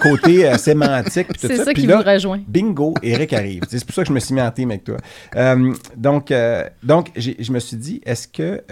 [0.00, 1.64] côté euh, sémantique puis tout C'est ça.
[1.64, 2.40] ça Puis qui là, vous rejoint.
[2.48, 3.62] Bingo, Eric arrive.
[3.68, 4.96] C'est pour ça que je me suis mis en team avec toi.
[5.36, 8.62] Euh, donc, euh, donc j'ai- je me suis dit, est-ce que...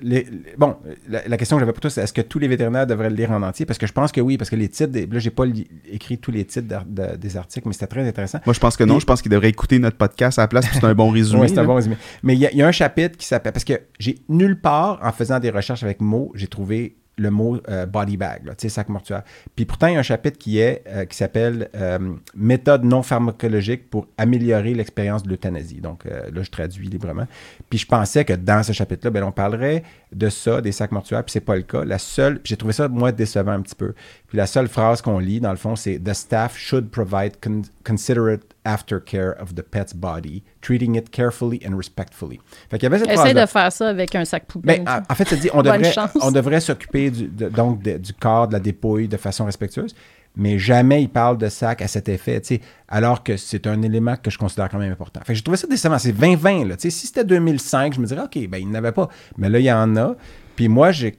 [0.00, 0.76] les- les- bon,
[1.08, 3.16] la, la question que j'avais pour toi, c'est est-ce que tous les vétérinaires devraient le
[3.16, 3.66] lire en entier?
[3.66, 5.68] Parce que je pense que oui, parce que les titres, des- là, j'ai pas li-
[5.90, 8.38] écrit tous les titres de- des articles, mais c'était très intéressant.
[8.46, 8.98] Moi, je pense que non.
[9.00, 11.42] Je pense qu'il devrait écouter notre podcast à la place, c'est un bon résumé.
[11.42, 11.96] Oui, c'est un bon résumé.
[12.22, 13.52] Mais il y, y a un chapitre qui s'appelle.
[13.52, 17.58] Parce que j'ai nulle part, en faisant des recherches avec mots, j'ai trouvé le mot
[17.68, 19.22] euh, body bag, là, sac mortuaire.
[19.56, 21.98] Puis pourtant, il y a un chapitre qui est euh, qui s'appelle euh,
[22.34, 25.80] Méthode non pharmacologique pour améliorer l'expérience de l'euthanasie.
[25.80, 27.26] Donc là, je traduis librement.
[27.70, 31.24] Puis je pensais que dans ce chapitre-là, ben, on parlerait de ça, des sacs mortuaires,
[31.24, 31.84] puis c'est pas le cas.
[31.84, 33.94] La seule, j'ai trouvé ça, moi, décevant un petit peu.
[34.28, 37.62] Puis la seule phrase qu'on lit, dans le fond, c'est The staff should provide con-
[37.84, 42.38] considerate aftercare of the pet's body, treating it carefully and respectfully.
[42.70, 44.84] Fait qu'il y avait cette Essaye de faire ça avec un sac poubelle.
[44.84, 46.10] Ben, en, en fait, ça dit, on devrait, chance.
[46.20, 49.94] on devrait s'occuper du, de- donc de- du corps, de la dépouille de façon respectueuse,
[50.36, 52.40] mais jamais il parle de sac à cet effet,
[52.86, 55.20] alors que c'est un élément que je considère quand même important.
[55.24, 55.98] Fait que j'ai trouvé ça décevant.
[55.98, 56.74] C'est 2020, là.
[56.78, 59.08] Si c'était 2005, je me dirais, OK, ben, il n'avait pas.
[59.36, 60.14] Mais là, il y en a.
[60.54, 61.18] Puis moi, j'ai.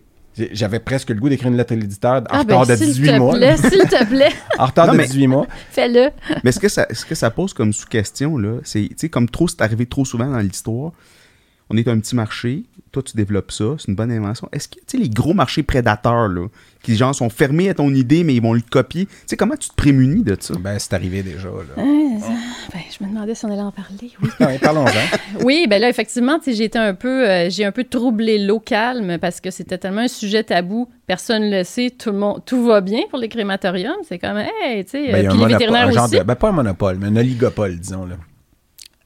[0.52, 2.94] J'avais presque le goût d'écrire une lettre à l'éditeur en ah, ben, retard de s'il
[2.94, 3.36] 18 te mois.
[3.36, 5.48] plaît, s'il te plaît, En retard Non, de mais- 18 mois.
[5.72, 6.10] fais-le.
[6.44, 9.30] Mais ce que ça, ce que ça pose comme sous-question, là, c'est, tu sais, comme
[9.30, 10.92] trop, c'est arrivé trop souvent dans l'histoire.
[11.70, 14.50] On est un petit marché, toi tu développes ça, c'est une bonne invention.
[14.52, 16.48] Est-ce que, tu sais, les gros marchés prédateurs, là,
[16.82, 19.56] qui genre sont fermés à ton idée, mais ils vont le copier, tu sais, comment
[19.56, 20.56] tu te prémunis de ça?
[20.60, 21.76] Ben, c'est arrivé déjà, là.
[21.78, 24.12] Ben, je me demandais si on allait en parler.
[24.22, 24.88] Oui, Ouais, Parlons-en.
[25.46, 28.40] oui ben là, effectivement, tu sais, j'ai été un peu, euh, j'ai un peu troublé
[28.40, 30.90] l'eau calme parce que c'était tellement un sujet tabou.
[31.08, 33.96] Personne ne le sait, tout le monde, tout va bien pour les crématoriums.
[34.08, 36.04] C'est comme, hey, tu sais, Ben, il y a euh, puis un les monopole, vétérinaires
[36.06, 36.18] aussi.
[36.18, 38.16] de- ben, pas un monopole, mais un oligopole, disons, là.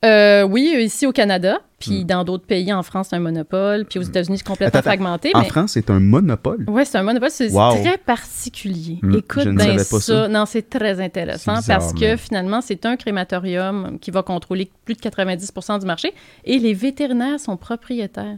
[0.03, 1.65] Euh, oui, ici au Canada, Hmm.
[1.79, 4.79] puis dans d'autres pays, en France, c'est un monopole, puis aux États-Unis, c'est complètement Attends,
[4.79, 4.89] attends.
[4.89, 5.31] fragmenté.
[5.33, 5.49] En mais...
[5.49, 6.63] France, c'est un monopole?
[6.67, 7.75] Oui, c'est un monopole, c'est Wow.
[7.81, 8.99] très particulier.
[9.01, 10.27] Hmm, Écoute je ne ça.
[10.27, 14.69] Non, c'est très intéressant bizarre, parce que mais- finalement, c'est un crématorium qui va contrôler
[14.85, 16.13] plus de 90% du marché
[16.45, 18.37] et les vétérinaires sont propriétaires.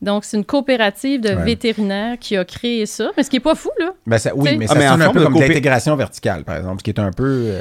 [0.00, 1.44] Donc, c'est une coopérative de Ouais.
[1.44, 3.90] vétérinaires qui a créé ça, mais ce qui n'est pas fou, là.
[4.06, 5.48] Ben, ça, oui, T'sais- mais Ah, ça mais en sonne un peu de comme coopé-
[5.48, 7.24] l'intégration verticale, par exemple, ce qui est un peu...
[7.26, 7.60] euh,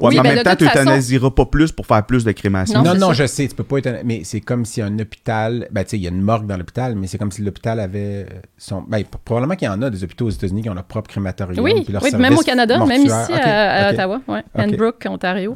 [0.00, 2.30] Ouais, Oui, mais en ben, même temps, tu façon- pas plus pour faire plus de
[2.32, 2.82] crémation.
[2.82, 4.02] Non, Non, je sais, tu peux pas être...
[4.04, 5.66] Mais c'est comme si un hôpital...
[5.72, 7.80] Ben, tu sais, il y a une morgue dans l'hôpital, mais c'est comme si l'hôpital
[7.80, 8.26] avait
[8.56, 8.82] son...
[8.82, 11.64] Ben, probablement qu'il y en a des hôpitaux aux États-Unis qui ont leur propre crématorium.
[11.64, 14.38] Oui, puis leur oui, même au Canada, même ici à, Ottawa, ouais.
[14.38, 14.44] Ok.
[14.54, 15.54] Pembroke, Ontario.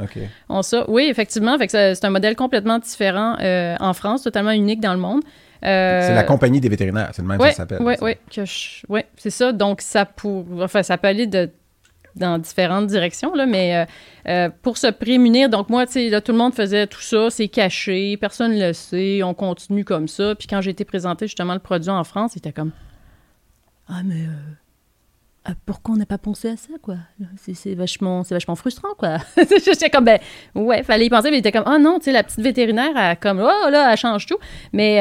[0.48, 0.84] On ça.
[0.88, 4.92] Oui, effectivement, fait que c'est un modèle complètement différent euh, en France, totalement unique dans
[4.94, 5.20] le monde.
[5.64, 7.78] Euh, C'est la compagnie des vétérinaires, c'est le même que Oui, ça s'appelle.
[7.82, 8.14] oui, oui.
[8.34, 9.52] que je- ouais, c'est ça.
[9.52, 11.48] Donc, ça, pour, enfin, ça peut aller de,
[12.16, 13.84] dans différentes directions, là, mais euh,
[14.28, 17.48] euh, pour se prémunir, donc moi, tu sais, tout le monde faisait tout ça, c'est
[17.48, 20.34] caché, personne ne le sait, on continue comme ça.
[20.34, 22.72] Puis quand j'ai été présenté justement le produit en France, c'était comme
[23.88, 26.96] Ah, mais euh, euh, pourquoi on n'a pas pensé à ça, quoi?
[27.36, 29.18] C'est, vachement, vachement frustrant, quoi.
[29.64, 30.20] J'étais comme, ben,
[30.54, 32.96] ouais, fallait y penser, mais il était comme, ah non, tu sais, la petite vétérinaire,
[32.96, 34.38] elle, comme, oh là, elle change tout.
[34.72, 35.00] Mais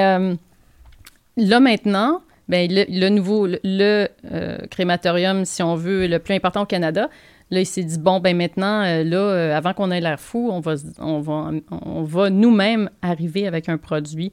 [1.37, 6.65] là, maintenant, ben, le, nouveau, le, euh, crématorium, si on veut, le plus important au
[6.65, 7.09] Canada,
[7.49, 10.49] là, il s'est dit, bon, ben maintenant, euh, là, euh, avant qu'on ait l'air fou,
[10.51, 14.31] on va, on va, on va nous-mêmes arriver avec un produit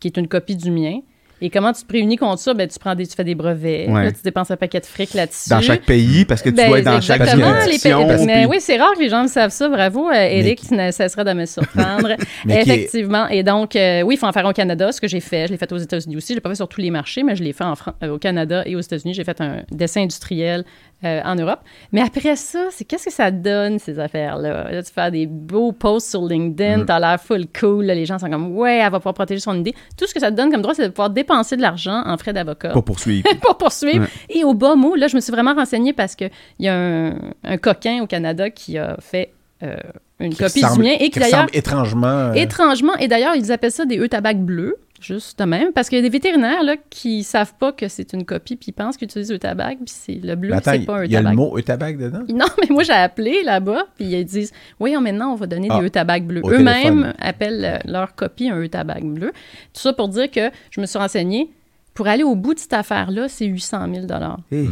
[0.00, 1.00] qui est une copie du mien.
[1.40, 2.52] Et comment tu te préunis contre ça?
[2.54, 4.04] Ben, tu, prends des, tu fais des brevets, Ouais.
[4.04, 5.48] là, tu dépenses un paquet de fric là-dessus.
[5.50, 8.34] Dans chaque pays, parce que tu Ben, dois être dans chaque exactement, les pays- Mais
[8.42, 9.68] puis- oui, c'est rare que les gens le savent ça.
[9.68, 12.16] Bravo, euh, Eric, tu ne cesseras de me surprendre.
[12.44, 13.28] Qui est- Effectivement.
[13.28, 15.46] Et donc, euh, oui, il faut en faire au Canada, ce que j'ai fait.
[15.46, 16.32] Je l'ai fait aux États-Unis aussi.
[16.32, 18.14] Je l'ai pas fait sur tous les marchés, mais je l'ai fait en Fran- euh,
[18.14, 19.14] au Canada et aux États-Unis.
[19.14, 20.64] J'ai fait un dessin industriel
[21.04, 21.60] euh, en Europe.
[21.92, 24.70] Mais après ça, c'est qu'est-ce que ça donne, ces affaires-là?
[24.72, 26.86] Là, tu fais des beaux posts sur LinkedIn, Mm.
[26.86, 27.84] t'as l'air full cool.
[27.84, 29.74] là, les gens sont comme, ouais, elle va pouvoir protéger son idée.
[29.96, 32.16] Tout ce que ça te donne comme droit, c'est de pouvoir dépenser de l'argent en
[32.18, 33.28] frais d'avocat Pour poursuivre.
[33.42, 34.04] pour poursuivre.
[34.04, 34.36] Ouais.
[34.36, 37.14] Et au bas mot, là, je me suis vraiment renseignée parce qu'il y a un,
[37.44, 39.32] un coquin au Canada qui a fait
[39.62, 39.76] euh,
[40.20, 42.06] une Qui copie ressemble- du mien et qui qui d'ailleurs, étrangement...
[42.06, 45.88] euh, étrangement, et d'ailleurs, ils appellent ça des œufs tabac bleus, juste de même, parce
[45.88, 48.72] qu'il y a des vétérinaires là, qui savent pas que c'est une copie, puis ils
[48.72, 51.18] pensent qu'ils utilisent œufs tabac, puis c'est le bleu, c'est pas un il y a
[51.20, 51.30] tabac.
[51.30, 52.22] le mot eutabac dedans?
[52.28, 55.68] Non, mais moi, j'ai appelé là-bas, puis ils disent Oui, oh, maintenant, on va donner
[55.70, 56.42] Ah, des E-tabac bleus.
[56.44, 59.32] Eux-mêmes appellent euh, leur copie un E-tabac bleu.
[59.74, 61.50] Tout ça pour dire que je me suis renseignée.
[61.94, 64.06] Pour aller au bout de cette affaire-là, c'est 800 000
[64.52, 64.68] Hey.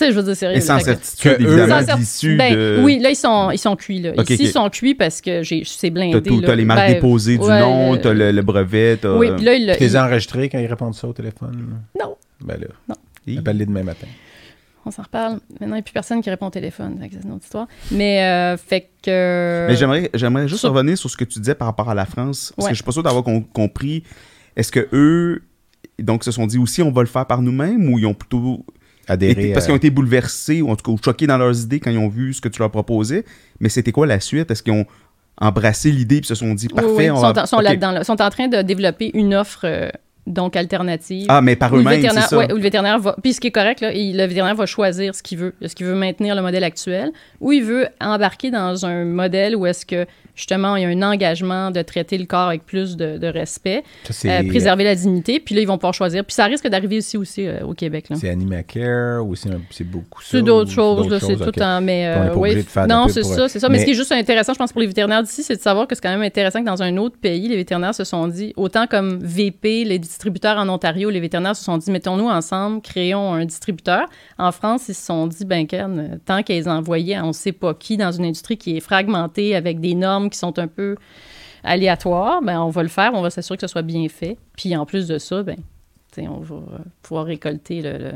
[0.00, 0.56] Tu sais, je veux dire, sérieux.
[0.56, 1.80] Et sans certitude, Que évidemment,
[2.38, 2.80] ben, de...
[2.82, 4.00] Oui, là, ils sont, ils sont cuits.
[4.00, 4.12] Là.
[4.22, 6.22] Ici, ils sont cuits parce que j'ai- c'est blindé.
[6.42, 9.14] T'as les marques Ben, déposées du ouais, nom, euh, t'as le, le brevet, t'as...
[9.16, 11.76] Oui, puis là, il, Tu les il- as enregistrés quand ils répondent ça au téléphone?
[12.00, 12.16] Non.
[12.40, 13.38] Ben là, Non.
[13.38, 14.06] Appelle-les demain matin.
[14.86, 15.34] On s'en reparle.
[15.60, 16.96] Maintenant, il n'y a plus personne qui répond au téléphone.
[17.12, 17.66] C'est une autre histoire.
[17.90, 19.66] Mais, euh, fait que.
[19.68, 22.06] Mais j'aimerais, j'aimerais juste Sur- revenir sur ce que tu disais par rapport à la
[22.06, 22.54] France.
[22.56, 22.70] Parce Ouais.
[22.70, 24.02] que je suis pas sûr d'avoir com- compris.
[24.56, 25.42] Est-ce que eux,
[25.98, 28.64] donc, se sont dit aussi, on va le faire par nous-mêmes ou ils ont plutôt.
[29.10, 31.60] Adhérer parce à- qu'ils ont été bouleversés ou en tout cas ou choqués dans leurs
[31.62, 33.24] idées quand ils ont vu ce que tu leur proposais.
[33.60, 34.50] Mais c'était quoi la suite?
[34.50, 34.86] Est-ce qu'ils ont
[35.38, 37.42] embrassé l'idée et se sont dit, Oui, parfait, oui, on sont, va.
[37.42, 37.62] en- sont ok.
[37.62, 37.92] là-dedans.
[37.92, 38.04] là.
[38.04, 39.88] sont en train de développer une offre euh,
[40.26, 41.26] donc alternative.
[41.30, 42.36] Ah, mais par eux-mêmes, c'est ça.
[42.36, 43.16] ouais, où le vétérinaire va.
[43.22, 45.54] Puis ce qui est correct, là, il- le vétérinaire va choisir ce qu'il veut.
[45.62, 49.66] Est-ce qu'il veut maintenir le modèle actuel ou il veut embarquer dans un modèle où
[49.66, 50.04] est-ce que,
[50.40, 53.84] justement, il y a un engagement de traiter le corps avec plus de, de respect,
[54.10, 55.38] Ça, euh, préserver la dignité.
[55.38, 56.24] Puis là, ils vont pouvoir choisir.
[56.24, 58.06] Puis ça risque d'arriver aussi, aussi euh, au Québec.
[58.08, 58.16] Là.
[58.16, 60.28] c'est Animacare ou c'est beaucoup ça?
[60.32, 61.80] C'est d'autres choses, c'est tout en.
[61.80, 63.68] Mais, euh, ouais, non, c'est ça, c'est ça.
[63.68, 65.60] Mais, Mais- ce qui est juste intéressant, je pense, pour les vétérinaires d'ici, c'est de
[65.60, 68.26] savoir que c'est quand même intéressant que dans un autre pays, les vétérinaires se sont
[68.28, 72.80] dit, autant comme VP, les distributeurs en Ontario, les vétérinaires se sont dit, mettons-nous ensemble,
[72.80, 74.06] créons un distributeur.
[74.38, 77.96] En France, ils se sont dit, ben, Ken, tant qu'ils envoyaient on sait pas qui
[77.96, 80.96] dans une industrie qui est fragmentée avec des normes qui sont un peu
[81.62, 84.36] aléatoires, ben, on va le faire, on va s'assurer que ce soit bien fait.
[84.56, 85.56] Puis en plus de ça, ben,
[86.14, 88.12] tu on va euh, pouvoir récolter le, le-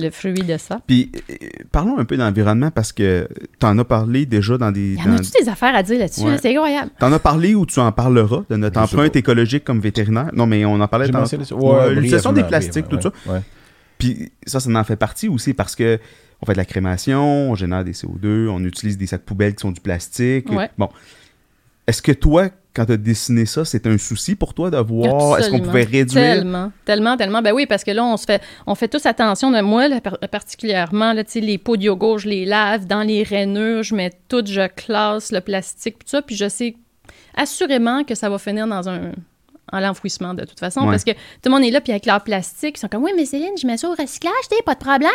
[0.00, 0.80] le fruit de ça.
[0.86, 1.34] Puis euh,
[1.72, 3.28] parlons un peu d'environnement parce que
[3.58, 4.92] tu en as parlé déjà dans des.
[4.94, 6.20] Il y en dans- a-tu des affaires à dire là-dessus?
[6.22, 6.38] Ouais.
[6.40, 6.90] C'est incroyable.
[7.00, 10.30] T'en as parlé ou tu en parleras de notre empreinte écologique comme vétérinaire?
[10.34, 11.24] Non, mais on en parlait dans.
[11.24, 13.12] Ouais, l'utilisation des plastiques, tout ça.
[13.98, 15.98] Puis ça, ça en fait partie aussi parce que
[16.40, 19.62] on fait de la crémation, on génère des CO2, on utilise des sacs poubelles qui
[19.62, 20.48] sont du plastique.
[20.52, 20.70] Ouais.
[20.78, 20.88] Bon.
[21.88, 25.38] Est-ce que toi, quand tu as dessiné ça, c'est un souci pour toi de voir
[25.38, 26.22] est-ce qu'on pouvait réduire?
[26.22, 27.42] Tellement, tellement, tellement.
[27.42, 29.50] Ben oui, parce que là, on se fait, on fait tous attention.
[29.50, 32.86] De moi, là, par- particulièrement, là, tu sais, les pots de yogourt, je les lave
[32.86, 36.48] dans les rainures, je mets tout, je classe le plastique, puis tout ça, puis je
[36.48, 36.76] sais
[37.34, 39.12] assurément que ça va finir dans un
[39.70, 40.90] en l'enfouissement de toute façon, Ouais.
[40.90, 43.10] parce que tout le monde est là, puis avec leur plastique, ils sont comme, oui,
[43.16, 45.10] mais Céline, je mets ça au recyclage, t'sais, pas de problème.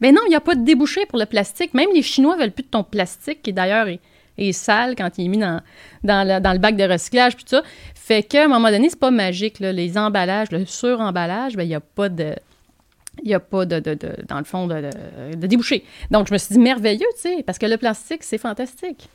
[0.00, 1.74] Ben non, il n'y a pas de débouché pour le plastique.
[1.74, 3.98] Même les Chinois veulent plus de ton plastique, qui d'ailleurs est,
[4.38, 5.60] est sale quand il est mis dans,
[6.04, 7.62] dans, le, bac de recyclage, puis tout ça.
[7.94, 9.58] Fait qu'à un moment donné, c'est pas magique.
[9.60, 12.34] Les emballages, le sur-emballage, ben, il n'y a pas de.
[13.24, 15.84] Il dans le fond, de, de, de débouché.
[16.10, 19.08] Donc, je me suis dit merveilleux, tu sais, parce que le plastique, c'est fantastique.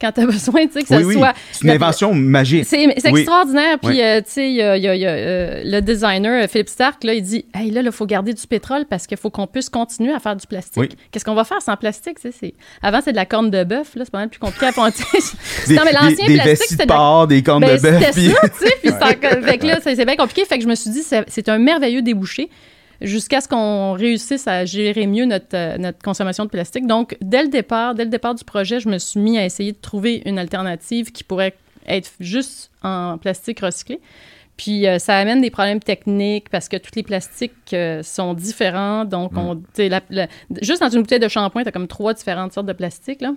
[0.00, 1.14] Quand tu as besoin, tu sais, que ça Oui, oui.
[1.14, 1.32] soit.
[1.50, 2.64] C'est une invention magique.
[2.66, 3.78] c'est extraordinaire.
[3.80, 6.46] Puis, euh, tu sais, y a, y a- il y a, euh, le designer, euh,
[6.46, 9.30] Philippe Stark, là, il dit Hey, là, il faut garder du pétrole parce qu'il faut
[9.30, 10.96] qu'on puisse continuer à faire du plastique.
[11.10, 12.18] Qu'est-ce qu'on va faire sans plastique?
[12.20, 13.96] c'est- Avant, c'est de la corne de bœuf.
[13.96, 15.02] Là, c'est pas mal plus compliqué à foncer.
[15.66, 17.98] Des, non, mais l'ancien plastique, c'était de la des cornes ben, de bœuf.
[17.98, 19.42] c'était puis- ça, tu sais.
[19.42, 20.44] Fait que là, c'est c'est bien compliqué.
[20.44, 22.48] Fait que je me suis dit, c'est un merveilleux débouché
[23.00, 26.86] jusqu'à ce qu'on réussisse à gérer mieux notre, euh, notre consommation de plastique.
[26.86, 29.72] Donc, dès le départ, dès le départ du projet, je me suis mis à essayer
[29.72, 31.54] de trouver une alternative qui pourrait
[31.86, 34.00] être juste en plastique recyclé.
[34.56, 39.04] Puis euh, ça amène des problèmes techniques parce que tous les plastiques euh, sont différents.
[39.04, 40.26] Donc, on, tu sais, la- la-
[40.60, 43.20] juste dans une bouteille de shampoing, tu as comme trois différentes sortes de plastique.
[43.20, 43.34] Là.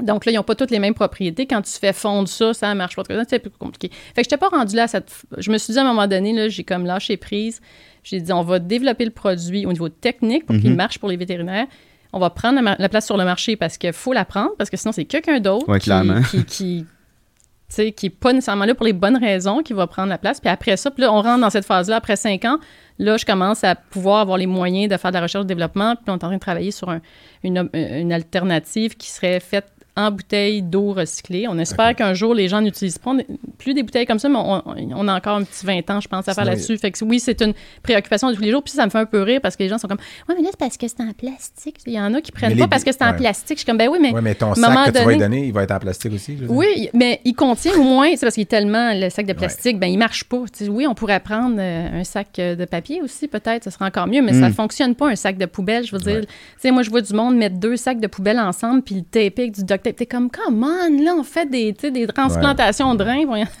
[0.00, 1.46] Donc là, ils n'ont pas toutes les mêmes propriétés.
[1.46, 3.04] Quand tu fais fondre ça, ça marche pas.
[3.26, 3.88] C'est plus compliqué.
[4.14, 5.10] Fait que je n'étais pas rendue là à cette...
[5.38, 7.62] Je me suis dit à un moment donné, là, j'ai comme lâché prise.
[8.04, 10.76] J'ai dit, on va développer le produit au niveau technique pour qu'il Mhm.
[10.76, 11.66] marche pour les vétérinaires.
[12.12, 14.76] On va prendre la, place sur le marché parce qu'il faut la prendre, parce que
[14.76, 15.90] sinon, c'est quelqu'un d'autre Ouais, qui,
[16.30, 19.88] qui, qui, tu sais, qui n'est pas nécessairement là pour les bonnes raisons, qui va
[19.88, 20.38] prendre la place.
[20.38, 21.96] Puis après ça, puis là, on rentre dans cette phase-là.
[21.96, 22.58] Après cinq ans,
[23.00, 25.96] là, je commence à pouvoir avoir les moyens de faire de la recherche et développement.
[25.96, 27.00] Puis on est en train de travailler sur un-
[27.42, 31.46] une, une alternative qui serait faite en bouteille d'eau recyclée.
[31.48, 33.12] On espère qu'un jour, les gens n'utilisent pas
[33.58, 36.08] plus des bouteilles comme ça, mais on, on a encore un petit 20 ans, je
[36.08, 36.76] pense, à faire là-dessus.
[36.78, 38.62] Fait que oui, c'est une préoccupation de tous les jours.
[38.64, 40.42] Puis ça me fait un peu rire parce que les gens sont comme Ouais, mais
[40.42, 41.76] là, c'est parce que c'est en plastique.
[41.86, 43.16] Il y en a qui prennent Mais pas les- parce que c'est en ouais.
[43.16, 43.56] plastique.
[43.58, 45.46] Je suis comme Ben oui, mais Ouais, mais ton sac que tu vas lui donner,
[45.46, 46.38] il va être en plastique aussi.
[46.48, 49.78] oui, mais il contient au moins, c'est parce qu'il est tellement le sac de plastique,
[49.78, 50.42] ben il marche pas.
[50.68, 54.06] Oui, on pourrait prendre euh, un sac euh, de papier aussi, peut-être, ce serait encore
[54.08, 54.54] mieux, mais ça Mm.
[54.54, 55.84] fonctionne pas un sac de poubelle.
[55.86, 56.20] Je veux dire, Ouais.
[56.22, 56.28] tu
[56.58, 59.42] sais, moi je vois du monde mettre deux sacs de poubelle ensemble puis le taper
[59.42, 63.26] avec du duct T'es comme, come on, là, on fait des, des transplantations de reins.
[63.26, 63.46] voyons.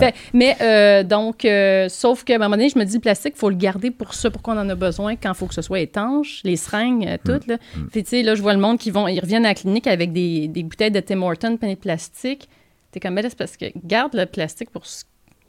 [0.00, 0.14] Ouais.
[0.32, 3.50] Mais euh, donc, euh, sauf qu'à un moment donné, je me dis, le plastique, faut
[3.50, 5.80] le garder pour ça, pour qu'on en a besoin quand il faut que ce soit
[5.80, 7.46] étanche, les seringues, euh, toutes.
[7.46, 7.58] Là.
[7.90, 9.86] Puis, tu sais, là, je vois le monde qui vont, ils reviennent à la clinique
[9.86, 12.48] avec des, des bouteilles de Tim Hortons pleines de plastique.
[12.92, 14.82] T'es comme, mais là, c'est parce que garde le plastique pour,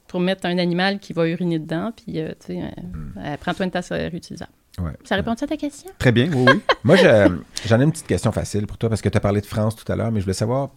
[0.07, 3.71] pour mettre un animal qui va uriner dedans, puis, euh, tu sais, euh, prends-toi une
[3.71, 4.51] tasse réutilisable.
[4.79, 4.91] Ouais.
[5.03, 5.91] Ça répond à ta question?
[5.97, 6.59] Très bien, oui, oui.
[6.83, 9.41] Moi, je- j'en ai une petite question facile pour toi parce que tu as parlé
[9.41, 10.69] de France tout à l'heure, mais je voulais savoir,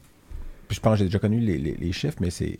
[0.69, 2.57] puis je pense que j'ai déjà connu les, les- les chiffres, mais c'est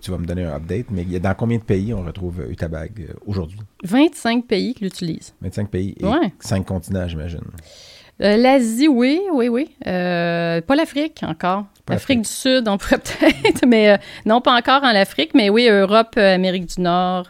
[0.00, 3.12] tu vas me donner un update, mais dans combien de pays on retrouve Utabag euh,
[3.26, 3.58] aujourd'hui?
[3.82, 5.34] 25 pays qui l'utilisent.
[5.42, 6.32] 25 pays et Ouais.
[6.38, 7.40] 5 continents, j'imagine.
[8.22, 9.68] Euh, L'Asie, oui, oui, oui.
[9.88, 11.66] Euh, pas l'Afrique encore.
[11.88, 15.66] L'Afrique du Sud, on pourrait peut-être, mais euh, non, pas encore en Afrique, mais oui,
[15.68, 17.26] Europe, Amérique du Nord,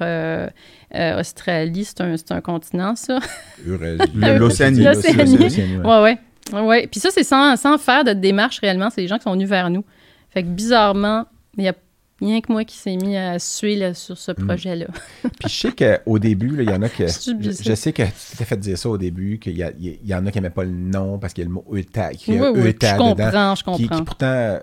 [0.95, 3.19] euh, Euh, Australie, c'est un, c'est un continent, ça.
[3.67, 4.83] L'Océanie.
[4.83, 5.37] L'Océanie.
[5.37, 6.19] L'Océanie, ouais.
[6.53, 6.87] Ouais, ouais.
[6.87, 8.89] Puis ça, c'est sans, sans faire de démarche réellement.
[8.91, 9.85] C'est les gens qui sont venus vers nous.
[10.31, 11.27] Fait que bizarrement,
[11.57, 11.75] il y a
[12.21, 14.87] rien que moi qui s'est mis à suer là, sur ce projet-là.
[15.23, 17.07] Puis je sais qu'au début, il y en a que.
[17.07, 19.99] C'est Je, sais que tu t'es fait dire ça au début, qu'il y, a- il
[20.05, 22.11] y en a qui n'aimaient pas le nom parce qu'il y a le mot ETA.
[22.29, 24.59] Oui, oui, je dedans, comprends, je qui, pourtant,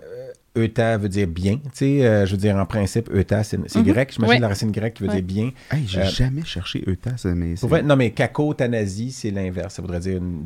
[0.56, 1.56] ETA veut dire bien.
[1.56, 3.84] Tu sais, euh, je veux dire, en principe, ETA, c'est c'est Mhm.
[3.86, 4.12] grec.
[4.14, 4.40] J'imagine Oui.
[4.40, 5.20] la racine grecque qui veut Ouais.
[5.20, 5.50] dire bien.
[5.70, 7.60] Hey, j'ai Euh, jamais cherché Eutas, mais c'est...
[7.60, 9.74] Pour vrai, non, mais kako, c'est l'inverse.
[9.74, 10.44] Ça voudrait dire une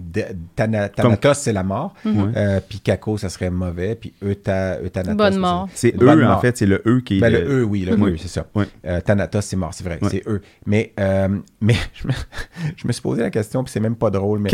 [0.57, 1.95] thanatos, c'est la mort.
[2.05, 2.33] Mhm.
[2.37, 3.95] Euh, puis kako, ça serait mauvais.
[3.95, 5.17] Puis euta, euthanatos.
[5.17, 5.69] Bonne mort.
[5.75, 7.21] C'est Bonne eux, en fait, c'est le eux qui est...
[7.21, 8.09] Ben, le- le E, oui, le Mhm.
[8.09, 8.47] E, c'est ça.
[8.55, 8.65] Ouais.
[8.87, 10.09] Euh, Thanatos, c'est mort, c'est vrai, Ouais.
[10.11, 10.41] c'est eux.
[10.67, 11.29] Mais, euh,
[11.61, 12.13] mais je, me,
[12.77, 14.39] je me suis posé la question, puis c'est même pas drôle.
[14.41, 14.51] Mais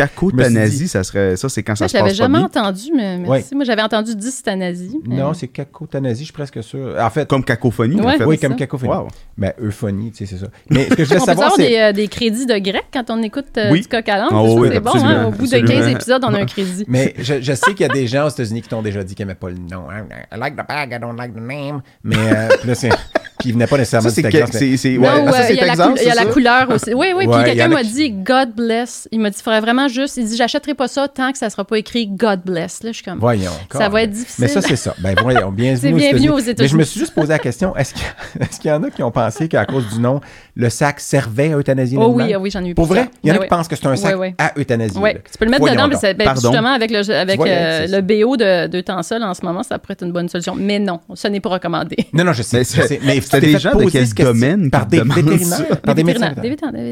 [0.79, 1.37] dit- ça serait...
[1.37, 3.55] Ça, c'est quand ça se je l'avais passe jamais entendu, mais merci.
[3.55, 5.01] Moi, j'avais entendu dystanasie.
[5.07, 6.95] Non, c'est cacothanasie, je suis presque sûr.
[6.99, 8.19] En fait, Comme cacophonie, en Ouais.
[8.19, 8.25] fait.
[8.25, 8.59] oui, c'est comme ça.
[8.59, 8.93] cacophonie.
[8.93, 9.09] Wow.
[9.39, 10.51] Ben, euphonie, tu sais, c'est ça.
[10.71, 11.69] Mais ce que je voulais On peut savoir, avoir c'est.
[11.69, 13.81] des, euh, des crédits de grec quand on écoute euh, Oui.
[13.83, 15.25] du coq à trouve oui, que c'est bon, hein?
[15.27, 15.89] Au bout de 15 absolument.
[15.89, 16.85] épisodes, on a un crédit.
[16.89, 19.15] Mais je, je sais qu'il y a des gens aux États-Unis qui t'ont déjà dit
[19.15, 19.85] qu'ils n'aimaient pas le nom.
[19.91, 20.05] hein.
[20.35, 21.81] I like the bag, I don't like the name.
[22.05, 22.91] Mais euh, puis là, c'est.
[23.39, 24.23] Puis ils venaient pas nécessairement Ça, c'est...
[24.23, 24.55] du que- Texas.
[24.55, 25.97] mais- c'est- c'est- ouais, ou, ah, ça, euh, c'est il y a, la, Texas, cou-
[26.01, 26.33] il y a c'est la ça?
[26.33, 26.95] couleur aussi.
[26.95, 29.09] Oui, oui, Ouais, puis il quelqu'un m'a qui- dit God bless.
[29.13, 30.17] Il m'a dit, il faudrait vraiment juste.
[30.17, 32.83] Il dit, j'achèterai pas ça tant que ça sera pas écrit God bless.
[32.83, 33.51] Là, je suis comme, Voyons.
[33.71, 34.49] ça va être Mais difficile.
[34.49, 34.95] ça, c'est ça.
[35.01, 36.29] Ben voyons, bienvenue, aux bienvenue États-Unis.
[36.31, 38.71] aux Mais je me suis juste posé la question, est-ce qu'il y, a- est-ce qu'il
[38.71, 40.21] y en a qui ont pensé qu'à cause du nom,
[40.55, 43.09] le sac servait à euthanasie Oh oui, ah oui, j'en ai eu Pour vrai?
[43.23, 44.35] Il y en a qui pensent que c'est un sac Ouais, ouais.
[44.39, 44.99] à euthanasie.
[45.01, 46.19] Oui, tu peux le mettre Voyons dedans, mais donc.
[46.19, 46.41] ben, Pardon?
[46.51, 49.63] justement, avec, le, avec Tu vois, euh, le BO de, de Tansol en ce moment,
[49.63, 50.55] ça pourrait être une bonne solution.
[50.57, 51.97] Mais non, ce n'est pas recommandé.
[52.13, 52.63] Non, non, je sais.
[52.91, 55.81] Mais mais c'était des gens de quel domaine Par des vétérinaires?
[55.83, 56.05] Par des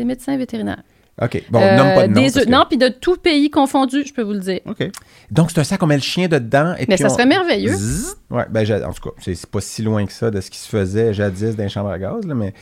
[0.05, 0.83] médecins vétérinaires,
[1.21, 1.39] des, des.
[1.41, 1.43] OK.
[1.51, 2.21] Bon, Euh, nomme pas de nom.
[2.21, 4.61] des œufs- que- Non, puis de tout pays confondu, je peux vous le dire.
[4.67, 4.91] OK.
[5.31, 6.75] Donc, c'est un sac, on met le chien dedans.
[6.77, 7.73] Et Mais puis ça on- serait merveilleux.
[7.73, 8.17] Zzz.
[8.31, 10.51] Ouais, ben, j'ai- en tout cas, c'est c'est pas si loin que ça de ce
[10.51, 12.53] qui se faisait jadis dans les chambres à gaz, là, mais,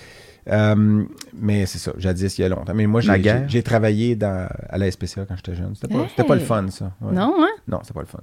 [0.51, 2.75] euh, mais c'est ça, jadis, il y a longtemps.
[2.75, 3.01] Mais moi,
[3.49, 5.75] j'ai- travaillé dans, à la SPCA quand j'étais jeune.
[5.75, 6.93] C'était pas, c'était pas le fun, ça.
[7.01, 7.13] Ouais.
[7.15, 7.49] Non, hein?
[7.69, 8.19] Non, c'était pas le fun.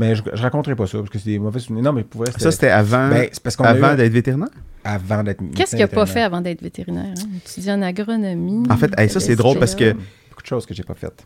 [0.00, 1.84] Mais je, je raconterai pas ça parce que c'est des mauvais souvenirs.
[1.84, 4.12] Non, mais pour vrai, Ça, c'était avant, Ben, c'est parce qu'on a avant eu- d'être
[4.12, 4.48] vétérinaire?
[4.82, 5.40] avant d'être.
[5.54, 7.14] Qu'est-ce qu'il n'a pas fait avant d'être vétérinaire?
[7.16, 7.28] Hein?
[7.46, 8.62] Étudier en agronomie.
[8.70, 9.92] En fait, hey, ça, c'est drôle parce que...
[9.92, 11.24] Beaucoup de choses que j'ai pas faites.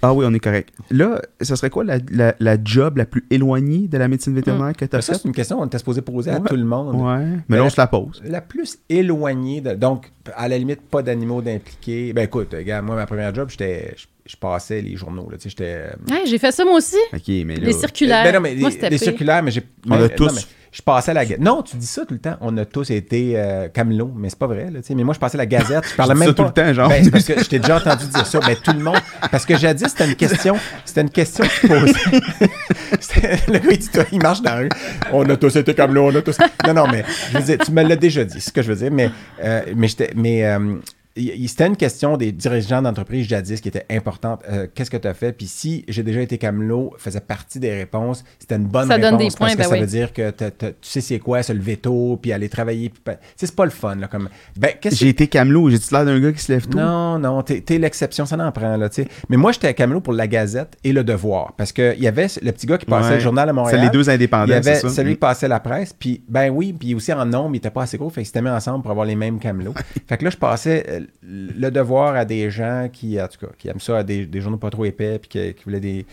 [0.00, 0.70] Ah oui, on est correct.
[0.90, 4.72] Là, ça serait quoi la, la, la job la plus éloignée de la médecine vétérinaire
[4.74, 5.22] que tu as Mais ça, faite?
[5.22, 6.94] c'est une question qu'on était supposé poser à tout le monde.
[6.96, 8.22] Ouais, mais Ben, là, on se la pose.
[8.24, 9.72] La plus éloignée de.
[9.74, 12.12] Donc, à la limite, pas d'animaux d'impliquer.
[12.12, 13.94] Ben écoute, regarde, moi, ma première job, j'étais.
[14.26, 15.28] Je, passais les journaux.
[15.30, 15.64] Là, tu sais, j'étais.
[15.76, 16.96] euh, Ouais, j'ai fait ça moi aussi.
[17.12, 17.66] OK, mais là...
[17.66, 18.24] Les circulaires.
[18.24, 19.08] Ben non, mais moi, les, c'était les pire.
[19.08, 19.62] circulaires, mais j'ai.
[19.88, 20.26] On mais- a tous.
[20.28, 20.40] non, mais
[20.72, 21.40] je passais la gazette.
[21.40, 22.36] Non, tu dis ça tout le temps.
[22.40, 24.70] On a tous été euh, camelots, mais c'est pas vrai.
[24.72, 24.94] Là, tu sais.
[24.94, 25.84] mais moi, je passais la gazette.
[25.90, 26.42] Je parlais dis même ça pas.
[26.42, 26.88] tout le temps, genre.
[26.88, 28.40] Ben, parce que je t'ai déjà entendu dire ça.
[28.40, 28.96] Ben, tout le monde.
[29.30, 30.56] Parce que jadis, c'était une question.
[30.86, 31.92] C'était une question que tu posais.
[33.00, 34.68] C'était- le gars, il, dit, toi, il marche dans la rue.
[35.12, 36.38] On a tous été camelots, on a tous.
[36.66, 38.72] Non, non, mais je veux dire, tu me l'as déjà dit, c'est ce que je
[38.72, 38.90] veux dire.
[38.90, 39.10] Mais,
[39.42, 40.76] euh, mais, j'étais- mais euh,
[41.16, 44.42] c'était une question des dirigeants d'entreprise jadis qui était importante.
[44.50, 45.32] Euh, Qu'est-ce que tu as fait?
[45.32, 49.10] Puis si j'ai déjà été camelot, faisait partie des réponses, c'était une bonne Ça réponse.
[49.10, 49.80] donne des parce points, que ben ça oui.
[49.80, 52.88] veut dire que t'as- t'as- tu sais c'est quoi, se lever tôt, puis aller travailler.
[52.90, 53.94] Puis, pa- tu sais, c'est pas le fun.
[53.94, 56.66] Là, comme, ben, qu'est-ce que J'ai été camelot, j'ai-tu l'air d'un gars qui se lève
[56.66, 56.78] tôt?
[56.78, 59.08] non, non, t'es t'es l'exception, ça n'en prend, là, tu sais.
[59.28, 62.26] Mais moi, j'étais à Camelot pour la Gazette et le Devoir, parce qu'il y avait
[62.42, 63.14] le petit gars qui passait Ouais.
[63.14, 63.78] le journal à Montréal.
[63.78, 64.88] C'est les deux indépendants, Il y avait c'est ça?
[64.88, 65.14] celui Mm.
[65.14, 67.98] qui passait la presse, puis ben oui, puis aussi en nombre, il était pas assez
[67.98, 69.74] gros, fait qu'ils s'étaient mis ensemble pour avoir les mêmes Camelots.
[70.08, 73.52] fait que là, je passais euh, le Devoir à des gens qui, en tout cas,
[73.58, 76.06] qui aiment ça, à des, des journaux pas trop épais, puis qui, voulaient des...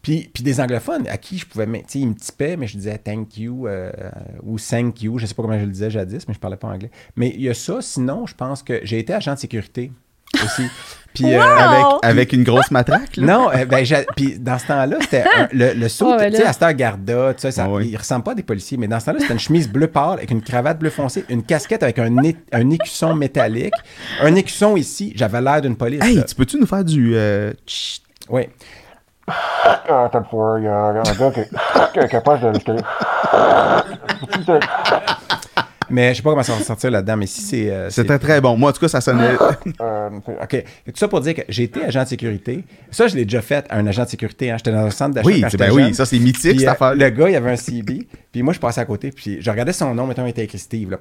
[0.00, 2.76] Puis, puis des anglophones à qui je pouvais tu sais, ils me tipaient, mais je
[2.76, 3.92] disais thank you euh,
[4.42, 6.66] ou thank you, je sais pas comment je le disais jadis, mais je parlais pas
[6.66, 6.90] anglais.
[7.14, 9.92] Mais il y a ça, sinon, je pense que j'ai été agent de sécurité
[10.44, 10.66] aussi.
[11.14, 13.26] Puis, euh, Avec, avec une grosse matraque, là?
[13.26, 16.38] non, euh, ben, j'ai- puis dans ce temps-là, c'était un- le, le saut, ouais, tu
[16.38, 18.78] sais, à cette heure Garda, tu sais, ça, Ah il ressemble pas à des policiers,
[18.78, 21.42] mais dans ce temps-là, c'était une chemise bleu pâle avec une cravate bleu foncé, une
[21.42, 22.16] casquette avec un,
[22.52, 23.74] un écusson métallique,
[24.22, 26.02] un écusson ici, j'avais l'air d'une police.
[26.02, 26.22] Hey, là.
[26.22, 27.12] tu peux-tu nous faire du...
[27.14, 27.52] euh?
[28.30, 28.48] Oui.
[29.28, 31.40] Ah, il y a un gars qui,
[32.00, 32.58] est capable de.
[35.92, 37.70] Mais je sais pas comment ça va sortir là-dedans, mais si c'est.
[37.70, 38.56] euh, c'est- C'était très bon.
[38.56, 39.32] Moi, en tout cas, ça sonnait...
[39.80, 40.08] Euh,
[40.42, 40.54] OK.
[40.54, 42.64] Et tout ça pour dire que j'ai été agent de sécurité.
[42.90, 44.50] Ça, je l'ai déjà fait, un agent de sécurité.
[44.50, 44.56] hein.
[44.56, 45.26] J'étais dans un centre d'achat.
[45.28, 45.94] Oui, ben oui, jeune.
[45.94, 48.08] ça, c'est mythique, Puis, cette euh, affaire Le gars, il avait un CB.
[48.32, 49.10] puis moi, je passais à côté.
[49.10, 50.06] Puis je regardais son nom.
[50.06, 50.90] Mettons, il était écrit Steve.
[50.90, 50.96] Là.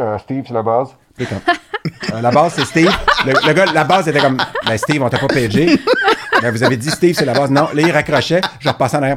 [0.00, 0.88] euh, Steve, c'est la base?
[1.16, 1.38] Puis comme,
[2.16, 2.90] euh, la base, c'est Steve.
[3.26, 5.76] Le, le gars, la base était comme, ben Steve, on t'a pas pagé.
[6.40, 7.50] Ben, vous avez dit Steve, c'est la base.
[7.50, 8.40] Non, là, il raccrochait.
[8.60, 9.16] Je repassais en arrière.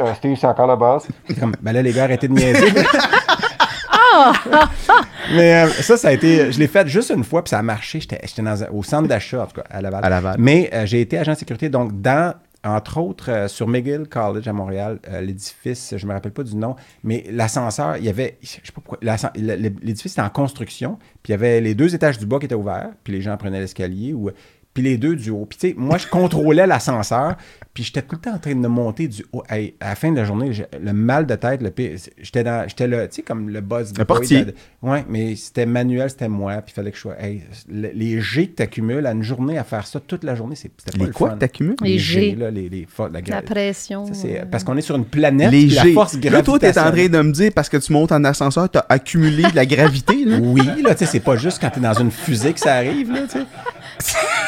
[0.00, 1.08] Euh, Steve, c'est encore la base.
[1.40, 2.70] Comme, ben là, les gars, arrêtez de niaiser.
[5.34, 6.52] Mais euh, ça, ça a été.
[6.52, 8.00] Je l'ai fait juste une fois, puis ça a marché.
[8.00, 8.20] J'étais
[8.72, 10.04] au centre d'achat, en tout cas, à Laval.
[10.04, 10.36] À Laval.
[10.38, 12.34] Mais euh, j'ai été agent de sécurité, donc dans.
[12.64, 16.76] entre autres, euh, sur McGill College à Montréal, l'édifice, je me rappelle pas du nom,
[17.04, 18.98] mais l'ascenseur, il y avait, je sais pas pourquoi,
[19.36, 22.54] l'édifice était en construction, puis il y avait les deux étages du bas qui étaient
[22.54, 24.30] ouverts, puis les gens prenaient l'escalier, ou,
[24.78, 25.44] puis les deux du haut.
[25.44, 27.36] Puis tu sais, moi, je contrôlais l'ascenseur,
[27.74, 29.42] puis j'étais tout le temps en train de monter du haut.
[29.50, 31.72] Hey, à la fin de la journée, le mal de tête, le
[32.22, 34.46] j'étais dans, j'étais là, tu sais, comme le boss Un portier.
[34.82, 37.20] Ouais, mais c'était manuel, c'était moi, puis il fallait que je sois.
[37.20, 40.36] Hey, le- les G que tu accumules à une journée à faire ça toute la
[40.36, 41.34] journée, c'est- pas Les le quoi fun.
[41.34, 41.76] que t'accumules?
[41.82, 42.20] Les Les G.
[42.30, 42.86] G, là, les, les
[43.28, 44.06] la, pression.
[44.06, 45.92] ça, c'est- euh, parce qu'on est sur une planète, Les puis la G.
[45.92, 48.22] force Là, toi, t'es en train gravitationnelle- de me dire, parce que tu montes en
[48.22, 50.38] ascenseur, t'as accumulé de la gravité, là.
[50.48, 53.10] Oui, là, tu sais, c'est pas juste quand t'es dans une fusée que ça arrive,
[53.12, 53.44] là, tu sais.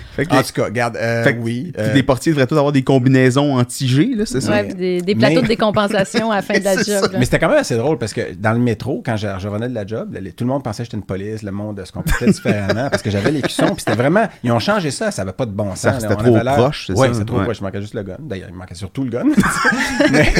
[0.15, 1.71] Fait que, En les- tout cas, regarde, euh, fait que- oui.
[1.73, 4.51] puis euh, les portiers devraient tous avoir des combinaisons anti-G, là, c'est ça?
[4.51, 7.01] Ouais, des, des plateaux Mais- de décompensation à la fin de la ça.
[7.01, 7.11] job.
[7.17, 9.69] Mais c'était quand même assez drôle parce que dans le métro, quand je, je revenais
[9.69, 11.91] de la job, les- tout le monde pensait que j'étais une police, le monde se
[11.91, 13.67] comportait différemment parce que j'avais les cuissons.
[13.67, 14.27] Puis c'était vraiment.
[14.43, 16.01] Ils ont changé ça, ça avait pas de bon sens.
[16.01, 17.13] C'était trop proche, c'est Ouais, ça?
[17.13, 17.43] c'était trop Ouais.
[17.45, 17.57] proche.
[17.59, 18.17] Il manquait juste le gun.
[18.19, 19.23] D'ailleurs, il manquait surtout le gun.
[20.11, 20.33] Mais-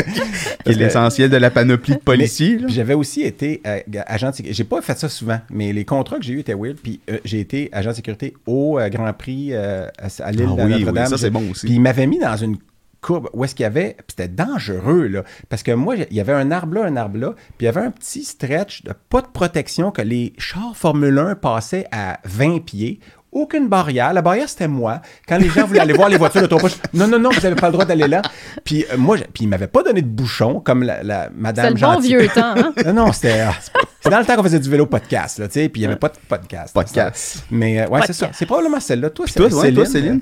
[0.65, 4.55] Qui est l'essentiel de la panoplie de policiers, J'avais aussi été euh, agent de sécurité.
[4.57, 6.77] J'ai pas fait ça souvent, mais les contrats que j'ai eus étaient weird.
[6.81, 10.55] Puis euh, j'ai été agent de sécurité au euh, Grand Prix euh, à, l'île Ah
[10.55, 11.07] de oui, oui, Notre-Dame.
[11.07, 11.65] ça, c'est bon aussi.
[11.65, 12.57] Puis il m'avait mis dans une
[13.01, 13.95] courbe où est-ce qu'il y avait.
[13.97, 15.23] Puis c'était dangereux, là.
[15.49, 17.33] Parce que moi, il y avait un arbre là, un arbre là.
[17.57, 21.17] Puis il y avait un petit stretch de pas de protection que les chars Formule
[21.17, 22.99] 1 passaient à 20 pieds.
[23.31, 24.11] Aucune barrière.
[24.13, 25.01] La barrière, c'était moi.
[25.27, 27.67] Quand les gens voulaient aller voir les voitures poche, non, non, non, vous n'avez pas
[27.67, 28.21] le droit d'aller là.
[28.65, 31.73] Puis euh, moi, puis il m'avait pas donné de bouchon comme la, la C'est madame
[31.75, 32.55] le bon vieux temps.
[32.57, 32.73] Hein?
[32.87, 33.39] Non, non, c'était.
[33.41, 33.53] ah,
[34.01, 35.91] c'est dans le temps qu'on faisait du vélo podcast, là, tu sais, puis il n'y
[35.91, 36.73] avait pas de podcast.
[36.73, 37.45] Podcast.
[37.51, 38.29] Mais euh, ouais, c'est ça.
[38.33, 39.09] C'est probablement celle-là.
[39.11, 40.19] Toi, Toi, c'est- ouais, toi, Céline?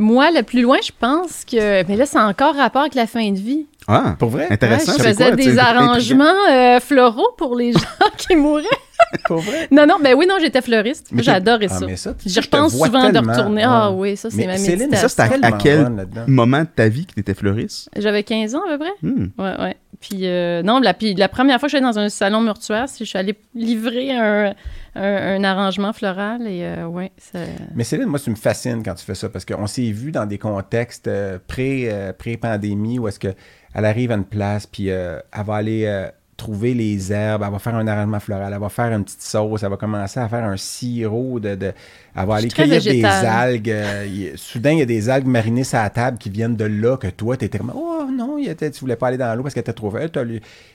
[0.00, 1.84] Moi, le plus loin, je pense que.
[1.88, 3.66] Mais là, c'est encore rapport avec la fin de vie.
[3.88, 4.46] Ah, Pour vrai?
[4.48, 4.92] intéressant.
[4.92, 7.80] Ouais, je c'est faisais quoi, des c'est arrangements euh, floraux pour les gens
[8.16, 8.62] qui mourraient.
[9.26, 9.68] Pour vrai?
[9.70, 11.08] Non, non, ben oui, non, j'étais fleuriste.
[11.12, 11.86] Mais J'adorais Ah, ça.
[11.86, 13.62] mais ça, tu- J'y je repense souvent de retourner.
[13.64, 15.08] Ah oui, ça, c'est Mais ma Céline, méditation.
[15.08, 15.88] Ça, c'est à, quel
[16.26, 17.88] moment de ta vie que t'étais fleuriste?
[17.96, 18.92] J'avais 15 ans à peu près.
[19.02, 19.28] Hmm.
[19.38, 19.76] Ouais, ouais.
[20.00, 22.98] Puis, euh, non, la, puis la première fois que j'allais dans un salon mortuaire, c'est
[23.00, 24.54] que je suis allée livrer un,
[24.94, 27.40] un, un arrangement floral et, euh, ouais, ça...
[27.74, 30.24] Mais Céline, moi, tu me fascines quand tu fais ça parce qu'on s'est vu dans
[30.26, 33.34] des contextes euh, pré, euh, pré-pandémie où est-ce qu'elle
[33.74, 36.08] arrive à une place puis euh, elle va aller euh,
[36.38, 39.62] trouver les herbes, elle va faire un arrangement floral, elle va faire une petite sauce,
[39.62, 41.54] elle va commencer à faire un sirop de.
[41.54, 43.70] de elle va aller cueillir des algues.
[43.70, 46.96] euh, soudain, il y a des algues marinées sur la table qui viennent de là
[46.96, 49.52] que toi, tu étais Oh non, il était, tu voulais pas aller dans l'eau parce
[49.52, 50.16] qu'elle était trop verte.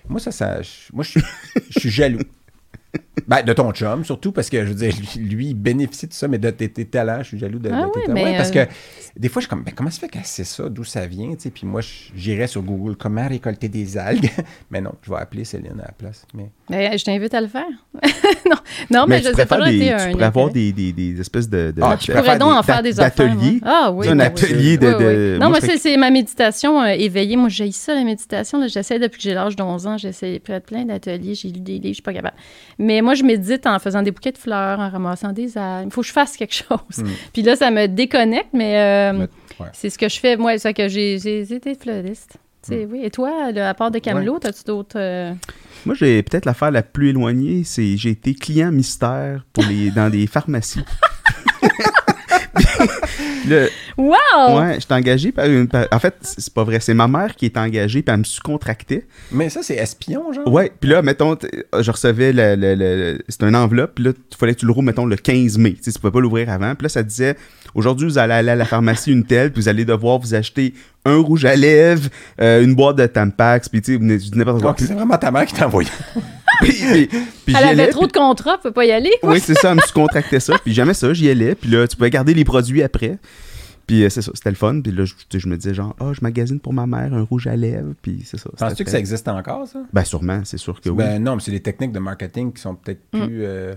[0.07, 0.59] Moi, ça, ça.
[0.93, 1.23] Moi, je suis-
[1.71, 2.19] je suis jaloux.
[3.27, 6.13] Ben, de ton chum, surtout parce que, je veux dire, lui, lui, il bénéficie de
[6.13, 8.13] ça, mais de tes, tes talents, je suis jaloux de, de Ah tes talents.
[8.15, 8.71] mais, Ouais, parce euh, que
[9.19, 11.29] des fois, je suis comme, ben, comment ça fait qu'elle sait ça, d'où ça vient,
[11.35, 14.31] tu sais, puis moi, je- j'irais sur Google, comment récolter des algues,
[14.71, 16.49] mais non, je vais appeler Céline à la place, mais...
[16.69, 17.67] Ben, je t'invite à le faire.
[18.49, 18.55] non,
[18.89, 21.19] non, mais, tu je pourrais sais pas des, été tu pourrais avoir des, des, des
[21.21, 21.69] espèces de...
[21.71, 23.59] de Ah, tu Je pourrais donc en faire des d'ateliers?
[23.61, 23.71] moi.
[23.85, 24.07] Ah oui.
[24.09, 24.21] Un oui.
[24.25, 25.37] atelier de...
[25.39, 27.35] Non, moi, c'est c'est ma méditation euh, éveillée.
[27.35, 28.59] Moi, j'ai ça, la méditation.
[28.59, 28.67] là.
[28.67, 29.97] J'essaie depuis que j'ai l'âge de 11 ans.
[29.99, 31.35] J'essaie plein, plein d'ateliers.
[31.35, 32.35] J'ai lu des livres, je suis pas capable.
[32.79, 35.87] Mais moi, je médite en faisant des bouquets de fleurs, en ramassant des algues.
[35.89, 37.03] Il faut que je fasse quelque chose.
[37.33, 39.17] Puis là, ça me déconnecte, mais euh, Hmm.
[39.19, 39.71] Mais- ouais.
[39.73, 40.37] c'est ce que je fais.
[40.37, 42.37] Moi, c'est que j'ai été fleuriste.
[42.65, 43.01] Tu sais, oui.
[43.03, 44.97] Et toi, là, à part de Camelot, as-tu d'autres...
[44.97, 45.33] euh,
[45.85, 50.09] Moi, j'ai peut-être l'affaire la plus éloignée, c'est j'ai été client mystère pour les, dans
[50.09, 50.79] des pharmacies.
[53.47, 54.57] Le- Wow!
[54.57, 55.67] ouais, j'étais engagé par une.
[55.67, 56.79] par- en fait, c'est pas vrai.
[56.79, 59.05] C'est ma mère qui est engagée, puis elle me sous-contractait.
[59.31, 60.47] Mais ça, c'est espion, genre?
[60.51, 61.37] Ouais, puis là, mettons,
[61.79, 62.55] je recevais le.
[62.55, 65.15] le- le- c'est une enveloppe, puis là, il fallait que tu le roules, mettons, le
[65.15, 65.73] 15 mai.
[65.73, 66.73] Tu sais, tu pouvais pas l'ouvrir avant.
[66.73, 67.35] Puis là, ça disait
[67.75, 70.73] aujourd'hui, vous allez aller à la pharmacie une telle, puis vous allez devoir vous acheter
[71.05, 72.09] un rouge à lèvres,
[72.41, 73.99] euh, une boîte de Tampax, puis tu sais,
[74.35, 74.71] n'importe quoi.
[74.71, 75.89] Donc, c'est vraiment ta mère qui t'a envoyé.
[76.61, 79.11] Puis- puis- puis Elle avait allais, trop de contrats, peut pas y aller.
[79.21, 79.31] quoi.
[79.33, 80.57] Oui, c'est ça, elle me sous-contractait ça.
[80.63, 81.55] Puis jamais ça, j'y allais.
[81.55, 83.17] Puis là, tu pouvais garder les produits après.
[83.85, 84.79] Puis euh, c'est ça, c'était le fun.
[84.81, 87.55] Puis là, je, me disais genre, ah, je magasine pour ma mère un rouge à
[87.55, 87.93] lèvres.
[88.01, 88.49] Puis c'est ça.
[88.57, 89.79] Penses-tu que ça existe encore, ça?
[89.91, 90.95] Ben sûrement, c'est sûr que oui.
[90.97, 93.25] Ben non, mais c'est des techniques de marketing qui sont peut-être Mm.
[93.25, 93.43] plus...
[93.43, 93.73] euh,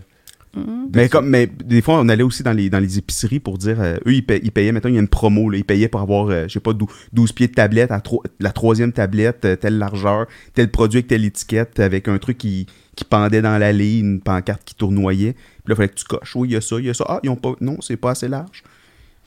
[0.94, 3.80] mais, comme, mais des fois, on allait aussi dans les, dans les épiceries pour dire,
[3.80, 5.88] euh, eux, ils, paient- ils payaient, mettons, il y a une promo, là, ils payaient
[5.88, 8.92] pour avoir, euh, je sais pas, dou- 12 pieds de tablette, à tro- la troisième
[8.92, 13.42] tablette, euh, telle largeur, tel produit avec telle étiquette, avec un truc qui, qui pendait
[13.42, 15.32] dans l'allée, une pancarte qui tournoyait.
[15.34, 16.34] Puis là, il fallait que tu coches.
[16.36, 17.04] Oui, il y a ça, il y a ça.
[17.08, 17.52] Ah, ils ont pas.
[17.60, 18.62] Non, c'est pas assez large.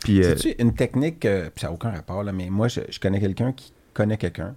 [0.03, 0.23] Puis.
[0.23, 2.99] euh, C'est-tu une technique, euh, puis ça n'a aucun rapport, là, mais moi, je, je
[2.99, 4.55] connais quelqu'un qui connaît quelqu'un.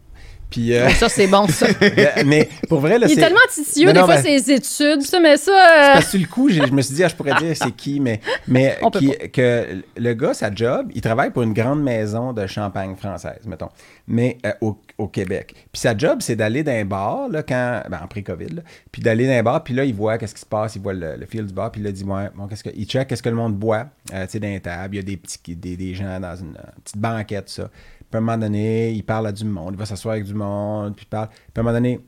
[0.52, 1.66] Puis, euh, Ça, c'est bon, ça.
[2.26, 5.02] mais pour vrai, là, Il est tellement titieux, Non, des non, fois, ben- ses études,
[5.02, 5.50] ça, mais ça...
[5.50, 7.72] euh, Parce que sur le coup, je me suis dit, ah, je pourrais dire c'est
[7.74, 12.32] qui, mais, mais qui- que le gars, sa job, il travaille pour une grande maison
[12.32, 13.70] de champagne française, mettons,
[14.06, 15.54] mais euh, au, au Québec.
[15.72, 19.00] Puis sa job, c'est d'aller dans un bar, là, quand, ben, en pré-COVID, là, puis
[19.02, 21.16] d'aller dans un bar, puis là, il voit qu'est-ce qui se passe, il voit le,
[21.16, 23.22] le fil du bar, puis là, il dit, ouais, bon, qu'est-ce que, il check qu'est-ce
[23.22, 25.56] que le monde boit, euh, tu sais, dans les tables, il y a des, petits,
[25.56, 27.70] des, des gens dans une petite banquette, ça.
[28.12, 30.34] Puis à un moment donné, il parle à du monde, il va s'asseoir avec du
[30.34, 31.28] monde, puis il parle.
[31.28, 31.98] Puis à un moment donné,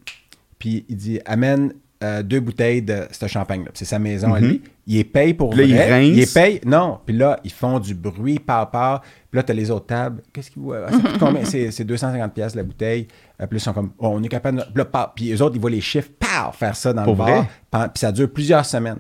[0.59, 3.71] puis il dit amène euh, deux bouteilles de ce champagne-là.
[3.73, 4.61] C'est sa maison à lui.
[4.87, 5.91] Il les paye pour là, il vrai.
[5.91, 6.09] rince.
[6.09, 6.61] il les paye.
[6.67, 6.99] Non.
[7.07, 9.01] Puis là, ils font du bruit par part.
[9.01, 10.21] Puis là, tu as les autres tables.
[10.31, 10.87] Qu'est-ce qu'ils voient?
[11.19, 11.45] Combien?
[11.47, 13.07] C'est c'est 250 pièces la bouteille.
[13.41, 14.65] Euh, Puis là, ils sont comme, oh, on est capable de...
[14.65, 15.13] Puis, là.
[15.17, 17.29] Puis eux autres, ils voient les chiffres, paf, faire ça dans Pour le bar.
[17.73, 17.89] vrai?
[17.95, 18.99] Puis ça dure plusieurs semaines.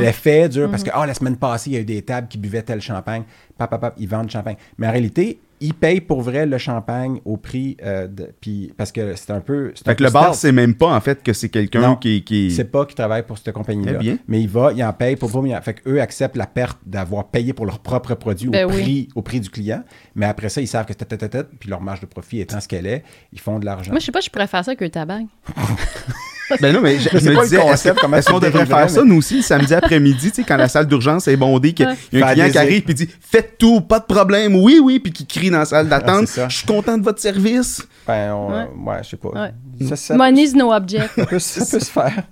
[0.00, 2.38] L'effet dure parce que, oh, la semaine passée, il y a eu des tables qui
[2.38, 3.22] buvaient tel champagne.
[3.56, 4.56] Pap, pap, pap, ils vendent du champagne.
[4.76, 8.30] Mais en réalité, ils payent pour vrai le champagne au prix euh, de.
[8.40, 9.72] Puis parce que c'est un peu.
[9.74, 11.80] c'est un Fait que peu le bar, c'est même pas en fait que c'est quelqu'un
[11.80, 12.50] Non, qui, qui...
[12.50, 13.92] C'est pas qu'ils travaillent pour cette compagnie-là.
[13.96, 14.18] Eh bien.
[14.28, 17.52] Mais il va, il en paye pour pour- Fait qu'eux acceptent la perte d'avoir payé
[17.52, 18.82] pour leur propre produit Ben au, oui.
[18.82, 19.82] prix, au prix du client.
[20.14, 22.68] Mais après ça, ils savent que tête, tête, puis leur marge de profit étant ce
[22.68, 23.02] qu'elle est,
[23.32, 23.90] ils font de l'argent.
[23.90, 25.20] Moi, je sais pas, je pourrais faire ça avec un tabac.
[26.60, 29.16] Ben non, mais je, me disais, est-ce comment est-ce tu qu'on devrait faire ça, nous
[29.16, 32.26] aussi, le samedi après-midi, tu sais, quand la salle d'urgence est bondée, qu'il y a
[32.26, 35.26] un client qui arrive puis dit «Faites tout, pas de problème, oui, oui», puis qui
[35.26, 36.48] crie dans la salle d'attente c'est ça.
[36.50, 38.66] «Je suis content de votre service Ben, on- Ouais.
[38.86, 38.98] ouais.
[39.02, 39.28] je sais pas.
[39.28, 39.86] Ouais.
[39.88, 41.10] Ça, ça- Money's no object.
[41.16, 42.22] ça peut, ça peut se faire.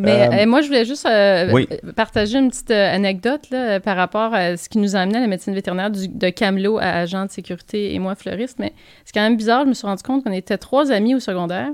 [0.00, 1.66] Mais Euh, euh, moi, je voulais juste euh, oui.
[1.96, 5.26] partager une petite anecdote là, par rapport à ce qui nous a amené à la
[5.26, 8.58] médecine vétérinaire du- de Camelot à agent de sécurité et moi fleuriste.
[8.60, 8.72] Mais
[9.04, 9.64] c'est quand même bizarre.
[9.64, 11.70] Je me suis rendu compte qu'on était trois amis au secondaire.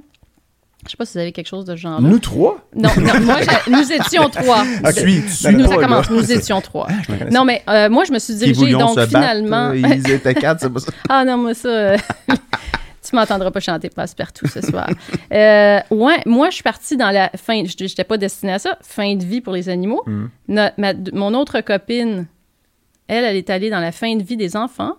[0.87, 2.01] Je sais pas si vous avez quelque chose de genre.
[2.03, 2.59] Nous trois?
[2.77, 3.37] Non, non, moi,
[3.69, 4.65] nous étions trois.
[4.95, 6.11] Tu suis, suis Nous, ça commence.
[6.11, 6.89] Nous étions trois.
[7.07, 7.31] Connaissais.
[7.31, 9.71] Non, mais euh, moi, je me suis dirigée, donc battre, finalement.
[9.71, 10.93] euh, ils étaient quatre, c'est pas ça.
[11.09, 11.69] Ah non, moi, ça.
[11.69, 11.97] euh,
[12.29, 14.89] tu m'entendras pas chanter passe-partout ce soir.
[15.31, 17.63] Ouais, moi, je suis partie dans la fin.
[17.65, 18.79] Je n'étais pas destinée à ça.
[18.83, 20.03] Fin de vie pour les animaux.
[20.07, 20.25] Mm.
[20.49, 22.27] No- ma- mon autre copine,
[23.09, 24.93] elle, elle est allée dans la fin de vie des enfants.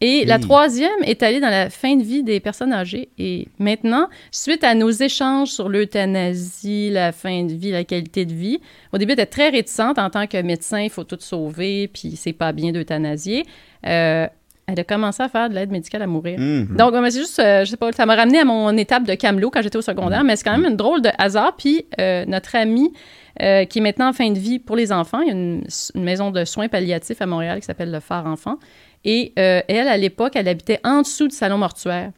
[0.00, 3.08] Et la troisième est allée dans la fin de vie des personnes âgées.
[3.18, 8.32] Et maintenant, suite à nos échanges sur l'euthanasie, la fin de vie, la qualité de
[8.32, 8.60] vie,
[8.92, 12.16] au début, elle était très réticente en tant que médecin, il faut tout sauver, puis
[12.16, 13.44] c'est pas bien d'euthanasier.
[13.86, 14.26] Euh,
[14.66, 16.38] elle a commencé à faire de l'aide médicale à mourir.
[16.38, 16.76] Hum.
[16.76, 19.14] Donc, mais c'est juste, euh, je sais pas, ça m'a ramené à mon étape de
[19.14, 21.56] camelot quand j'étais au secondaire, mais c'est quand même une drôle de hasard.
[21.56, 22.92] Puis, euh, notre amie,
[23.42, 25.64] euh, qui est maintenant en fin de vie pour les enfants, il y a une,
[25.94, 28.56] une maison de soins palliatifs à Montréal qui s'appelle le Phare Enfant.
[29.04, 32.12] Et euh, elle, à l'époque, elle habitait en dessous du salon mortuaire.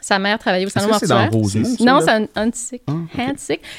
[0.00, 1.62] Sa mère travaillait au salon que c'est dans mortuaire.
[1.80, 2.82] Non, c'est un Huntsic.
[2.86, 2.92] Ah.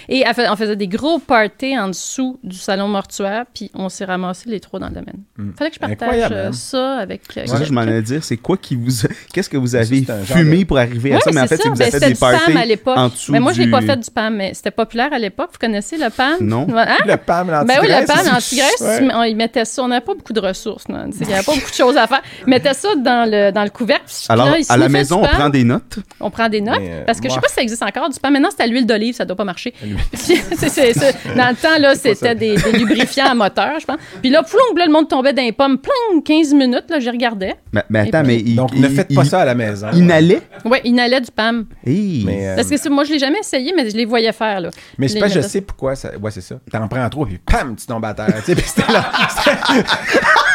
[0.09, 3.88] Et elle fait- on faisait des gros parties en dessous du salon mortuaire, puis on
[3.89, 5.24] s'est ramassés les trois dans le domaine.
[5.38, 5.51] Hmm.
[5.57, 6.51] Fallait que je partage Incroyable, euh, hein?
[6.53, 7.22] ça avec.
[7.38, 8.91] euh, Ça, je m'en allais dire, c'est quoi qui vous
[9.34, 11.32] Qu'est-ce que vous avez fumé de- pour arriver à Oui, ça?
[11.34, 11.63] Mais en fait, ça.
[11.63, 12.97] c'est que vous Ben, avez fait c'était des parties à l'époque.
[12.97, 15.20] en dessous Mais moi, je n'ai du- pas fait du spam, mais c'était populaire à
[15.20, 15.49] l'époque.
[15.53, 16.38] Vous connaissez le PAM?
[16.41, 16.68] Non.
[16.76, 16.97] Hein?
[17.05, 19.07] Le PAM, Ben oui, le PAM anti-graisse, Ouais.
[19.13, 19.84] on y mettait ça.
[19.84, 20.84] On n'avait pas beaucoup de ressources.
[20.89, 22.22] Il n'y avait pas beaucoup de choses à faire.
[22.45, 24.03] Ils mettaient ça dans le, dans le couvercle.
[24.30, 25.32] Alors, à la maison, on PAM.
[25.36, 25.99] prend des notes.
[26.20, 26.80] On prend des notes.
[26.80, 28.30] Mais, euh, parce que je sais moi- pas si ça existe encore du pain.
[28.32, 29.72] Maintenant, c'est à l'huile d'olive, ça doit pas marcher.
[29.80, 33.86] Puis, c'est- c'est- c'est- dans le temps, là, c'était des, des lubrifiants à moteur, je
[33.86, 33.97] pense.
[34.22, 35.78] Puis là, ploum, là, le monde tombait dans les pommes.
[35.78, 37.55] Plein, 15 minutes, là, j'y regardais.
[37.72, 39.53] Mais, mais attends, puis- mais il, Donc, il- ne faites pas il- ça à la
[39.55, 39.88] maison.
[39.93, 40.41] Il inhalait?
[40.66, 41.66] Ouais, il inhalait du PAM.
[41.86, 42.24] Hey.
[42.26, 44.70] Mais, euh, Parce que moi, je l'ai jamais essayé, mais je les voyais faire, là.
[44.97, 45.95] mais les pas, je sais pourquoi.
[45.95, 46.18] Ça...
[46.18, 46.55] Ouais, c'est ça.
[46.72, 48.28] T'en prends trop, puis pam, tu tombes à terre.
[48.39, 49.12] tu sais, puis c'était là.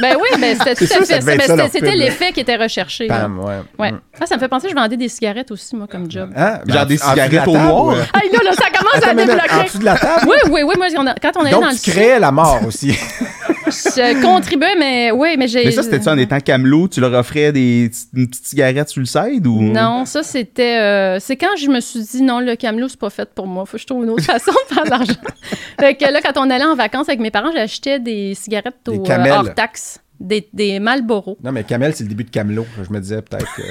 [0.00, 3.06] Ben oui, ben c'était tout à sûr, fait c'était l'effet qui était recherché.
[3.06, 3.60] Pam, ouais.
[3.78, 3.92] Ouais.
[3.92, 4.00] Mm.
[4.20, 6.30] Ah, ça me fait penser, je vendais des cigarettes aussi, moi, comme job.
[6.36, 6.60] Hein?
[6.66, 7.96] Genre des cigarettes au noir?
[8.12, 9.64] Ah, là, là, ça commence à Attends, mais, mais, en débloquer.
[9.64, 10.26] dessous de la table?
[10.26, 10.74] Oui, oui, oui.
[10.76, 10.86] Moi,
[11.22, 12.96] quand on allait dans Donc, le tu créais la mort aussi.
[13.70, 15.64] je contribuais, mais oui, mais j'ai.
[15.64, 19.00] Mais ça, c'était ça en étant camelot, tu leur offrais des, une petite cigarette sur
[19.00, 19.60] le side ou?
[19.60, 20.78] Non, ça c'était.
[20.78, 23.64] euh, c'est quand je me suis dit non, le camelot, c'est pas fait pour moi.
[23.66, 25.14] Faut que je trouve une autre façon de faire de l'argent.
[25.80, 28.98] fait que là, quand on allait en vacances avec mes parents, j'achetais des cigarettes Des
[28.98, 30.00] au, euh, hors taxe.
[30.20, 31.38] Des, des Marlboro.
[31.42, 32.66] Non, mais Camel, c'est le début de Camelot.
[32.86, 33.62] Je me disais peut-être que.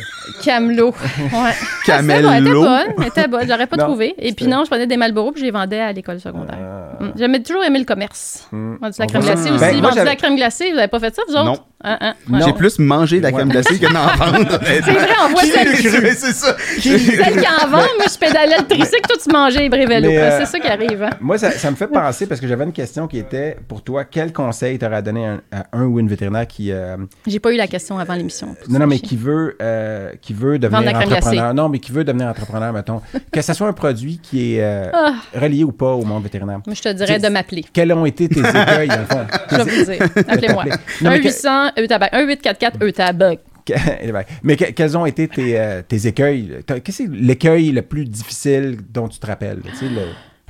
[0.43, 0.89] Camelot.
[1.31, 1.53] Ouais.
[1.85, 2.27] Camello.
[2.29, 2.93] Ah, elle était bonne.
[2.97, 3.47] Elle était bonne.
[3.47, 4.15] J'aurais pas Non, trouvé.
[4.17, 6.57] Et puis non, je prenais des Marlboro puis je les vendais à l'école secondaire.
[6.59, 7.03] Ah.
[7.03, 7.11] Mm.
[7.15, 8.47] J'aimais toujours aimé le commerce.
[8.51, 8.75] Mm.
[8.81, 9.81] Vendu la crème glacée Ben, aussi.
[9.81, 10.71] moi, Vendu la crème glacée.
[10.71, 11.45] Vous avez pas fait ça, vous autres?
[11.45, 11.57] Non.
[11.81, 12.13] Hein, hein?
[12.45, 14.59] J'ai plus mangé de la crème glacée que d'en vendre.
[14.65, 16.57] C'est vrai, on voit c'est ça.
[16.81, 17.77] celle qui en vend.
[17.77, 20.09] Moi, je pédalais le tricycle, toi, tu mangeais les brévélos.
[20.09, 21.03] Mais, euh, C'est ça qui arrive.
[21.03, 21.09] hein.
[21.21, 24.03] Moi, ça, ça me fait penser, parce que j'avais une question qui était pour toi,
[24.03, 26.71] quel conseil t'aurais à donner à un, à un ou une vétérinaire qui.
[26.71, 28.55] euh, J'ai pas eu la question avant l'émission.
[28.67, 31.53] non, non, mais qui veut, euh, qui veut devenir entrepreneur.
[31.53, 33.01] Non, mais qui veut devenir entrepreneur, mettons.
[33.31, 35.13] que ce soit un produit qui est Ah.
[35.33, 36.59] relié ou pas au monde vétérinaire.
[36.65, 37.63] Moi, je te dirais de m'appeler.
[37.71, 39.25] Quels ont été tes écueils, dans le fond?
[39.51, 40.03] Je vais vous dire.
[40.27, 40.65] Appelez-moi.
[41.01, 41.29] Non, mais que-
[41.77, 42.09] 1-800 E-Tabac.
[42.13, 43.35] 1-844 E-Tabac.
[43.65, 43.73] Que-
[44.11, 46.49] ben, Mais que- quels ont été tes, euh, tes écueils?
[46.65, 49.59] Qu'est-ce que c'est l'écueil le plus difficile dont tu te rappelles?
[49.71, 50.01] Tu sais, le...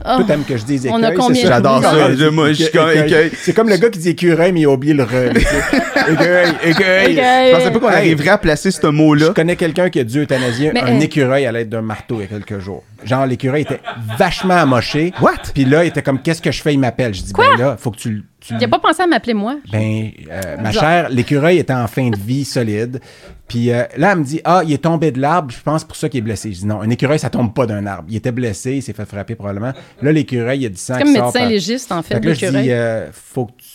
[0.05, 0.23] Oh.
[0.25, 0.97] T'aimes que je dise écueil.
[0.97, 1.47] On a c'est combien ça?
[1.49, 1.93] de J'adore ça.
[1.93, 2.15] là?
[2.15, 3.31] Je- moi, je suis comme écueil.
[3.35, 5.35] C'est comme le gars qui dit écureuil, mais il a oublié le re.
[6.09, 7.15] écueil, écueil.
[7.15, 9.33] Je pensais pas qu'on arriverait à placer ce Je mot-là.
[9.33, 12.21] connais quelqu'un qui a dû euthanasier Mais, un euh, écureuil à l'aide d'un marteau il
[12.21, 12.83] y a quelques jours.
[13.03, 13.81] Genre, l'écureuil était
[14.17, 15.13] vachement amoché.
[15.21, 15.51] What?
[15.53, 16.73] Puis là, il était comme, qu'est-ce que je fais?
[16.73, 17.13] Il m'appelle.
[17.13, 18.23] Je dis, ben là, faut que tu,
[18.57, 19.57] tu a pas pensé à m'appeler moi.
[19.71, 22.99] Ben, euh, ma chère, l'écureuil était en fin de vie solide.
[23.47, 25.95] Puis euh, là, elle me dit Ah, il est tombé de l'arbre, je pense pour
[25.95, 26.51] ça qu'il est blessé.
[26.53, 28.05] Je dis Non, un écureuil, ça tombe pas d'un arbre.
[28.09, 29.73] Il était blessé, il s'est fait frapper probablement.
[30.01, 32.27] Là, l'écureuil, il y a du sang C'est comme médecin légiste, en fait, Fait que
[32.27, 32.71] là, je dis l'écureuil.
[32.71, 33.67] euh, Faut que tu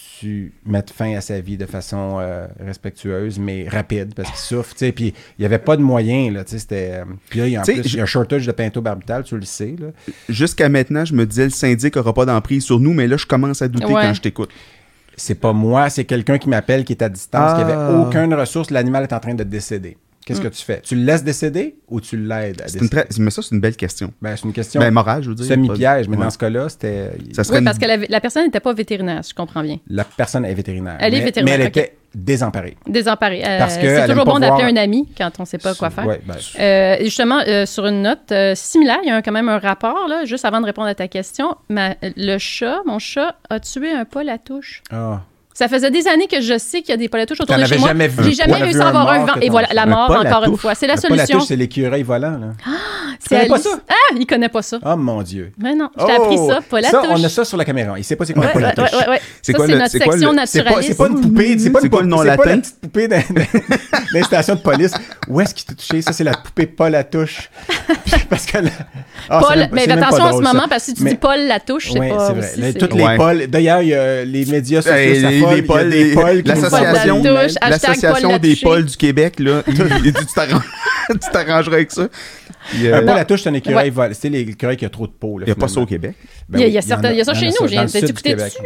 [0.67, 4.73] mettes fin à sa vie de façon euh, respectueuse, mais rapide, parce qu'il souffre.
[4.73, 4.93] tu sais.
[4.93, 6.33] Puis il n'y avait pas de moyens.
[6.35, 7.97] Là, tu sais, c'était, euh, puis là, il y a, en Tu sais, plus, il
[7.97, 9.75] y a un shortage de pentobarbital, tu le sais.
[9.79, 9.89] Là.
[10.29, 13.27] Jusqu'à maintenant, je me disais, le syndic aura pas d'emprise sur nous, mais là, je
[13.27, 14.03] commence à douter Ouais.
[14.03, 14.51] quand je t'écoute.
[15.17, 17.67] C'est pas moi, c'est quelqu'un qui m'appelle, qui est à distance, qui Ah.
[17.67, 18.71] avait aucune ressource.
[18.71, 19.97] L'animal est en train de décéder.
[20.27, 20.81] Qu'est-ce que tu fais?
[20.81, 23.05] Tu le laisses décéder ou tu l'aides à C'est une décéder?
[23.09, 24.13] très- Mais ça, c'est une belle question.
[24.23, 25.45] Ben, c'est une question Ben, morale, je veux dire.
[25.45, 26.25] semi-piège, mais Ouais.
[26.25, 27.11] dans ce cas-là, c'était.
[27.33, 29.63] Ça serait Oui, une- parce que la, la personne n'était pas vétérinaire, si je comprends
[29.63, 29.79] bien.
[29.89, 30.97] La personne est vétérinaire.
[31.01, 32.77] Elle est mais, vétérinaire, Mais elle était désemparée.
[32.87, 33.43] Désemparée.
[33.45, 35.59] Euh, Parce que c'est toujours pas bon d'appeler voir- un ami quand on ne sait
[35.59, 36.07] pas quoi faire.
[36.07, 39.33] Ouais, ben, Euh, et justement, euh, sur une note euh, similaire, il y a quand
[39.33, 41.57] même un rapport, là, juste avant de répondre à ta question.
[41.69, 44.83] Ma- le chat, mon chat, a tué un Paul à touche.
[44.91, 45.21] ah.
[45.57, 47.57] Ça faisait des années que je sais qu'il y a des Paul à touche autour
[47.57, 47.89] de chez avais moi.
[47.89, 48.25] jamais vu.
[48.25, 49.35] J'ai jamais Paul, réussi vu à un avoir un vent.
[49.41, 50.75] Et voilà, la mort, Paul encore une fois.
[50.75, 51.39] C'est la Paul solution.
[51.39, 52.47] touche, c'est l'écureuil volant, là.
[53.21, 53.79] C'est connais pas Alice- ça?
[53.89, 54.79] Ah, il connaît pas ça.
[54.85, 55.53] Oh mon Dieu.
[55.59, 57.97] Mais non, je t'ai appris ça, Paul à Ça, on a ça sur la caméra.
[57.99, 58.93] Il sait pas c'est quoi un Ouais, Paul à ouais, touche.
[59.01, 59.21] ouais, ouais.
[59.41, 60.89] C'est Ça, quoi c'est le- notre c'est section C'est naturaliste.
[60.91, 62.51] c'est pas une poupée, c'est pas, C'est une nom poupée- c'est pas latin?
[62.51, 63.09] la petite poupée
[64.13, 64.93] d'une station de police.
[65.29, 66.03] Où est-ce qu'il t'a touché?
[66.03, 67.49] Ça, c'est la poupée Paul à touche.
[68.29, 68.71] Parce que la-
[69.31, 70.53] Ah, c'est Paul, mais c'est attention en ce ça.
[70.53, 72.35] moment, parce que si tu dis Paul la touche, c'est pas.
[72.43, 73.17] c'est c'est- toutes les.
[73.17, 73.47] Pauls.
[73.49, 75.93] D'ailleurs, les médias sociaux les, s'affolent.
[75.93, 78.57] les nous l'association, l'association des.
[78.57, 82.09] Pauls du Québec, là, tu t'arrangeras avec ça.
[82.71, 84.11] Puis, euh, Un Paul à touche, c'est un écureuil Ouais.
[84.15, 85.39] C'est l'écureuil qui a trop de peau.
[85.41, 86.15] il n'y a pas ça au Québec?
[86.49, 87.69] Ben il y a, il y a certains- il y a ça il chez nous.
[87.69, 87.83] J'ai ouais.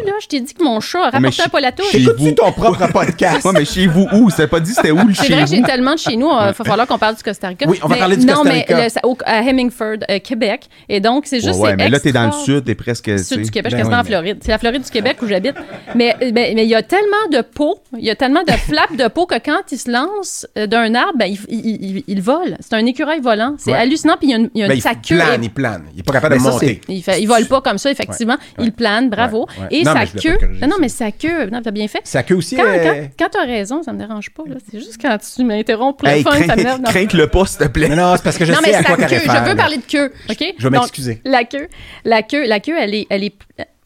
[0.04, 0.12] là?
[0.20, 1.90] Je t'ai dit que mon chat a Mais rapporté un Paul la touche.
[1.90, 3.44] chez Écoutes-tu ton propre podcast?
[3.44, 4.30] Ouais, mais chez vous, où?
[4.30, 6.28] Ça pas dit c'était où le C'est chez vrai que j'ai tellement de chez nous,
[6.28, 7.66] il va falloir qu'on parle du Costa Rica.
[7.68, 8.76] Oui, on va Mais parler du non, Costa Rica.
[8.76, 10.68] mais le- ça- au- à Hemingford, euh, Québec.
[10.88, 11.58] Et donc, c'est juste.
[11.60, 13.10] ouais, c'est mais là, t'es dans le sud, t'es presque.
[13.18, 14.38] Sud du Québec, je Ben suis en mais- Floride.
[14.42, 15.54] C'est la Floride du Québec où j'habite.
[15.94, 18.96] Mais mais- mais il y a tellement de peau, il y a tellement de flaps
[18.96, 22.22] de peau que quand il se lance euh, d'un arbre, ben, il, il- il- il
[22.22, 22.56] vole.
[22.60, 23.54] C'est un écureuil volant.
[23.58, 23.72] C'est.
[23.88, 24.16] Hallucinant.
[24.18, 25.16] Puis il y a, une, il y a une- Ben, il queue.
[25.16, 25.84] plane, est- il plane.
[25.94, 26.80] Il est pas capable Mais de ça, monter.
[26.88, 28.36] il, fait, il vole pas comme ça, effectivement.
[28.58, 29.46] Ouais, Il plane, bravo.
[29.58, 29.68] ouais, ouais.
[29.70, 30.38] Et Non, sa queue.
[30.60, 31.50] Non, non, mais sa queue.
[31.50, 32.00] Non, t'as bien fait.
[32.04, 34.44] Sa queue aussi Quand, est- quand, quand t'as raison, ça me dérange pas.
[34.46, 34.56] là.
[34.70, 37.68] C'est juste quand tu m'interromps pour Hey, fun, ça crains que le pas, s'il te
[37.68, 37.88] plaît.
[37.88, 39.50] Non, non, c'est parce que je non, sais mais à sa quoi queue, qu'elle je
[39.50, 40.12] veux parler de queue.
[40.30, 40.54] OK?
[40.58, 41.20] Je vais m'excuser.
[41.24, 41.68] La queue,
[42.04, 43.34] la queue, la queue, elle est, elle est,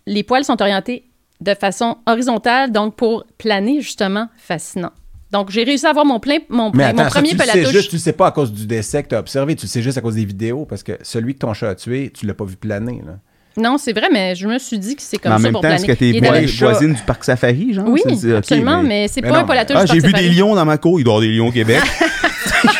[0.07, 1.05] les poils sont orientés
[1.40, 4.92] de façon horizontale, donc pour planer, justement, fascinant.
[5.33, 7.37] Donc, j'ai réussi à avoir mon, plein, mon, Mais plein- attends, mon ça, premier tu
[7.37, 7.72] le sais pelatouche.
[7.72, 9.70] juste, tu le sais pas à cause du décès que tu as observé, tu le
[9.70, 12.26] sais juste à cause des vidéos, parce que celui que ton chat a tué, tu
[12.26, 13.01] l'as pas vu planer.
[13.07, 13.14] Là.
[13.57, 15.53] Non, c'est vrai, mais je me suis dit que c'est comme Mais en ça même
[15.53, 15.83] pour temps, planer.
[15.83, 17.87] est-ce que t'es chats- voisine du parc safari, genre?
[17.89, 18.01] Oui,
[18.37, 20.76] absolument, mais- mais c'est pas non, un pelatouche Ah, j'ai vu des lions dans ma
[20.78, 21.01] cour.
[21.01, 21.80] Il doit y avoir des lions au Québec.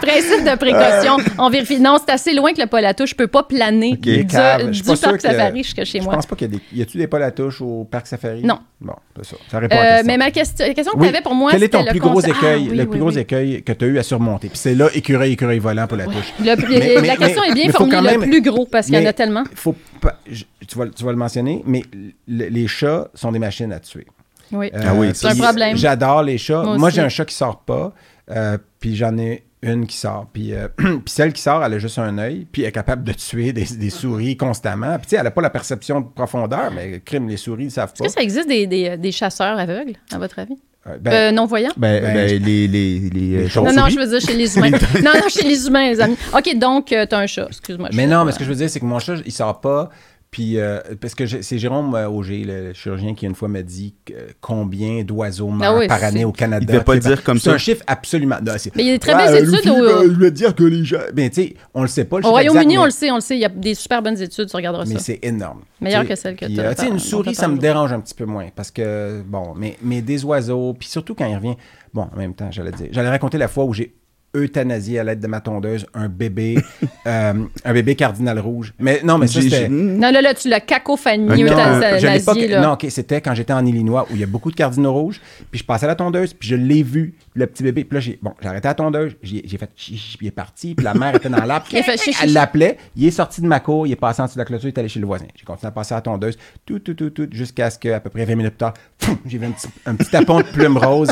[0.00, 1.16] Principe de précaution.
[1.38, 1.80] On vérifie.
[1.80, 3.10] Non, c'est assez loin que le polatouche.
[3.10, 4.00] Je peux pas planer Ok.
[4.00, 4.72] du, Cave.
[4.72, 6.14] Je du parc que- safari jusqu'à chez Je moi.
[6.14, 6.78] pense pas qu'il y a des.
[6.78, 8.42] Y a-tu des poils à touche au parc safari?
[8.42, 8.58] Non.
[8.80, 9.36] Bon, c'est ça.
[9.50, 10.06] Ça répond à la Euh, question.
[10.06, 11.08] mais ma question, la question que Oui.
[11.08, 12.82] tu avais pour moi, Quel est ton le plus gros concept- écueil, Ah, oui, le
[12.84, 14.48] oui, plus gros écueil que tu as eu à surmonter?
[14.48, 16.32] Puis c'est là, écureuil, écureuil volant pour la touche.
[16.40, 18.86] Le- Mais- la mais- question mais- est bien formulée, quand le même- plus gros, parce
[18.86, 19.44] qu'il y en a tellement.
[19.54, 21.82] Faut pas, je- tu, vas, tu vas le mentionner, mais
[22.26, 24.06] le- les chats sont des machines à tuer.
[24.52, 24.70] Oui.
[24.74, 25.76] Ah oui, Euh, c'est un problème.
[25.76, 26.62] J'adore les chats.
[26.78, 27.92] Moi j'ai un chat qui sort pas,
[28.30, 30.26] euh, puis j'en ai une qui sort.
[30.32, 33.04] Puis, euh, puis celle qui sort, elle a juste un œil, puis elle est capable
[33.04, 34.96] de tuer des, des souris constamment.
[34.98, 37.70] Puis tu sais, elle n'a pas la perception de profondeur, mais crime, les souris ne
[37.70, 38.06] savent Est-ce pas.
[38.06, 40.56] que ça existe des, des, des chasseurs aveugles, à votre avis?
[40.86, 41.72] Euh, ben, Euh, non-voyants?
[41.76, 43.60] Ben, Ben, ben, les, les, les, Les euh.
[43.62, 44.70] Non, non, je veux dire chez les humains.
[45.04, 46.16] non, non, chez les humains, les amis.
[46.34, 47.46] OK, donc, euh, t'as un chat.
[47.48, 47.90] Excuse-moi.
[47.92, 49.90] mais non, mais ce que je veux dire, c'est que mon chat, il sort pas.
[50.30, 53.94] Puis, euh, parce que c'est Jérôme euh, Auger, le chirurgien, qui une fois m'a dit
[54.12, 56.62] euh, combien d'oiseaux meurent Ah oui, par c'est- année au Canada.
[56.62, 57.54] Il devait pas Tu le dire comme C'est ça.
[57.56, 58.36] un chiffre absolument.
[58.40, 60.54] non, c'est- Mais il y a des très Ouais, belles euh, études ben, veux dire
[60.54, 60.98] que les gens.
[61.12, 62.20] Ben, tu sais, on le sait pas.
[62.20, 63.34] le Au Royaume-Uni, on mais- le sait, on le sait.
[63.36, 65.00] Il y a des super bonnes études, tu regarderas Mais ça.
[65.00, 65.62] c'est énorme.
[65.80, 67.92] Meilleure Tu sais, que celle que t'as euh, Tu sais, une souris, ça me dérange
[67.92, 71.34] un petit peu moins parce que, bon, mais, mais des oiseaux, puis surtout quand il
[71.34, 71.56] revient.
[71.92, 72.86] Bon, en même temps, j'allais dire.
[72.92, 73.92] J'allais raconter la fois où j'ai
[74.34, 76.58] euthanasié à l'aide de ma tondeuse un bébé,
[77.06, 78.72] euh, un bébé cardinal rouge.
[78.78, 79.68] Mais non, mais ça, c'était...
[79.68, 82.60] Non, là, là, tu l'as cacophonie, Non, là.
[82.60, 85.20] non, ok, c'était quand j'étais en Illinois où il y a beaucoup de cardinaux rouges.
[85.50, 87.84] Puis je passais à la tondeuse, puis je l'ai vu, le petit bébé.
[87.84, 90.74] Puis là, j'ai bon, j'ai arrêté la tondeuse, j'ai j'ai fait puis il est parti.
[90.74, 91.66] Puis la mère était dans l'arbre.
[92.22, 94.44] Elle l'appelait, il est sorti de ma cour, il est passé en dessous de la
[94.44, 95.26] clôture, il est allé chez le voisin.
[95.34, 98.10] J'ai continué à passer à la tondeuse, tout, tout, tout, tout, jusqu'à ce qu'à peu
[98.10, 100.76] près 20 minutes plus tard, pfff, j'ai vu un petit, un petit tapon de plume
[100.76, 101.10] rose.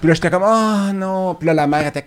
[0.00, 1.34] Puis là, j'étais comme, oh non.
[1.34, 2.02] Puis là, la mère était,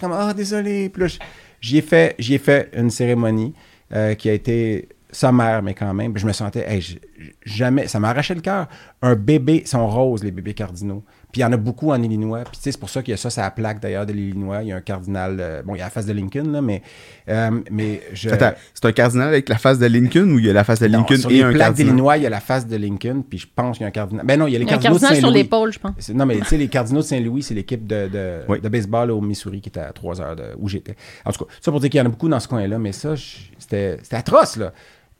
[0.00, 0.88] comme, oh désolé.
[0.88, 1.18] Puis
[1.60, 3.54] j'y ai fait, fait une cérémonie
[3.92, 6.16] euh, qui a été sommaire, mais quand même.
[6.16, 7.00] Je me sentais, hey,
[7.44, 8.68] jamais, ça m'a arraché le cœur.
[9.02, 11.04] Un bébé, ils sont roses, les bébés cardinaux.
[11.32, 12.40] Puis il y en a beaucoup en Illinois.
[12.44, 14.12] Puis tu sais, c'est pour ça qu'il y a ça, c'est la plaque d'ailleurs de
[14.12, 14.62] l'Illinois.
[14.62, 16.60] Il y a un cardinal, euh, bon, il y a la face de Lincoln, là,
[16.60, 16.82] mais,
[17.28, 18.30] euh, mais je.
[18.30, 20.80] Attends, c'est un cardinal avec la face de Lincoln ou il y a la face
[20.80, 21.86] de Non, Lincoln sur et les un plaques cardinal?
[21.92, 23.92] d'Illinois, il y a la face de Lincoln, puis je pense qu'il y a un
[23.92, 24.26] cardinal.
[24.26, 25.42] Ben non, il y a les Il y a un cardinaux de cardinal sur Saint-Louis.
[25.42, 26.08] l'épaule, je pense.
[26.10, 28.60] Non, mais tu sais, les Cardinaux de Saint-Louis, c'est l'équipe de, de, Oui.
[28.60, 30.96] de baseball au Missouri qui était à 3 heures de où j'étais.
[31.24, 32.92] En tout cas, ça pour dire qu'il y en a beaucoup dans ce coin-là, mais
[32.92, 34.72] ça, je- c'était c'était atroce, là.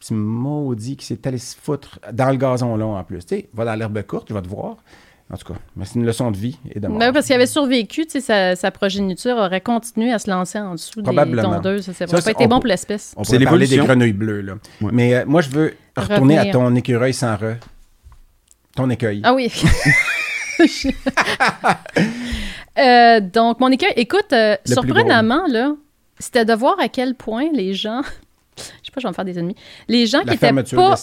[0.03, 3.19] C'est maudit qui s'est allé se foutre dans le gazon long en plus.
[3.27, 4.77] Tu sais, va dans l'herbe courte, tu vas te voir.
[5.33, 6.99] En tout cas, mais c'est une leçon de vie et de mort.
[6.99, 10.59] Ben, parce qu'il avait survécu, tu sais, sa, sa progéniture aurait continué à se lancer
[10.59, 11.55] en dessous des Probablement.
[11.55, 11.85] tondeuses.
[11.87, 13.15] Ça Ça, n'aurait pas été on bon pour l'espèce.
[13.17, 14.55] On pourrait parler des grenouilles bleues, là.
[14.81, 14.91] Ouais.
[14.93, 17.55] Mais euh, moi, je veux retourner à ton écureuil sans re.
[18.75, 19.21] Ton écueil.
[19.25, 19.51] Ah oui.
[22.79, 25.75] Euh, donc, mon écueil, écoute, euh, surprenamment, là,
[26.19, 28.01] c'était de voir à quel point les gens,
[28.57, 29.57] je sais pas, je vais me faire des ennemis,
[29.89, 30.95] les gens La qui étaient pas,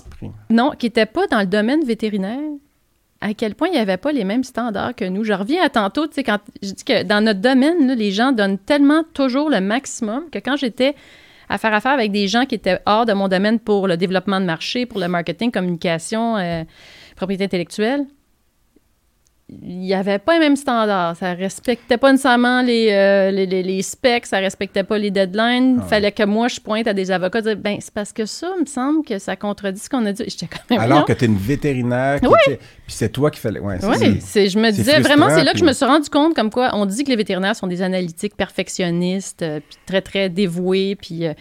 [0.50, 2.40] non, qui étaient pas dans le domaine vétérinaire,
[3.22, 5.24] à quel point il n'y avait pas les mêmes standards que nous.
[5.24, 8.32] Je reviens à tantôt, tu sais, quand je dis que dans notre domaine, les gens
[8.32, 10.96] donnent tellement toujours le maximum que quand j'étais
[11.50, 14.40] à faire affaire avec des gens qui étaient hors de mon domaine pour le développement
[14.40, 16.64] de marché, pour le marketing, communication, euh,
[17.16, 18.06] propriété intellectuelle,
[19.50, 21.16] il n'y avait pas les mêmes standards.
[21.16, 25.76] Ça respectait pas nécessairement les, euh, les, les- les specs, ça respectait pas les deadlines.
[25.78, 25.88] Il Ah.
[25.88, 28.62] fallait que moi, je pointe à des avocats, dire, ben, c'est parce que ça, il
[28.62, 30.24] me semble que ça contredit ce qu'on a dit.
[30.28, 30.80] J'étais quand même.
[30.82, 31.06] Alors non.
[31.06, 32.38] que tu es une vétérinaire, Oui.
[32.48, 32.58] puis
[32.90, 33.62] c'est toi qui fallait.
[33.62, 36.34] Ouais, Oui, c'est- je me disais vraiment, c'est là que je me suis rendu compte
[36.36, 40.30] comme quoi on dit que les vétérinaires sont des analytiques perfectionnistes, euh, puis très, très
[40.30, 41.26] dévoués, puis.
[41.26, 41.34] euh,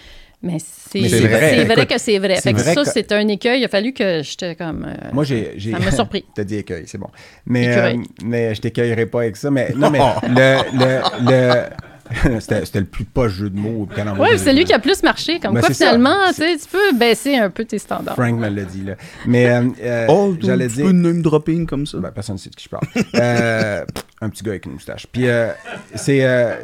[0.46, 1.64] mais c'est, vrai.
[1.64, 2.36] vrai Écoute, que c'est vrai.
[2.36, 3.60] c'est Fait que vrai ça, que- c'est un écueil.
[3.60, 4.84] Il a fallu que j'étais comme.
[4.88, 5.52] euh, Moi, j'ai.
[5.56, 6.24] j'ai- Ça m'a surpris.
[6.34, 7.08] T'as dit écueil, c'est bon.
[7.46, 9.50] Mais, euh, mais je t'écueillerai pas avec ça.
[9.50, 10.58] Mais non, mais le.
[10.78, 11.64] le, le
[12.38, 13.88] c'était, le plus pas jeu de mots.
[14.20, 15.40] Oui, c'est lui qui a plus marché.
[15.40, 18.14] Comme Ben, quoi, finalement, tu sais, tu peux baisser un peu tes standards.
[18.14, 18.94] Frank me l'a dit, là.
[19.26, 20.86] Mais euh, euh, Oh, j'allais tu dire.
[20.86, 21.98] peux name dropping comme ça.
[21.98, 22.86] Ben, personne ne sait de qui je parle.
[23.16, 23.84] Euh,
[24.20, 25.08] un petit gars avec une moustache.
[25.10, 25.48] Puis euh,
[25.96, 26.54] c'est euh,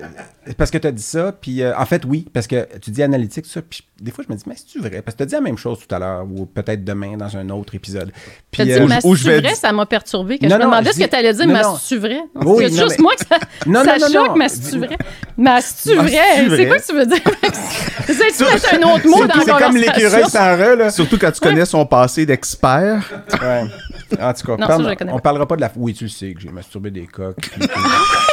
[0.56, 1.32] parce que tu as dit ça.
[1.32, 3.60] Puis euh, en fait, oui, parce que tu dis analytique, ça.
[3.62, 5.00] Puis des fois, je me dis, mais c'est-tu vrai?
[5.02, 7.36] Parce que tu as dit la même chose tout à l'heure, ou peut-être demain dans
[7.36, 8.10] un autre épisode.
[8.50, 10.38] Puis, dit, euh, mais où je c'est vais vrai, dire- ça m'a perturbé.
[10.38, 11.62] Que Non, je me non, demandais je ce que dis- tu allais dire, non, mais
[11.80, 12.20] c'est vrai?
[12.34, 14.36] Oui, c'est juste mais- moi que ça, Non, ça choque, non.
[14.36, 14.98] mais c'est vrai?
[15.38, 16.08] Mais c'est vrai?
[16.48, 17.18] c'est C'est quoi que tu veux dire?
[17.22, 20.90] De mettre un autre mot c'est dans la c'est comme l'écureuil re, là.
[20.90, 23.02] Surtout quand tu connais son passé d'expert.
[23.40, 23.64] Ouais.
[24.20, 24.78] En tout cas,
[25.08, 25.70] on parlera pas de la.
[25.76, 27.50] Oui, tu le sais que j'ai masturbé des coques.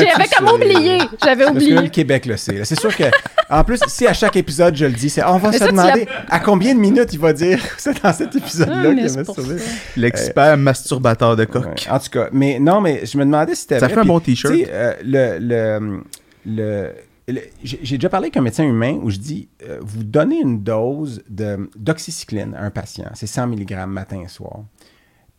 [0.00, 0.98] que- J'avais comme oublié.
[1.22, 1.80] J'avais Parce que oublié.
[1.82, 2.64] le Québec le sait.
[2.64, 3.04] C'est sûr que,
[3.50, 5.70] en plus, si à chaque épisode je le dis, c'est on va Mais se ça,
[5.70, 9.08] demander à combien de minutes il va dire c'est dans cet épisode-là Ah, qu'il a
[9.08, 9.58] c'est pour masturbé.
[9.60, 9.70] ça.
[9.96, 11.46] L'expert masturbateur de Ouais.
[11.46, 11.86] coq.
[11.90, 14.04] En tout cas, mais non, mais je me demandais si c'était Ça vrai, fait un
[14.04, 14.54] bon t-shirt.
[14.68, 16.02] euh, le, le,
[16.46, 16.92] le-
[17.62, 21.22] j'ai déjà parlé avec un médecin humain où je dis euh, vous donnez une dose
[21.30, 24.60] de- d'oxycycline à un patient, c'est 100 mg matin et soir.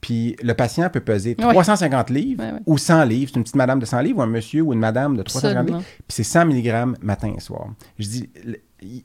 [0.03, 1.53] Puis le patient peut peser Ouais.
[1.53, 2.59] 350 livres Ouais, ouais.
[2.65, 3.31] ou 100 livres.
[3.33, 5.65] C'est une petite madame de 100 livres ou un monsieur ou une madame de 350
[5.67, 5.79] livres.
[5.81, 7.67] Puis c'est 100 mg matin et soir.
[7.97, 8.29] Je dis,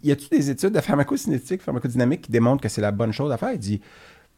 [0.03, 3.37] y a-t-il des études de pharmacocinétique, pharmacodynamique qui démontrent que c'est la bonne chose à
[3.37, 3.53] faire?
[3.53, 3.81] Il dit,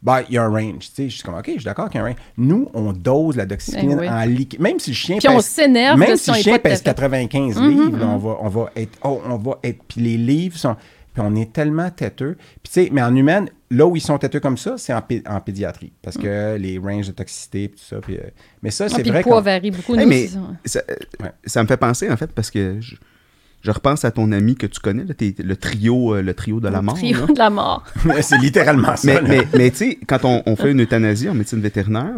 [0.03, 0.81] bah, il y a un range.
[0.89, 2.19] Tu sais, je suis comme, OK, je suis d'accord qu'il y a un range.
[2.37, 4.09] Nous, on dose la doxycycline Ben oui.
[4.11, 4.61] en liquide.
[4.61, 6.85] Même si le chien Puis on s'énerve même si le chien pèse fait.
[6.85, 8.03] 95 Mhm, livres, mhm.
[8.03, 10.77] on va, on va être, oh, on va être, puis les livres sont,
[11.13, 12.37] puis on est tellement têteux.
[12.63, 15.03] Puis tu sais, mais en humaine, là où ils sont têteux comme ça, c'est en,
[15.03, 15.93] pé- en pédiatrie.
[16.03, 18.01] Parce que les ranges de toxicité, puis tout ça.
[18.01, 18.21] puis, euh,
[18.63, 18.89] mais ça, Mm.
[18.91, 19.95] Ah, c'est vrai le poids varie beaucoup.
[19.95, 20.41] Hey, nous, mais c'est ça.
[20.65, 21.33] ça, euh, Ouais.
[21.45, 22.97] ça me fait penser, en fait, parce que je,
[23.63, 26.69] je repense à ton ami que tu connais, là, le trio, euh, le trio de
[26.69, 26.95] la mort.
[26.95, 27.27] Trio là.
[27.27, 27.85] de la mort.
[28.23, 29.07] c'est littéralement ça.
[29.07, 29.23] Mais, là.
[29.29, 32.15] mais, mais tu sais, quand on, on fait une euthanasie en médecine vétérinaire,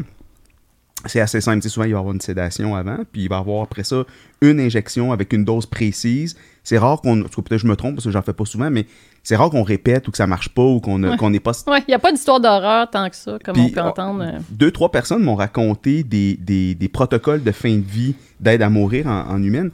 [1.06, 1.58] c'est assez simple.
[1.58, 3.62] Tu sais, souvent, il va y avoir une sédation avant, puis il va y avoir
[3.64, 4.04] après ça
[4.40, 6.36] une injection avec une dose précise.
[6.64, 7.22] C'est rare qu'on.
[7.24, 8.86] Peut-être je me trompe parce que j'en fais pas souvent, mais
[9.24, 11.30] c'est rare qu'on répète ou que ça marche pas ou qu'on Ouais.
[11.30, 11.52] n'est pas.
[11.66, 13.88] Ouais, il n'y a pas d'histoire d'horreur tant que ça, comme Puis, on peut oh,
[13.88, 14.22] entendre.
[14.22, 14.38] euh.
[14.50, 18.68] Deux, trois personnes m'ont raconté des, des, des protocoles de fin de vie d'aide à
[18.70, 19.70] mourir en, en humaine.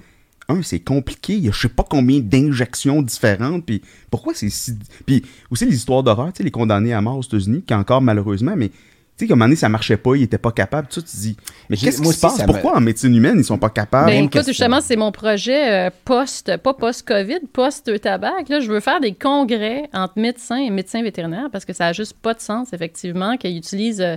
[0.51, 1.35] Un, c'est compliqué.
[1.35, 3.67] Il y a je sais pas combien d'injections différentes.
[3.67, 4.79] Puis pourquoi c'est si.
[5.05, 8.01] Puis aussi les histoires d'horreur, tu sais, les condamnés à mort aux États-Unis, qui encore
[8.01, 8.71] malheureusement, mais
[9.19, 10.87] Tu sais, comme un moment donné, ça marchait pas, il était pas capable.
[10.87, 11.37] Tu, te dis,
[11.69, 12.39] mais qu'est-ce qui moi se passe?
[12.41, 14.07] me- Pourquoi en médecine humaine, ils sont pas capables?
[14.07, 18.33] Ben, écoute, justement, c'est mon projet euh, post, pas post-COVID, post-tabac.
[18.49, 21.93] Là, je veux faire des congrès entre médecins et médecins vétérinaires parce que ça a
[21.93, 24.17] juste pas de sens, effectivement, qu'ils utilisent euh,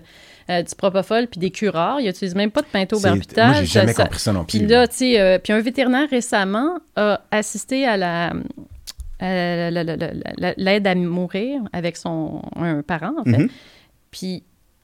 [0.51, 1.99] euh, du propofol puis des curars.
[1.99, 3.47] Ils utilisent même pas de pentobarbital.
[3.53, 4.59] Moi, j'ai jamais Ça- compris ça non plus.
[4.59, 8.33] Puis là, tu sais, euh, puis un vétérinaire récemment a assisté à la
[10.57, 13.37] l'aide à mourir avec son un parent, en fait.
[13.37, 13.49] Mhm.
[14.11, 14.43] Puis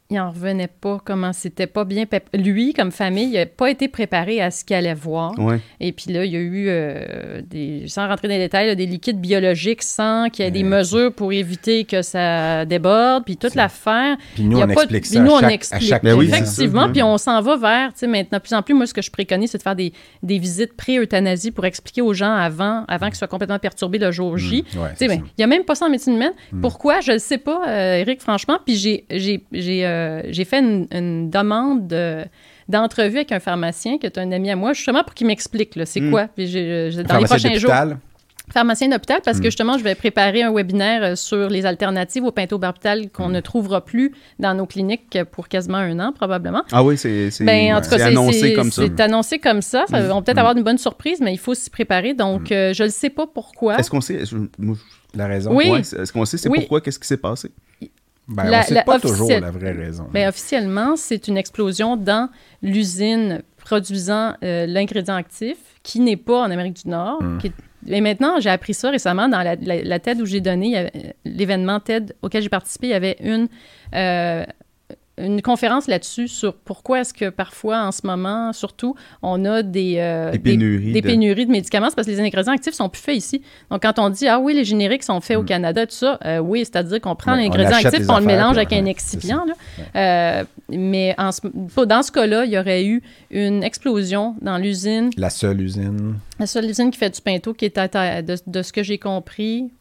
[0.09, 2.05] il en revenait pas comment c'était pas bien.
[2.33, 5.37] Lui, comme famille, il n'a pas été préparé à ce qu'il allait voir.
[5.37, 5.59] Ouais.
[5.81, 8.75] Et puis là, il y a eu, euh, des, sans rentrer dans les détails, là,
[8.75, 10.69] des liquides biologiques sans qu'il y ait des Ouais.
[10.69, 14.15] mesures pour éviter que ça déborde, puis toute l'affaire.
[14.35, 15.83] Puis nous, Il y a on pas- explique puis ça nous, à on chaque, explique.
[15.83, 16.37] à chaque Ben oui, ça.
[16.37, 18.93] Effectivement, puis on s'en va vers, tu sais, maintenant, de plus en plus, moi, ce
[18.93, 19.91] que je préconise, c'est de faire des,
[20.23, 24.37] des visites pré-euthanasie pour expliquer aux gens avant, avant qu'ils soient complètement perturbés le jour
[24.37, 24.63] J.
[24.73, 25.23] Mm, ouais, Tu sais, c'est ben, ça.
[25.37, 26.31] il n'y a même pas ça en médecine humaine.
[26.53, 26.61] Mm.
[26.61, 27.01] Pourquoi?
[27.01, 28.57] Je ne sais pas, euh, Eric, franchement.
[28.65, 32.23] Puis j'ai, j'ai, j'ai, euh, j'ai fait une, une demande de-
[32.69, 35.85] d'entrevue avec un pharmacien qui est un ami à moi, justement pour qu'il m'explique là,
[35.85, 36.11] c'est Mm.
[36.11, 36.27] quoi.
[36.35, 37.69] Puis j'ai- j'ai- dans les Pharmacien prochains jours.
[37.71, 37.97] d'hôpital,
[38.49, 42.31] Pharmacien d'hôpital, parce que justement, je vais préparer un webinaire euh, sur les alternatives au
[42.31, 43.31] pentobarbital qu'on Mm.
[43.33, 46.63] ne trouvera plus dans nos cliniques pour quasiment un an, probablement.
[46.71, 48.81] Ah oui, c'est c'est- Ben, annoncé comme ça.
[48.83, 49.83] C'est annoncé comme ça.
[49.89, 50.07] Ça Mm.
[50.07, 52.13] va peut-être avoir une bonne surprise, mais il faut s'y préparer.
[52.13, 53.77] Donc, euh, je ne sais pas pourquoi.
[53.79, 54.23] Est-ce qu'on sait,
[55.13, 55.53] la raison.
[55.53, 55.69] Oui.
[55.69, 56.59] ouais, est-ce qu'on sait c'est Oui.
[56.59, 57.51] pourquoi, qu'est-ce qui s'est passé?
[58.27, 60.07] Ben, La- on sait la pas toujours la vraie raison.
[60.13, 62.29] Ben, officiellement, c'est une explosion dans
[62.61, 67.19] l'usine produisant euh, l'ingrédient actif qui n'est pas en Amérique du Nord.
[67.39, 67.53] Qui est-
[67.89, 70.87] Et maintenant, j'ai appris ça récemment dans la, TED où j'ai donné, euh,
[71.23, 73.47] l'événement TED auquel j'ai participé, il y avait une,
[73.95, 74.43] euh,
[75.19, 79.95] une conférence là-dessus sur pourquoi est-ce que parfois, en ce moment, surtout, on a des,
[79.97, 82.87] euh, Des pénuries des de- pénuries de médicaments, c'est parce que les ingrédients actifs sont
[82.89, 83.41] plus faits ici.
[83.71, 86.37] Donc, quand on dit, ah oui, les génériques sont faits au Canada, tout ça, euh,
[86.39, 87.35] oui, c'est-à-dire qu'on prend Mm.
[87.37, 89.45] Ouais, l'ingrédient actif et on le mélange avec un excipient.
[89.45, 89.53] là.
[89.95, 91.41] Euh, mais en ce-
[91.73, 96.15] pas- dans ce cas-là, il y aurait eu une explosion dans l'usine, La seule usine.
[96.39, 98.97] la seule usine qui fait du pinto, qui est à de, de ce que j'ai
[98.99, 99.71] compris,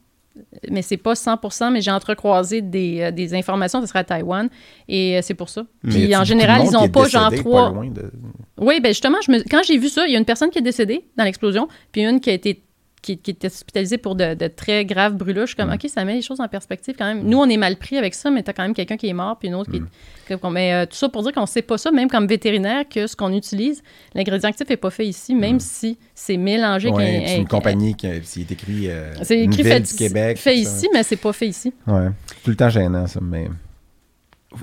[0.70, 4.48] mais c'est pas 100 mais j'ai entrecroisé des, euh, des informations, ce serait à Taïwan,
[4.88, 5.64] et euh, c'est pour ça.
[5.88, 7.68] Puis en général, ils ont pas genre trois.
[7.90, 8.10] de-
[8.58, 10.58] Oui, ben justement, je me- quand j'ai vu ça, il y a une personne qui
[10.58, 12.62] est décédée dans l'explosion, puis une qui a été
[13.06, 15.42] qui, qui était hospitalisée pour de, de très graves brûlures.
[15.42, 15.74] Je suis comme, Mm.
[15.74, 17.22] OK, ça met les choses en perspective quand même.
[17.24, 19.12] Nous, on est mal pris avec ça, mais tu as quand même quelqu'un qui est
[19.12, 20.50] mort, puis une autre qui est...
[20.50, 23.06] Mais euh, tout ça pour dire qu'on ne sait pas ça, même comme vétérinaire, que
[23.06, 23.82] ce qu'on utilise,
[24.14, 26.88] l'ingrédient actif n'est pas fait ici, même si c'est mélangé.
[26.90, 28.88] Ouais, c'est une avec- compagnie qui c'est écrit.
[28.90, 30.38] euh, C'est écrit fait, du Québec.
[30.38, 31.72] fait ici, mais c'est pas fait ici.
[31.86, 32.08] Ouais.
[32.42, 33.20] Tout le temps gênant, ça.
[33.22, 33.48] Mais,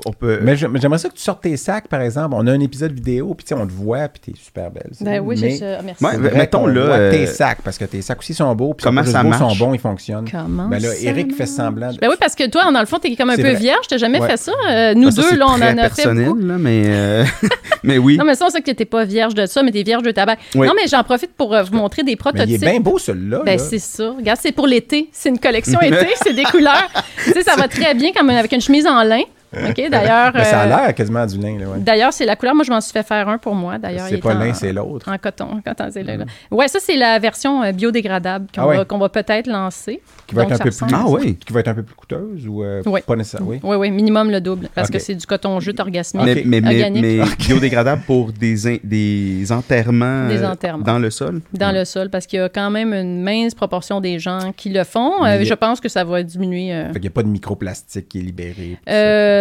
[0.05, 0.39] On peut.
[0.41, 2.35] mais je- j'aimerais ça que tu sortes tes sacs, par exemple.
[2.37, 4.89] On a un épisode vidéo, puis tu sais, on te voit, puis t'es super belle.
[5.01, 5.81] Ben oui, mais c'est ça.
[5.83, 6.03] Merci.
[6.05, 8.83] Ouais, mettons, là, voit euh, tes sacs, parce que tes sacs aussi sont beaux, puis
[8.83, 9.57] comment ça beaux, marche?
[9.57, 10.29] sont bons, ils fonctionnent.
[10.29, 11.91] Comment Ben là, ça Eric fait semblant.
[11.91, 13.55] de- Ben oui, parce que toi, dans le fond, t'es comme un peu vrai.
[13.55, 13.85] vierge.
[13.87, 14.27] T'as jamais Ouais.
[14.29, 14.51] fait ça?
[14.69, 16.35] Euh, nous Ah, ça, deux, là, on en a fait beaucoup.
[16.37, 17.23] là, mais, euh,
[17.83, 18.17] mais oui.
[18.17, 20.11] Non, mais ça, on sait que t'es pas vierge de ça, mais t'es vierge de
[20.11, 20.37] tabac.
[20.55, 20.67] Oui.
[20.67, 22.63] Non, mais j'en profite pour vous montrer des Mais il prototypes.
[22.63, 23.41] est bien beau, celui-là.
[23.45, 24.11] Ben, c'est ça.
[24.11, 25.09] Regarde, c'est pour l'été.
[25.11, 26.07] C'est une collection été.
[26.23, 26.89] c'est des couleurs.
[27.23, 29.21] tu sais, ça va très bien comme avec une chemise en lin.
[29.69, 30.33] OK, d'ailleurs.
[30.43, 31.57] Ça a euh, l'air quasiment du lin.
[31.59, 31.79] Là, ouais.
[31.79, 32.55] D'ailleurs, c'est la couleur.
[32.55, 33.77] Moi, je m'en suis fait faire un pour moi.
[33.77, 35.09] D'ailleurs, il C'est est pas en- l'un, c'est l'autre.
[35.11, 35.61] En coton.
[35.65, 36.13] coton c'est là.
[36.51, 38.77] Ouais, ça, c'est la version euh, biodégradable qu'on Ah ouais.
[38.77, 40.01] va, qu'on va peut-être lancer.
[40.27, 41.35] Qui va, être un peu plus, Ah oui.
[41.35, 43.01] qui va être un peu plus coûteuse ou euh, Oui.
[43.05, 43.49] pas nécessairement?
[43.49, 43.59] Oui?
[43.63, 44.69] Oui, oui, minimum le double.
[44.73, 46.23] Parce que c'est du coton jute orgasmique.
[46.25, 47.01] Mais, mais, mais, organique.
[47.03, 50.83] mais biodégradable pour des, in- des enterrements, Des euh, enterrements.
[50.83, 51.41] dans le sol?
[51.53, 54.69] dans le sol parce qu'il y a quand même une mince proportion des gens qui
[54.69, 55.23] le font.
[55.25, 56.73] Euh, je pense que ça va diminuer.
[56.73, 58.77] euh, Fait qu'il n'y a pas de microplastique qui est libéré.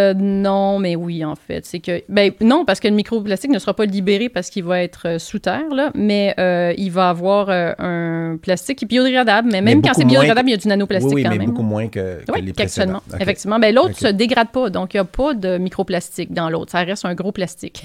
[0.02, 1.64] Euh, non, mais oui, en fait.
[1.64, 2.02] C'est que.
[2.08, 5.18] Ben, non, parce que le microplastique ne sera pas libéré parce qu'il va être euh,
[5.18, 9.48] sous terre, là, mais euh, il va avoir euh, un plastique qui est biodégradable.
[9.52, 11.38] Mais même quand c'est biodégradable, que- il y a du nanoplastique oui, oui, quand mais
[11.38, 11.50] même.
[11.50, 13.00] beaucoup moins que, que Oui, les précédents.
[13.20, 13.58] Effectivement.
[13.58, 13.96] Ben, l'autre OK.
[13.98, 16.72] se dégrade pas, donc il n'y a pas de microplastique dans l'autre.
[16.72, 17.84] Ça reste un gros plastique.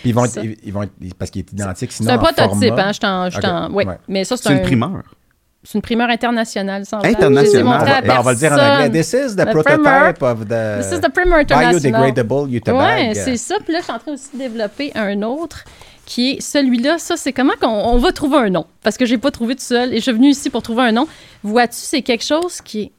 [0.00, 2.68] Puis ils vont, être, ils, vont être, parce qu'il est identique sinon C'est un prototype,
[2.68, 2.88] format.
[2.88, 3.30] hein.
[3.30, 3.70] Je t'en.
[3.72, 3.86] ouais.
[3.86, 3.96] ouais.
[4.08, 5.02] Mais ça, c'est C'est un- une primeur.
[5.70, 7.04] C'est une primeur internationale, sans.
[7.04, 7.86] Internationale.
[7.86, 8.88] Je va, ben, on va le dire en anglais.
[8.88, 10.32] This is the, The prototype primer.
[10.32, 11.74] of the This is the primer international.
[11.74, 12.80] biodegradable Utabag.
[12.80, 13.56] Ouais, c'est ça.
[13.62, 15.64] Puis là, je suis en train aussi de développer un autre
[16.06, 16.96] qui est celui-là.
[16.96, 18.64] Ça, c'est comment qu'on on va trouver un nom?
[18.82, 20.92] Parce que j'ai pas trouvé tout seul et je suis venue ici pour trouver un
[20.92, 21.06] nom.
[21.42, 22.92] Vois-tu, c'est quelque chose qui est.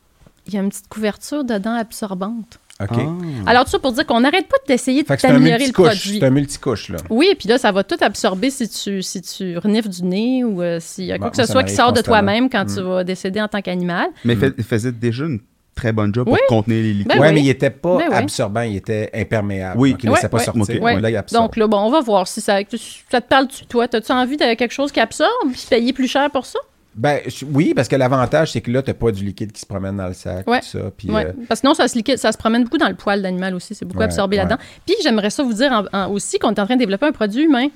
[0.46, 2.60] Il y a une petite couverture dedans absorbante.
[2.82, 2.90] OK.
[2.98, 3.50] Ah.
[3.50, 5.86] Alors, tout ça pour dire qu'on n'arrête pas d'essayer de t'améliorer le multicouche.
[5.88, 6.20] produit.
[6.20, 6.98] C'est un multicouche, là.
[7.10, 10.62] Oui, puis là, ça va tout absorber si tu, si tu reniffes du nez ou
[10.62, 12.80] euh, s'il y a Bon, quoi que ce soit qui sort de toi-même quand tu
[12.80, 12.84] Mm.
[12.84, 14.08] vas décéder en tant qu'animal.
[14.24, 15.40] Mais fait- il faisait déjà une
[15.76, 16.40] très bonne job pour Oui.
[16.50, 17.08] contenir les liquides.
[17.08, 17.34] Ben ouais, oui.
[17.36, 18.16] mais il n'était pas Ben oui.
[18.16, 19.80] absorbant, il était imperméable.
[19.80, 19.92] Oui.
[19.92, 20.44] Donc, il ne laissait pas ouais.
[20.46, 20.76] sortir.
[20.78, 20.82] Ok.
[20.82, 21.44] Ouais, Là, il absorbe.
[21.46, 22.60] Donc là, bon, on va voir si ça,
[23.12, 23.88] ça te parle-tu, toi?
[23.94, 26.60] As-tu envie de quelque chose qui absorbe puis payer plus cher pour ça?
[26.96, 27.20] Ben,
[27.54, 30.08] oui, parce que l'avantage, c'est que là, t'as pas du liquide qui se promène dans
[30.08, 30.60] le sac, Ouais.
[30.60, 30.80] tout ça.
[30.98, 31.28] Puis, Ouais.
[31.28, 33.54] euh, Parce que non, ça se, liquide, ça se promène beaucoup dans le poil d'animal
[33.56, 33.76] aussi.
[33.76, 34.58] C'est beaucoup Ouais, absorbé là-dedans.
[34.86, 37.12] Puis j'aimerais ça vous dire en- en- aussi qu'on est en train de développer un
[37.12, 37.68] produit humain.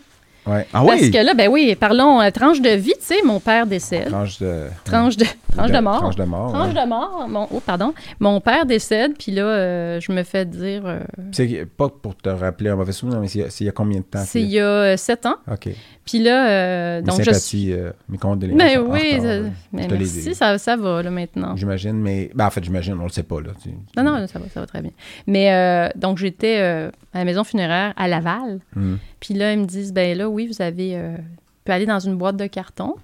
[0.47, 0.67] ouais.
[0.73, 1.11] Ah Parce oui?
[1.11, 4.09] que là, ben oui, parlons euh, tranche de vie, tu sais, mon père décède.
[4.09, 4.65] Tranche de.
[4.83, 5.25] Tranche de,
[5.55, 5.99] tranche de mort.
[5.99, 6.51] Tranche de mort.
[6.51, 6.83] Tranche ouais.
[6.83, 7.25] de mort.
[7.29, 7.93] Mon, oh, pardon.
[8.19, 10.81] Mon père décède, puis là, euh, je me fais dire.
[10.85, 10.99] euh,
[11.31, 14.03] C'est pas pour te rappeler un mauvais souvenir, mais c'est il y a- combien de
[14.03, 14.23] temps?
[14.25, 15.35] c'est il y a sept ans.
[15.49, 15.69] OK.
[16.05, 18.57] Puis là, euh, Mes donc je sympathies, euh, mes condoléances.
[18.61, 21.55] Mais en oui, retard, ça- mais je merci, ça, ça va là maintenant.
[21.55, 22.29] J'imagine, mais.
[22.35, 23.51] Ben, en fait, j'imagine, on le sait pas, là.
[23.61, 24.91] tu- Non, non, ça va, ça va très bien.
[25.27, 28.59] Mais euh, donc, j'étais euh, à la maison funéraire à Laval.
[28.75, 28.95] Hmm.
[29.21, 30.97] Puis là, ils me disent, ben là, oui, vous avez...
[30.97, 31.23] euh, vous
[31.63, 32.95] pouvez aller dans une boîte de carton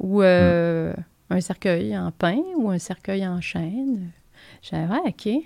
[0.00, 0.92] ou euh,
[1.30, 4.10] un cercueil en pain ou un cercueil en chêne.
[4.62, 5.44] J'ai dit, ouais, OK.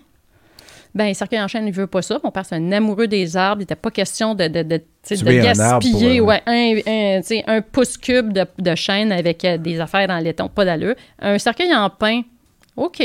[0.95, 2.21] Ben, cercueil en chêne, il veut pas ça.
[2.23, 3.61] Mon père, c'est un amoureux des arbres.
[3.61, 7.57] Il n'était pas question de, de, de, de Tuer un gaspiller euh, ouais, un, un,
[7.57, 10.49] un pouce cube de, de chêne avec euh, des affaires dans le laiton.
[10.49, 10.95] Pas d'allure.
[11.19, 12.23] Un cercueil en pain,
[12.77, 13.03] OK,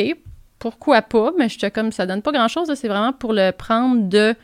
[0.59, 1.31] pourquoi pas?
[1.37, 2.71] Mais j'étais comme, ça donne pas grand-chose.
[2.75, 4.35] C'est vraiment pour le prendre de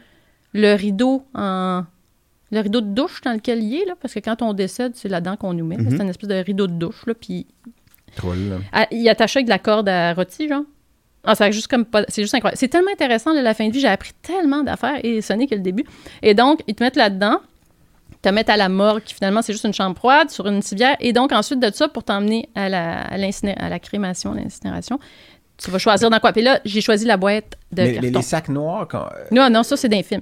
[0.53, 1.83] le rideau en...
[2.51, 5.09] Le rideau de douche dans lequel il est, là, parce que quand on décède, c'est
[5.09, 5.77] là-dedans qu'on nous met.
[5.77, 5.89] Mhm.
[5.89, 7.47] C'est une espèce de rideau de douche, là, puis
[8.71, 10.61] ah, il est attaché avec de la corde à rôti, genre.
[11.25, 12.57] Ah, c'est juste comme c'est juste incroyable.
[12.57, 13.79] C'est tellement intéressant, là, la fin de vie.
[13.79, 15.85] J'ai appris tellement d'affaires et ce n'est que le début.
[16.21, 17.39] Et donc, ils te mettent là-dedans,
[18.21, 20.95] te mettent à la morgue, qui finalement, c'est juste une chambre froide sur une civière.
[20.99, 24.99] Et donc, ensuite de ça, pour t'emmener à la, à la crémation, à l'incinération,
[25.57, 26.33] tu vas choisir dans quoi.
[26.33, 28.09] Puis là, j'ai choisi la boîte de Mais carton.
[28.17, 29.03] les sacs noirs, quand.
[29.05, 30.21] euh, Non, non, ça, c'est d'un film.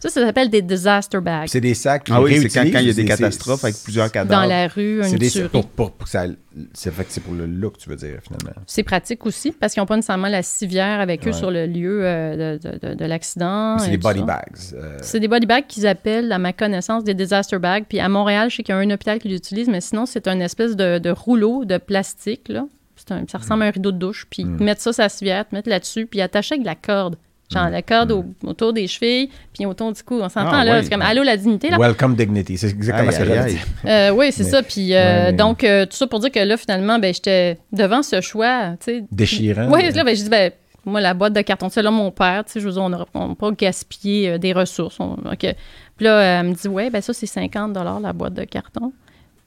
[0.00, 1.48] Ça, ça s'appelle des disaster bags.
[1.48, 2.08] C'est des sacs.
[2.10, 4.42] Ah oui, c'est quand quand il y a des catastrophes avec plusieurs cadavres.
[4.42, 5.48] Dans la rue, C'est une des tuerie.
[5.48, 6.24] pour, pour, ça.
[6.72, 8.52] C'est fait que c'est pour le look, tu veux dire, finalement.
[8.66, 12.00] C'est pratique aussi parce qu'ils n'ont pas nécessairement la civière avec eux sur le lieu
[12.04, 13.78] euh, de, de- de- de l'accident.
[13.78, 14.24] C'est des body ça.
[14.26, 14.42] bags.
[14.74, 17.84] euh, C'est des body bags qu'ils appellent, à ma connaissance, des disaster bags.
[17.88, 20.28] Puis à Montréal, je sais qu'il y a un hôpital qui l'utilise, mais sinon, c'est
[20.28, 22.48] un espèce de, de rouleau de plastique.
[22.48, 22.66] Là.
[23.10, 24.26] Un- ça ressemble à un rideau de douche.
[24.30, 24.62] Puis Mm.
[24.64, 27.16] mettent ça sur la civière, te mettre là-dessus, puis attacher avec de la corde.
[27.52, 30.18] Genre la corde au- autour des chevilles, puis autour du cou.
[30.22, 31.76] On s'entend Ah, là, c'est comme allô la dignité là.
[31.78, 32.56] Welcome Dignity.
[32.56, 33.56] C'est exactement ce que j'allais.
[33.84, 34.62] Euh, oui, c'est ça.
[34.62, 38.02] Puis euh, Ouais, donc, euh, tout ça pour dire que là, finalement, ben, j'étais devant
[38.02, 39.04] ce choix, tu sais.
[39.12, 39.68] Déchirant.
[39.70, 40.50] Oui, là, ben, j'ai dit, ben,
[40.86, 42.88] moi, la boîte de carton, c'est là, mon père, tu sais, je veux dire, on
[43.28, 44.98] n'a pas gaspillé euh, des ressources.
[44.98, 45.16] on-.
[45.38, 45.54] Puis
[46.06, 48.92] là, elle me dit, ouais, ben, ça, c'est 50 la boîte de carton.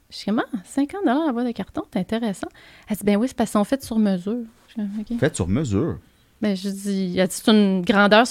[0.10, 2.48] Je suis comme, ah, 50 la boîte de carton, c'est intéressant.
[2.90, 4.44] Elle dit, ben oui, c'est parce qu'ils sont faites sur mesure.
[4.68, 5.20] Je suis comme, OK.
[5.20, 6.00] Fait sur mesure.
[6.42, 8.26] Ben, je dis, elle dit, c'est une grandeur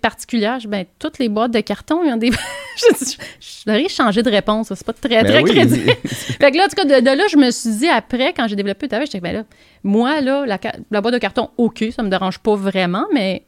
[0.00, 0.58] particulière.
[0.58, 2.30] Je dis, ben, toutes les boîtes de carton, ils ont des.
[2.76, 4.72] je dis, je devrais changer de réponse.
[4.74, 5.50] C'est pas très, Ben très oui.
[5.50, 5.92] crédible.
[6.04, 8.46] fait que là, en tout cas, de, de là, je me suis dit après, quand
[8.48, 9.44] j'ai développé le travail, j'étais ben là,
[9.82, 10.58] moi, là, la,
[10.90, 13.42] la boîte de carton, OK, ça me dérange pas vraiment, mais.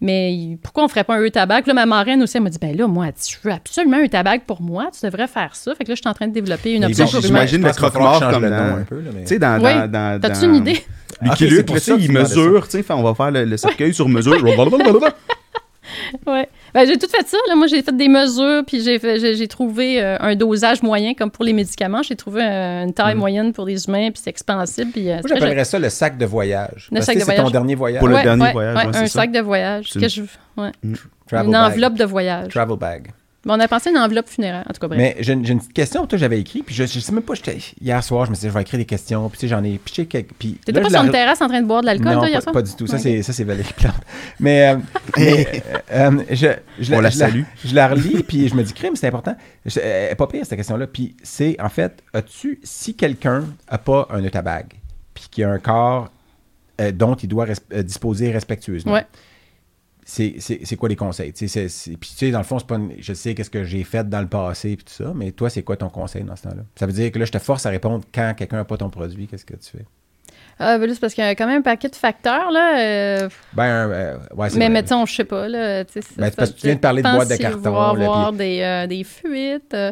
[0.00, 1.62] Mais pourquoi on ferait pas un tabac?
[1.66, 4.40] Là, ma marraine aussi, elle m'a dit, ben là, moi, je veux absolument un tabac
[4.40, 5.74] pour moi, tu devrais faire ça.
[5.74, 8.42] Fait que là, je suis en train de développer une option j'imagine le croque-mort comme
[8.42, 9.56] le nom dans- un peu, là, mais- Tu sais, dans.
[9.62, 9.72] Oui.
[9.74, 10.84] dans, dans, T'as-tu une idée?
[11.20, 14.08] Ah, Lucky Luke, il mesure, tu sais, fait, on va faire le, le cercueil sur
[14.08, 14.42] mesure.
[16.26, 16.48] Ouais.
[16.74, 17.36] Ben, j'ai tout fait ça.
[17.48, 17.54] Là.
[17.54, 21.14] Moi, j'ai fait des mesures, puis j'ai, fait- j'ai, j'ai trouvé euh, un dosage moyen,
[21.14, 22.02] comme pour les médicaments.
[22.02, 24.90] J'ai trouvé euh, une taille moyenne pour les humains, puis c'est expansible.
[24.90, 26.88] Puis, euh, Moi, j'appellerais ça le sac de voyage.
[26.90, 27.52] Le Parce sac de c'est ton voyage.
[27.52, 28.00] dernier voyage.
[28.00, 29.90] Pour le Ouais, dernier ouais, voyage, ouais, ouais, un sac de voyage.
[29.92, 30.70] Que une- je, ouais.
[31.28, 31.70] Travel Une bag.
[31.72, 32.48] enveloppe de voyage.
[32.52, 33.12] Travel bag.
[33.46, 34.64] Bon, on a pensé à une enveloppe funéraire.
[34.68, 34.98] En tout cas, bref.
[34.98, 36.06] Mais j'ai une, j'ai une petite question.
[36.06, 38.42] Toi, j'avais écrit, puis je, je sais même pas, j'étais- hier soir, je me suis
[38.42, 40.32] dit, je vais écrire des questions, puis tu sais, j'en ai piché quelques.
[40.38, 42.12] Puis T'étais là, pas je sur la- une terrasse en train de boire de l'alcool,
[42.12, 42.52] non, toi, hier pas, soir?
[42.54, 42.86] pas du tout.
[42.86, 43.02] Ça, Ok.
[43.02, 43.94] c'est, ça, c'est Valérie Plante.
[44.40, 44.76] Mais, euh,
[45.18, 45.62] mais,
[45.92, 46.46] euh, euh, je,
[46.80, 47.42] je On la je salue.
[47.64, 49.36] Je la relis, puis je me dis, crime, c'est important.
[49.66, 50.86] Je- Elle est pas pire, cette question-là.
[50.86, 54.66] Puis c'est, en fait, as-tu, si quelqu'un a pas un eutabag,
[55.12, 56.10] puis qui a un corps
[56.80, 59.04] euh, dont il doit res- euh, disposer respectueusement, Ouais.
[60.04, 61.32] C'est, quoi les conseils?
[61.32, 64.20] Puis tu sais, dans le fond, pas une- je sais qu'est-ce que j'ai fait dans
[64.20, 66.62] le passé, puis tout ça, mais toi, c'est quoi ton conseil dans ce temps-là?
[66.76, 68.90] Ça veut dire que là, je te force à répondre quand quelqu'un n'a pas ton
[68.90, 69.84] produit, qu'est-ce que tu fais?
[70.56, 72.78] Ah, ben là, c'est parce qu'il y a quand même un paquet de facteurs, là.
[72.78, 75.84] euh, Ben, euh, ouais, mais mettons, je sais pas, là.
[75.84, 77.60] tu sais, Ben, c'est ça- parce que tu viens de parler de boîtes de carton,
[77.60, 79.90] y là, avoir des, euh, des fuites, euh,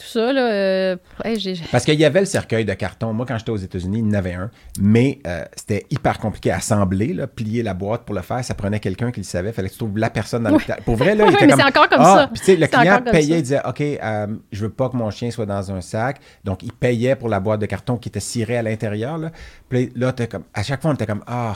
[0.00, 0.50] tout ça, là.
[0.50, 0.96] euh,
[1.36, 3.12] j'ai- Parce qu'il y avait le cercueil de carton.
[3.12, 4.50] Moi, quand j'étais aux États-Unis, il y en avait un.
[4.80, 8.44] Mais euh, c'était hyper compliqué à assembler, là, plier la boîte pour le faire.
[8.44, 9.52] Ça prenait quelqu'un qui le savait.
[9.52, 10.80] fallait que tu trouves la personne dans l'hôpital.
[10.84, 11.60] Pour vrai, là, il était mais comme...
[11.60, 12.26] c'est encore comme Ah, ça.
[12.28, 14.96] Puis, tu sais, le C'est client payait, il disait, OK, euh, je veux pas que
[14.96, 16.20] mon chien soit dans un sac.
[16.44, 19.18] Donc, il payait pour la boîte de carton qui était cirée à l'intérieur.
[19.18, 19.30] Là,
[19.68, 21.54] Puis là, t'es comme, à chaque fois, on était comme, ah,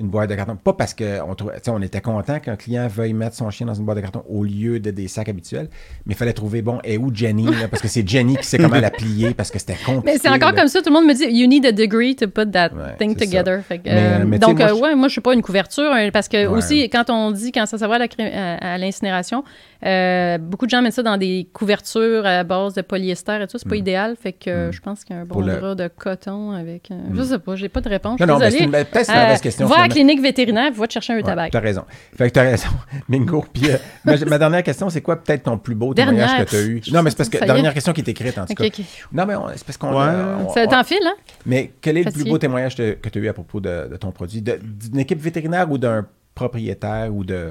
[0.00, 0.56] une boîte de carton.
[0.56, 1.36] Pas parce qu'on
[1.68, 4.44] on était content qu'un client veuille mettre son chien dans une boîte de carton au
[4.44, 5.68] lieu de des sacs habituels.
[6.06, 7.44] Mais il fallait trouver, bon, et où Jenny?
[7.46, 7.68] là?
[7.68, 10.02] parce que c'est Jenny qui sait comment la plier parce que c'était compliqué.
[10.04, 10.58] Mais c'est encore là.
[10.58, 12.96] comme ça, tout le monde me dit You need a degree to put that Ouais,
[12.98, 13.60] thing together.
[13.62, 15.42] Fait que, Mais, euh, euh, mais donc, moi, euh, ouais, moi, je suis pas une
[15.42, 16.46] couverture, hein, parce que Ouais.
[16.46, 19.44] aussi, quand on dit, quand ça à, à l'incinération,
[19.84, 23.56] Euh, beaucoup de gens mettent ça dans des couvertures à base de polyester et tout.
[23.58, 23.78] C'est pas Mm.
[23.78, 24.16] idéal.
[24.20, 24.72] Fait que Mm.
[24.72, 26.90] je pense qu'un bon le- drap de coton avec.
[26.90, 27.16] euh, Mm.
[27.16, 28.20] Je sais pas, j'ai pas de réponse.
[28.20, 29.66] Non, non, mais c'est une- peut-être Euh, mauvaise question.
[29.66, 31.48] va à la clinique vétérinaire, va te chercher un Ouais, tabac.
[31.50, 31.84] T'as raison.
[32.16, 32.68] Fait que t'as raison.
[33.08, 33.44] Bingo.
[33.52, 36.56] Puis, euh, ma, ma dernière question, c'est quoi peut-être ton plus beau témoignage que tu
[36.56, 36.82] as eu?
[36.92, 38.64] Non, mais c'est parce que dernière question qui est écrite en tout cas.
[39.12, 39.92] Non, mais on- c'est parce qu'on.
[39.98, 40.52] Ouais.
[40.54, 41.14] Ça t'enfile, hein?
[41.46, 43.96] Mais quel est le plus beau témoignage que tu as eu à propos de, de
[43.96, 44.42] ton produit?
[44.42, 47.50] De- D'une équipe vétérinaire ou d'un propriétaire ou de-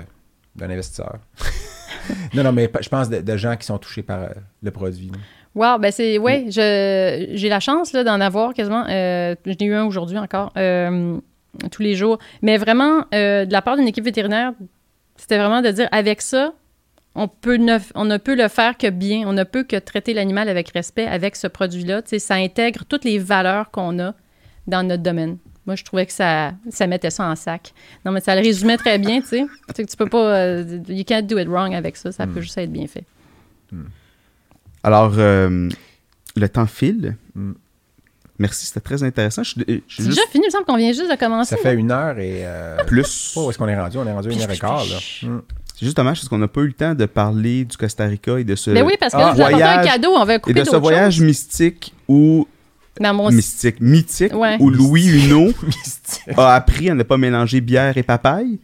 [0.56, 1.18] d'un investisseur?
[2.34, 4.30] non, non, mais je pense de, de gens qui sont touchés par euh,
[4.62, 5.08] le produit.
[5.08, 5.18] là.
[5.56, 6.18] Wow, ben c'est.
[6.18, 8.86] Ouais, je, j'ai la chance là, d'en avoir quasiment.
[8.88, 11.18] Euh, J'en ai eu un aujourd'hui encore, euh,
[11.72, 12.20] tous les jours.
[12.42, 14.54] Mais vraiment, euh, de la part d'une équipe vétérinaire,
[15.16, 16.54] c'était vraiment de dire avec ça,
[17.16, 19.28] on, peut ne, on ne peut le faire que bien.
[19.28, 22.04] On ne peut que traiter l'animal avec respect avec ce produit-là.
[22.04, 24.14] Tu sais, ça intègre toutes les valeurs qu'on a
[24.68, 25.38] dans notre domaine.
[25.66, 27.74] Moi, je trouvais que ça, ça mettait ça en sac.
[28.06, 29.46] Non, mais ça le résumait très bien, tu sais.
[29.68, 30.36] Tu sais que tu peux pas...
[30.36, 32.12] euh, you can't do it wrong avec ça.
[32.12, 33.04] Ça peut juste être bien fait.
[34.84, 35.70] Alors, euh,
[36.36, 37.16] le temps file.
[37.36, 37.52] Mm.
[38.40, 39.44] Merci, c'était très intéressant.
[39.44, 41.56] Je, C'est juste déjà fini, il me semble qu'on vient juste de commencer.
[41.56, 42.46] Ça fait une heure et.
[42.46, 43.34] euh, plus.
[43.36, 43.98] où est-ce qu'on est rendu?
[43.98, 44.98] On est rendu à une heure et quart, là.
[45.76, 48.38] C'est juste dommage parce qu'on n'a pas eu le temps de parler du Costa Rica
[48.40, 50.10] et de ce, Mais oui, parce que Ah, là, je vous apportais un voyage- cadeau,
[50.16, 51.24] on va et couper de ce voyage choses.
[51.26, 52.48] mystique où
[53.00, 53.30] Dans mon...
[53.32, 54.58] mystique, mythique, Ouais.
[54.60, 55.52] où Louis Huneau
[56.38, 58.60] a appris à ne pas mélanger bière et papaye.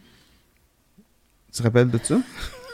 [1.52, 2.16] Tu te rappelles de ça?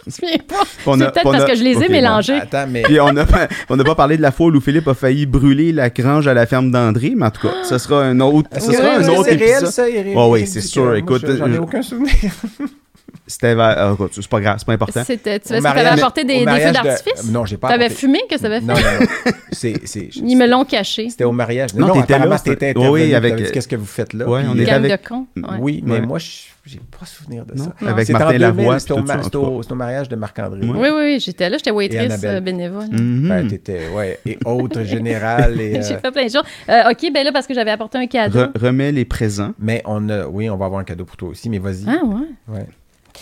[0.04, 0.64] Je me souviens pas.
[0.84, 1.92] On C'est peut-être parce a- que je les ai Ok, bon.
[1.92, 2.32] mélangés.
[2.34, 2.82] Attends, mais.
[2.82, 5.26] Puis on n'a pas, on n'a pas parlé de la fois où Philippe a failli
[5.26, 8.48] brûler la grange à la ferme d'André, mais en tout cas, ce sera un autre,
[8.52, 10.16] ce sera un autre c'est réel, ça, Eric?
[10.16, 10.96] Ouais, oui, c'est sûr.
[10.96, 12.10] Écoute, je- j'en ai je- aucun souvenir.
[13.26, 15.02] C'était, vers- écoute, c'est pas grave, c'est pas important.
[15.04, 17.30] C'était, tu mariage- apporté des, des feux de- d'artifice?
[17.30, 18.66] Non, j'ai pas T'avais apporté- fumé que ça avait fait?
[18.66, 19.32] Non, non, non.
[19.52, 21.08] C'est, c'est, Ils me l'ont caché.
[21.10, 21.74] C'était au mariage.
[21.74, 24.28] Non, Non, t'étais là, t'étais c'était- oui, intervenu, oui, avec- Qu'est-ce que vous faites là?
[24.28, 25.26] Ouais, on était avec- de cons.
[25.36, 25.42] Ouais.
[25.60, 26.00] Oui, mais Ouais.
[26.06, 26.26] moi, je
[26.64, 27.88] j'ai pas souvenir de Non, ça.
[27.88, 30.60] avec C'était en Martin 2000, Lavoie, C'était au, mariage de Marc-André.
[30.62, 32.86] Oui, oui, oui, j'étais là, j'étais waitress euh, bénévole.
[32.92, 33.28] Mhm.
[33.28, 35.60] Ben, t'étais, ouais, et autre général.
[35.60, 36.44] Et, euh, J'ai fait plein de choses.
[36.68, 38.38] Euh, OK, ben là, parce que j'avais apporté un cadeau.
[38.38, 39.54] Re- remets les présents.
[39.58, 41.84] Mais on a, oui, on va avoir un cadeau pour toi aussi, mais vas-y.
[41.88, 42.56] Ah, ouais.
[42.56, 42.66] Ouais.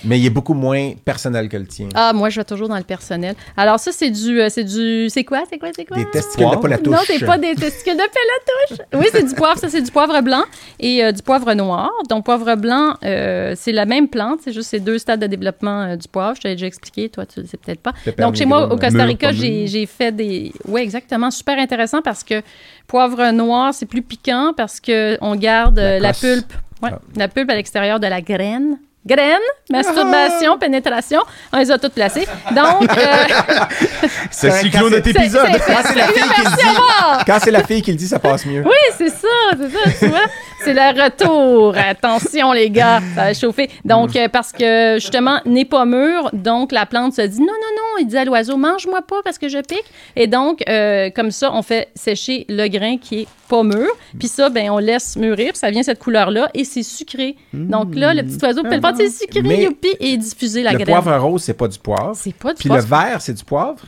[0.05, 1.89] Mais il est beaucoup moins personnel que le tien.
[1.95, 3.35] Ah, moi, je vais toujours dans le personnel.
[3.57, 4.41] Alors, ça, c'est du.
[4.41, 5.09] euh, c'est du.
[5.11, 5.43] C'est quoi?
[5.51, 5.69] C'est quoi?
[5.75, 5.97] C'est quoi?
[5.97, 6.61] Des testicules de Poivre?
[6.63, 6.95] pas la touche.
[6.95, 8.87] Non, c'est pas des testicules de pelletouche.
[8.95, 9.59] Oui, c'est du poivre.
[9.59, 10.45] Ça, c'est du poivre blanc
[10.79, 11.91] et euh, du poivre noir.
[12.09, 14.41] Donc, poivre blanc, euh, c'est la même plante.
[14.45, 16.35] C'est juste ces deux stades de développement euh, du poivre.
[16.37, 17.09] Je te l'ai déjà expliqué.
[17.09, 17.93] Toi, tu le sais peut-être pas.
[18.19, 20.53] Donc, chez moi, au Costa Rica, j'ai fait des.
[20.67, 21.31] Oui, exactement.
[21.31, 22.43] Super intéressant parce que
[22.87, 26.53] poivre noir, c'est plus piquant parce qu'on garde La pulpe.
[26.83, 26.99] Ouais, Ah.
[27.17, 28.79] la pulpe à l'extérieur de la graine.
[29.07, 29.39] Graine,
[29.71, 31.21] masturbation, pénétration.
[31.55, 32.27] On les a toutes placées.
[32.55, 33.07] Donc, euh,
[34.31, 35.13] C'est Quand- le quand cyclo de c'est-
[35.67, 37.19] Quand c'est la fille qui le dit, Ah!
[37.27, 38.63] quand c'est la fille qui le dit, ça passe mieux.
[38.65, 39.27] Oui, c'est ça,
[39.59, 40.19] c'est ça, tu vois.
[40.63, 41.75] C'est le retour.
[41.77, 43.71] Attention, les gars, ça va chauffer.
[43.87, 47.53] Donc, euh, parce que justement, n'est pas mûr, donc la plante se dit non, non,
[47.53, 47.99] non.
[48.01, 49.85] Il dit à l'oiseau, mange-moi pas parce que je pique.
[50.17, 53.89] Et donc, euh, comme ça, on fait sécher le grain qui est pas mûr.
[54.19, 57.37] Puis ça, ben, on laisse mûrir, puis ça vient cette couleur-là, et c'est sucré.
[57.53, 61.01] Donc là, le petit oiseau peut le c'est sucré, youpi, et diffuser la le graine?
[61.01, 62.13] poivre rose, c'est pas du poivre.
[62.15, 62.89] C'est pas du Puis le poivre.
[63.09, 63.81] vert, c'est du poivre?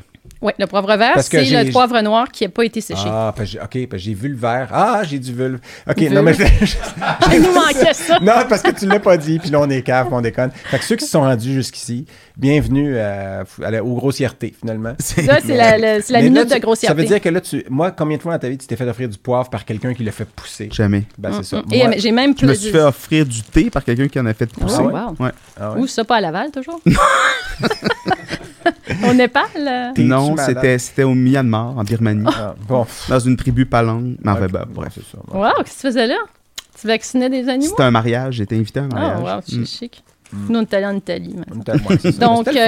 [0.43, 2.81] Oui, le poivre vert, Parce que c'est j'ai- le poivre noir qui n'a pas été
[2.81, 3.05] séché.
[3.06, 4.69] Ah, parce ok, parce que j'ai vu le vert.
[4.73, 5.60] Ah, j'ai du vulve.
[5.89, 6.12] Ok, Vulve.
[6.14, 6.32] non, mais.
[7.32, 8.19] Il nous manquait ça.
[8.20, 10.51] non, parce que tu l'as pas dit, puis là, on est cave, on déconne.
[10.64, 12.06] Fait que ceux qui se sont rendus jusqu'ici,
[12.36, 14.90] bienvenue à, à la- aux grossièretés, finalement.
[14.90, 15.23] Là, c'est
[15.55, 16.97] la, la- c'est la Mais là, minute tu- de grossièreté.
[16.97, 18.74] Ça veut dire que là, tu, moi, combien de fois dans ta vie tu t'es
[18.77, 20.69] fait offrir du poivre par quelqu'un qui l'a fait pousser?
[20.73, 21.05] Jamais.
[21.19, 21.62] Ben, c'est ça.
[21.70, 22.60] Et Moi- j'ai même Je me plus.
[22.62, 24.77] suis fait offrir du thé par quelqu'un qui en a fait pousser.
[24.81, 25.14] Oh, wow.
[25.20, 25.31] Ouais.
[25.60, 25.81] Ah ouais?
[25.82, 26.81] Ou ça, pas à Laval, toujours?
[29.09, 29.43] Au Népal.
[29.56, 32.86] euh, T'es-tu Non, c'était, c'était au Myanmar, en Birmanie, Ah, bon.
[33.09, 34.14] dans une tribu palang.
[34.22, 34.92] Mais enfin, Ok, ben, bon, bref.
[34.94, 35.18] c'est ça.
[35.26, 35.38] bon.
[35.40, 36.18] Wow, qu'est-ce que tu faisais là?
[36.80, 37.70] Tu vaccinais des animaux?
[37.70, 39.22] C'était un mariage, j'étais invité à un Oh, mariage.
[39.22, 39.66] wow, c'est Mm.
[39.66, 40.04] chic.
[40.48, 41.34] Nous, on est allés en Italie.
[41.36, 41.44] ouais.
[41.54, 41.76] Donc, euh,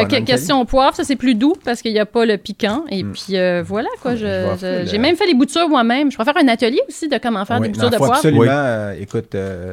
[0.00, 2.36] fun, que- hein, question poivre, ça c'est plus doux parce qu'il n'y a pas le
[2.36, 2.84] piquant.
[2.90, 3.12] Et Mm.
[3.12, 4.14] puis euh, voilà, quoi.
[4.14, 6.12] Le- J'ai même fait les boutures moi-même.
[6.12, 8.14] Je vais faire un atelier aussi de comment faire Oui, des non, boutures de poivre.
[8.16, 8.48] absolument, Oui.
[8.50, 9.72] euh, écoute, euh,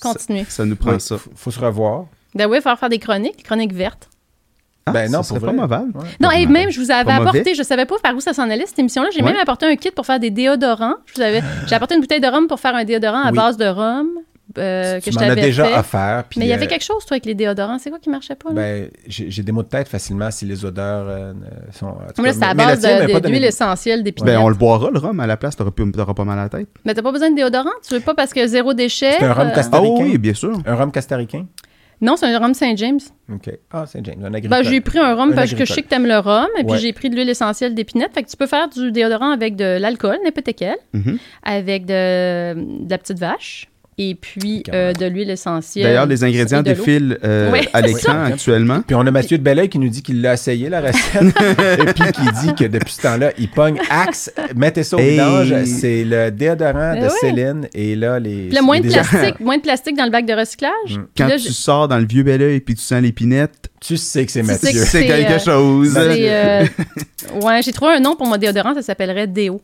[0.00, 0.46] Continuer.
[0.48, 1.18] Ça nous prend oui, ça.
[1.18, 2.06] faut, faut se revoir.
[2.34, 4.08] Ben oui, faire faire des chroniques, des chroniques vertes.
[4.90, 5.76] Ah, Ben non, ça serait pour pas mauvais.
[5.76, 6.04] Ouais.
[6.20, 7.30] Non, Pas et même, je vous avais Pas mauvais.
[7.30, 9.08] apporté, je savais pas par où ça s'en allait, cette émission-là.
[9.12, 9.32] J'ai Ouais.
[9.32, 10.94] même apporté un kit pour faire des déodorants.
[11.06, 13.36] Je vous avais, j'ai apporté une bouteille de rhum pour faire un déodorant à Oui.
[13.36, 14.08] base de rhum
[14.58, 15.78] euh, que tu je m'en as déjà fait.
[15.78, 16.24] offert.
[16.28, 17.78] puis, Mais il y avait euh, quelque chose, toi, avec les déodorants.
[17.78, 18.48] C'est quoi qui marchait pas?
[18.48, 18.54] Là?
[18.56, 21.32] Ben, j'ai des mots de tête facilement si les odeurs euh,
[21.72, 21.94] sont.
[22.20, 22.80] là, c'est à base
[23.22, 24.34] d'huile essentielle d'épinette.
[24.34, 25.54] Ben, on le boira, le rhum, à la place.
[25.54, 26.68] T'auras, pas mal à la tête.
[26.84, 27.70] Mais t'as pas besoin de déodorant?
[27.86, 29.12] Tu veux pas parce que zéro déchet?
[29.20, 30.02] C'est un rhum euh, Ah Costaricain?
[30.02, 30.58] oui, bien sûr.
[30.66, 31.46] Un rhum castaricain?
[32.00, 33.00] Non, c'est un rhum Saint-James.
[33.32, 33.50] OK.
[33.72, 34.50] Ah, c'est James, un agricole.
[34.62, 36.62] Ben, j'ai pris un rhum Un parce que je sais que t'aimes le rhum, et
[36.64, 36.78] puis Ouais.
[36.78, 38.12] j'ai pris de l'huile essentielle d'épinette.
[38.14, 41.18] Fait que tu peux faire du déodorant avec de l'alcool, n'importe quel, Mhm.
[41.42, 42.54] avec de,
[42.84, 43.68] de la petite vache
[44.02, 45.84] et puis euh, de l'huile essentielle.
[45.84, 48.80] D'ailleurs, les ingrédients et défilent euh, Ouais, à l'écran actuellement.
[48.86, 51.22] Puis on a Mathieu de Belleuil qui nous dit qu'il l'a essayé, la recette.
[51.80, 55.10] et puis qui dit que depuis ce temps-là, il pogne Axe, mettez ça au Hey.
[55.12, 55.54] vidange.
[55.64, 57.10] C'est le déodorant Ben de ouais.
[57.20, 57.68] Céline.
[57.74, 58.46] Et là, les.
[58.46, 60.72] Puis là, moins de plastique, moins de plastique dans le bac de recyclage.
[60.86, 63.68] Puis Quand là, tu je- sors dans le vieux bel oeil puis tu sens l'épinette,
[63.80, 64.80] Tu sais que c'est Tu sais Mathieu.
[64.80, 65.92] que c'est quelque euh, chose.
[65.94, 66.64] c'est, euh,
[67.42, 69.60] ouais, j'ai trouvé un nom pour mon déodorant, ça s'appellerait Déo.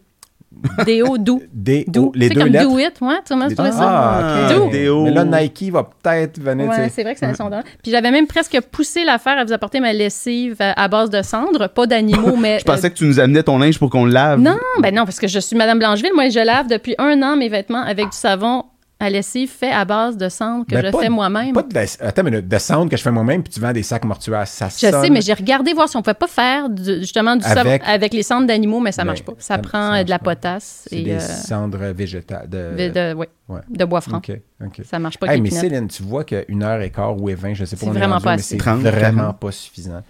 [0.84, 1.42] Déo doux.
[1.52, 2.12] Des, Doux.
[2.14, 2.68] les c'est deux comme lettres.
[2.70, 3.78] Do It, ouais, tu m'as trouvé ça?
[3.80, 4.56] Ah, ok.
[4.56, 4.70] Doux.
[4.70, 5.04] Déo.
[5.04, 6.68] Mais là, Nike va peut-être venir.
[6.68, 7.64] Ouais, c'est vrai que c'est un sondage.
[7.82, 11.22] Puis j'avais même presque poussé l'affaire à vous apporter ma lessive à, à base de
[11.22, 12.58] cendres, pas d'animaux, mais.
[12.60, 14.38] Je pensais que tu nous amenais ton linge pour qu'on le lave.
[14.38, 16.12] euh, Non, ben non, parce que je suis Madame Blancheville.
[16.14, 18.64] Moi, je lave depuis un an mes vêtements avec du savon
[18.98, 21.52] à lessive fait à base de cendres que Ben, je pas fais moi-même.
[21.52, 23.73] Pas de, la- attends, mais de, de cendre que je fais moi-même, puis tu vends
[23.73, 24.47] des sacs mortuaires.
[24.48, 25.02] Ça Je sonne.
[25.05, 27.82] sais, mais j'ai regardé voir si on pouvait pas faire du- justement du savon Avec-
[27.86, 29.32] avec les cendres d'animaux, mais ça Ben, marche pas.
[29.39, 32.48] ça- Ça, prend ça euh, de la potasse C'est et des euh, cendres végétales.
[32.48, 32.89] De...
[32.89, 33.14] de,
[33.48, 33.60] Ouais.
[33.68, 34.16] de bois franc.
[34.16, 34.32] OK,
[34.64, 34.81] OK.
[34.85, 35.51] Ça marche pas Hey, mais.
[35.51, 37.94] Céline, tu vois qu'une heure et quart ou et vingt, je sais pas C'est on
[37.94, 38.55] est vraiment rendu, pas mais assez.
[38.55, 39.39] c'est 30, vraiment 40.
[39.40, 40.02] pas suffisant.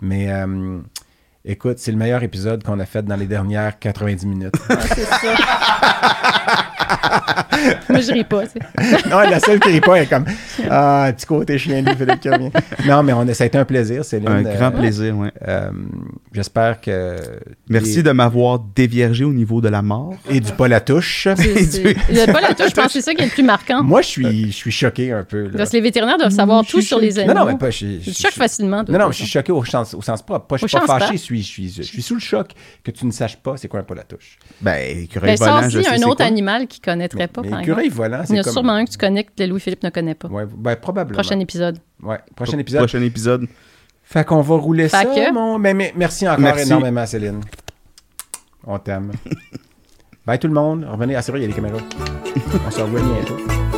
[0.00, 0.78] Mais euh,
[1.48, 4.54] écoute, c'est le meilleur épisode qu'on a fait dans les dernières 90 minutes.
[4.70, 5.18] Ouais, c'est ça.
[7.88, 8.44] Moi, je ris pas.
[8.46, 9.08] tu sais.
[9.10, 10.24] non, la seule qui rit pas est comme
[10.70, 12.50] Ah, petit côté chien de Philippe revient.
[12.86, 14.28] Non, mais on a, ça a été un plaisir, Céline.
[14.28, 15.32] Un Euh, grand plaisir, ouais.
[15.46, 15.70] euh,
[16.32, 17.16] J'espère que.
[17.68, 20.14] Merci de m'avoir déviergé au niveau de la mort.
[20.30, 21.26] Et du pas la touche.
[21.36, 23.42] C'est- c'est- a pas la touche, je pense que c'est ça qui est le plus
[23.42, 23.82] marquant.
[23.82, 25.44] Moi, je suis, je suis choqué un peu.
[25.44, 25.50] là.
[25.56, 27.34] Parce que les vétérinaires doivent savoir tout sur les animaux.
[27.34, 27.70] Non, non, mais pas.
[27.70, 28.84] Je, je- choques facilement.
[28.88, 30.46] Non, non, je suis choqué au sens, au sens propre.
[30.46, 32.52] Pas, je suis pas fâché, je suis, je, suis, je suis sous le choc
[32.84, 34.38] que tu ne saches pas c'est quoi un pas la touche.
[34.60, 36.26] Ben, écureuil Ben, volant, je sais un c'est autre quoi.
[36.26, 38.52] animal qui connaîtrait pas, mais par écureuil volant, Il y c'est a comme.
[38.52, 40.28] sûrement un que tu connais que Louis-Philippe ne connaît pas.
[40.28, 41.20] Ouais, ben, probablement.
[41.20, 41.78] Prochain épisode.
[42.02, 42.80] Ouais, prochain épisode.
[42.80, 43.46] Prochain épisode.
[44.02, 45.58] Fait qu'on va rouler ça, Fait que- mon...
[45.58, 46.66] Mais, mais merci encore Merci.
[46.66, 47.40] énormément, Céline.
[48.66, 49.12] On t'aime.
[50.26, 50.86] Bye tout le monde.
[50.90, 51.14] Revenez.
[51.14, 51.78] Ah, c'est vrai, il y a les caméras.
[52.66, 53.77] On se revoit bientôt.